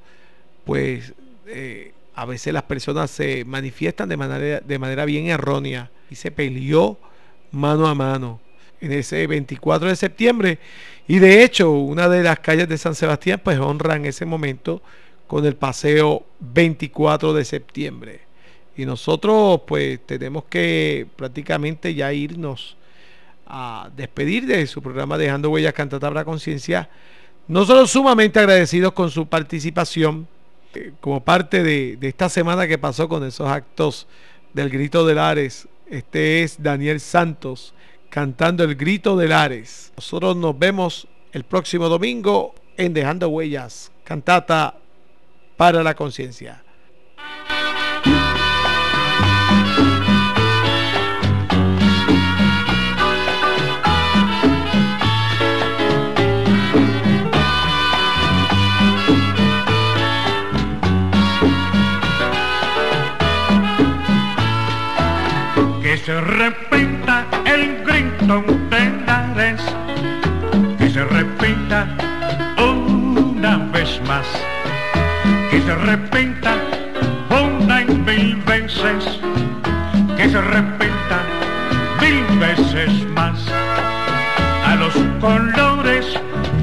pues 0.66 1.14
eh, 1.48 1.94
a 2.16 2.26
veces 2.26 2.54
las 2.54 2.64
personas 2.64 3.12
se 3.12 3.44
manifiestan 3.46 4.10
de 4.10 4.18
manera, 4.18 4.60
de 4.62 4.80
manera 4.80 5.06
bien 5.06 5.28
errónea 5.28 5.92
y 6.10 6.16
se 6.16 6.32
peleó 6.32 6.98
mano 7.52 7.88
a 7.88 7.96
mano 7.96 8.40
en 8.82 8.92
ese 8.92 9.28
24 9.28 9.90
de 9.90 9.96
septiembre. 9.96 10.60
Y 11.08 11.20
de 11.20 11.44
hecho, 11.44 11.72
una 11.72 12.10
de 12.10 12.24
las 12.24 12.40
calles 12.40 12.68
de 12.70 12.78
San 12.78 12.96
Sebastián 12.96 13.42
pues 13.44 13.60
honra 13.60 13.96
en 13.96 14.06
ese 14.06 14.26
momento 14.26 14.82
con 15.28 15.46
el 15.46 15.56
paseo 15.56 16.26
24 16.40 17.34
de 17.34 17.46
septiembre. 17.46 18.22
Y 18.78 18.86
nosotros 18.86 19.62
pues 19.66 20.00
tenemos 20.06 20.46
que 20.46 21.08
prácticamente 21.16 21.94
ya 21.94 22.12
irnos 22.12 22.78
a 23.48 23.90
despedir 23.96 24.46
de 24.46 24.66
su 24.68 24.82
programa 24.82 25.18
Dejando 25.18 25.50
Huellas 25.50 25.74
Cantata 25.74 26.10
para 26.10 26.26
Conciencia. 26.26 26.90
Nosotros 27.48 27.92
sumamente 27.92 28.40
agradecidos 28.40 28.94
con 28.94 29.12
su 29.12 29.28
participación 29.28 30.28
eh, 30.74 30.92
como 31.00 31.24
parte 31.24 31.64
de, 31.64 31.96
de 31.96 32.08
esta 32.08 32.28
semana 32.28 32.68
que 32.68 32.78
pasó 32.78 33.08
con 33.08 33.24
esos 33.24 33.48
actos 33.48 34.08
del 34.54 34.70
Grito 34.70 35.06
de 35.06 35.16
Lares 35.16 35.68
este 35.88 36.42
es 36.42 36.64
Daniel 36.64 37.00
Santos 37.00 37.74
cantando 38.10 38.64
el 38.64 38.76
grito 38.76 39.16
de 39.16 39.28
Lares. 39.28 39.94
Nosotros 39.96 40.36
nos 40.36 40.58
vemos 40.58 41.08
el 41.32 41.44
próximo 41.44 41.90
domingo 41.90 42.56
en 42.76 42.94
Dejando 42.94 43.30
Huellas, 43.30 43.92
cantata 44.04 44.76
para 45.58 45.84
la 45.84 45.96
conciencia. 45.96 46.62
se 66.06 66.22
repita 66.22 67.26
el 67.46 67.84
grito 67.84 68.65
se 75.66 75.74
repita 75.74 76.54
una 77.30 77.82
y 77.82 77.86
mil 77.86 78.36
veces, 78.46 79.20
que 80.16 80.30
se 80.30 80.40
repita 80.40 81.18
mil 82.00 82.24
veces 82.40 82.92
más 83.16 83.40
a 84.64 84.76
los 84.76 84.94
colores 85.20 86.06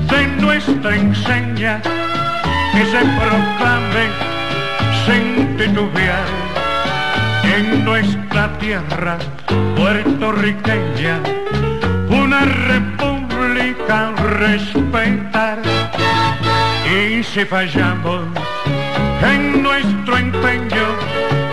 de 0.08 0.26
nuestra 0.40 0.94
enseña, 0.94 1.82
que 1.82 2.84
se 2.86 3.00
proclame 3.18 4.06
sin 5.04 5.56
titubear 5.56 6.28
en 7.56 7.84
nuestra 7.84 8.56
tierra 8.58 9.18
puertorriqueña 9.76 11.18
una 12.08 12.40
república 12.44 14.12
respetar. 14.38 15.58
Y 16.88 17.22
si 17.24 17.44
fallamos 17.44 18.26
en 18.36 18.51
nuestro 19.82 20.16
empeño, 20.16 20.86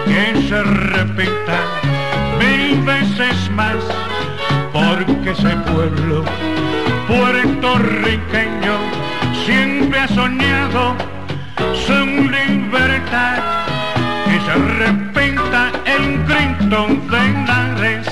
que 0.06 0.42
se 0.48 0.64
repita 0.64 1.60
mil 2.40 2.82
veces 2.84 3.50
más, 3.52 3.76
porque 4.72 5.32
ese 5.32 5.56
pueblo 5.72 6.24
puertorriqueño 7.08 8.76
siempre 9.46 10.00
ha 10.00 10.08
soñado 10.08 10.96
su 11.86 12.06
libertad 12.30 13.38
que 14.26 14.40
se 14.46 14.56
repita 14.84 15.72
el 15.86 16.24
grito 16.26 16.88
de 17.10 17.46
Lares, 17.48 18.08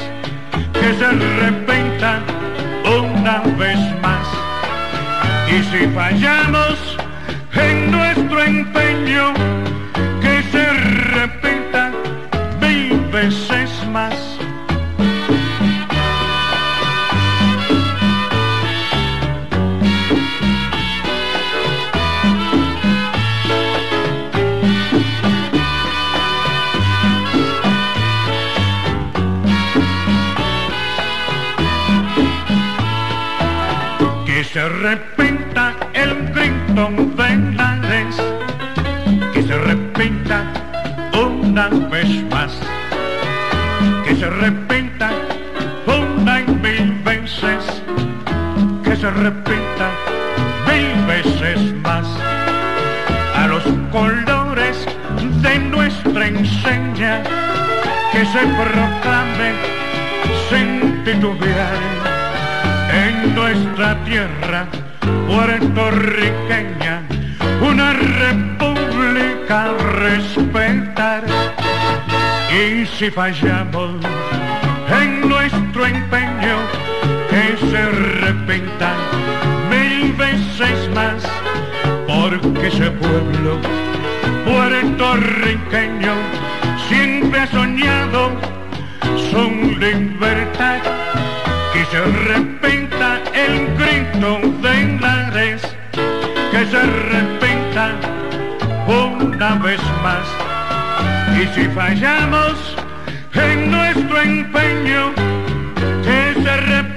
que 0.74 0.94
se 1.00 1.12
repita 1.42 2.20
una 2.86 3.40
vez 3.58 3.80
más. 4.02 4.28
Y 5.48 5.64
si 5.64 5.88
fallamos 5.94 6.98
en 7.54 7.92
nuestro 7.92 8.44
empeño, 8.44 9.57
repita 49.18 49.90
mil 50.68 51.06
veces 51.08 51.60
más 51.82 52.06
a 53.36 53.48
los 53.48 53.64
colores 53.92 54.86
de 55.42 55.60
nuestra 55.60 56.28
enseña 56.28 57.24
que 58.12 58.26
se 58.26 58.40
proclame 58.60 59.50
sin 60.50 61.04
titubear 61.04 61.78
en 62.94 63.36
nuestra 63.36 63.96
tierra 64.06 64.68
puertorriqueña, 65.28 67.02
una 67.62 67.94
república 67.94 69.74
respetar. 70.00 71.24
Y 72.52 72.86
si 72.86 73.10
fallamos 73.12 73.96
en 75.02 75.28
nuestro 75.28 75.86
empeño, 75.86 76.58
que 77.30 77.58
se 77.70 77.78
arrepentan 77.78 79.07
veces 80.18 80.90
más 80.96 81.24
porque 82.08 82.68
ese 82.68 82.90
pueblo 82.92 83.60
puertorriqueño 84.46 86.14
siempre 86.88 87.42
ha 87.42 87.48
soñado 87.48 88.32
su 89.32 89.78
libertad. 89.80 90.80
Que 91.74 91.86
se 91.86 91.98
arrepienta 91.98 93.20
el 93.34 93.68
grito 93.78 94.40
de 94.62 94.98
Lares 95.00 95.62
que 96.52 96.66
se 96.66 96.78
arrepienta 96.78 97.92
una 98.88 99.56
vez 99.56 99.82
más. 100.02 100.28
Y 101.40 101.46
si 101.54 101.68
fallamos 101.70 102.76
en 103.34 103.70
nuestro 103.70 104.22
empeño 104.22 105.14
que 106.04 106.42
se 106.42 106.50
arrepienta 106.50 106.97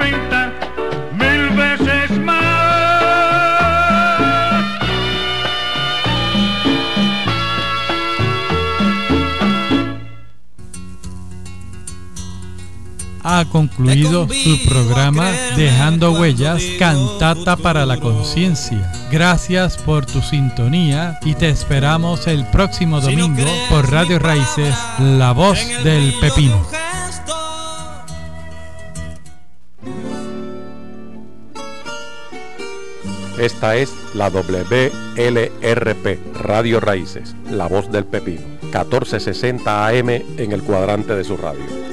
ha 13.22 13.44
concluido 13.44 14.28
su 14.28 14.64
programa 14.68 15.30
Dejando 15.56 16.12
Huellas, 16.12 16.62
Cantata 16.78 17.56
para 17.56 17.86
la 17.86 17.98
Conciencia. 17.98 18.92
Gracias 19.10 19.76
por 19.76 20.06
tu 20.06 20.22
sintonía 20.22 21.18
y 21.22 21.34
te 21.34 21.48
esperamos 21.48 22.26
el 22.26 22.46
próximo 22.46 23.00
domingo 23.00 23.44
por 23.68 23.90
Radio 23.90 24.18
Raíces, 24.18 24.74
La 24.98 25.32
Voz 25.32 25.58
del 25.84 26.14
Pepino. 26.20 26.66
Esta 33.38 33.76
es 33.76 33.94
la 34.14 34.28
WLRP, 34.28 36.18
Radio 36.34 36.78
Raíces, 36.78 37.34
La 37.50 37.68
Voz 37.68 37.90
del 37.90 38.04
Pepino, 38.04 38.42
1460 38.64 39.86
AM 39.86 40.10
en 40.10 40.52
el 40.52 40.62
cuadrante 40.62 41.14
de 41.14 41.24
su 41.24 41.38
radio. 41.38 41.89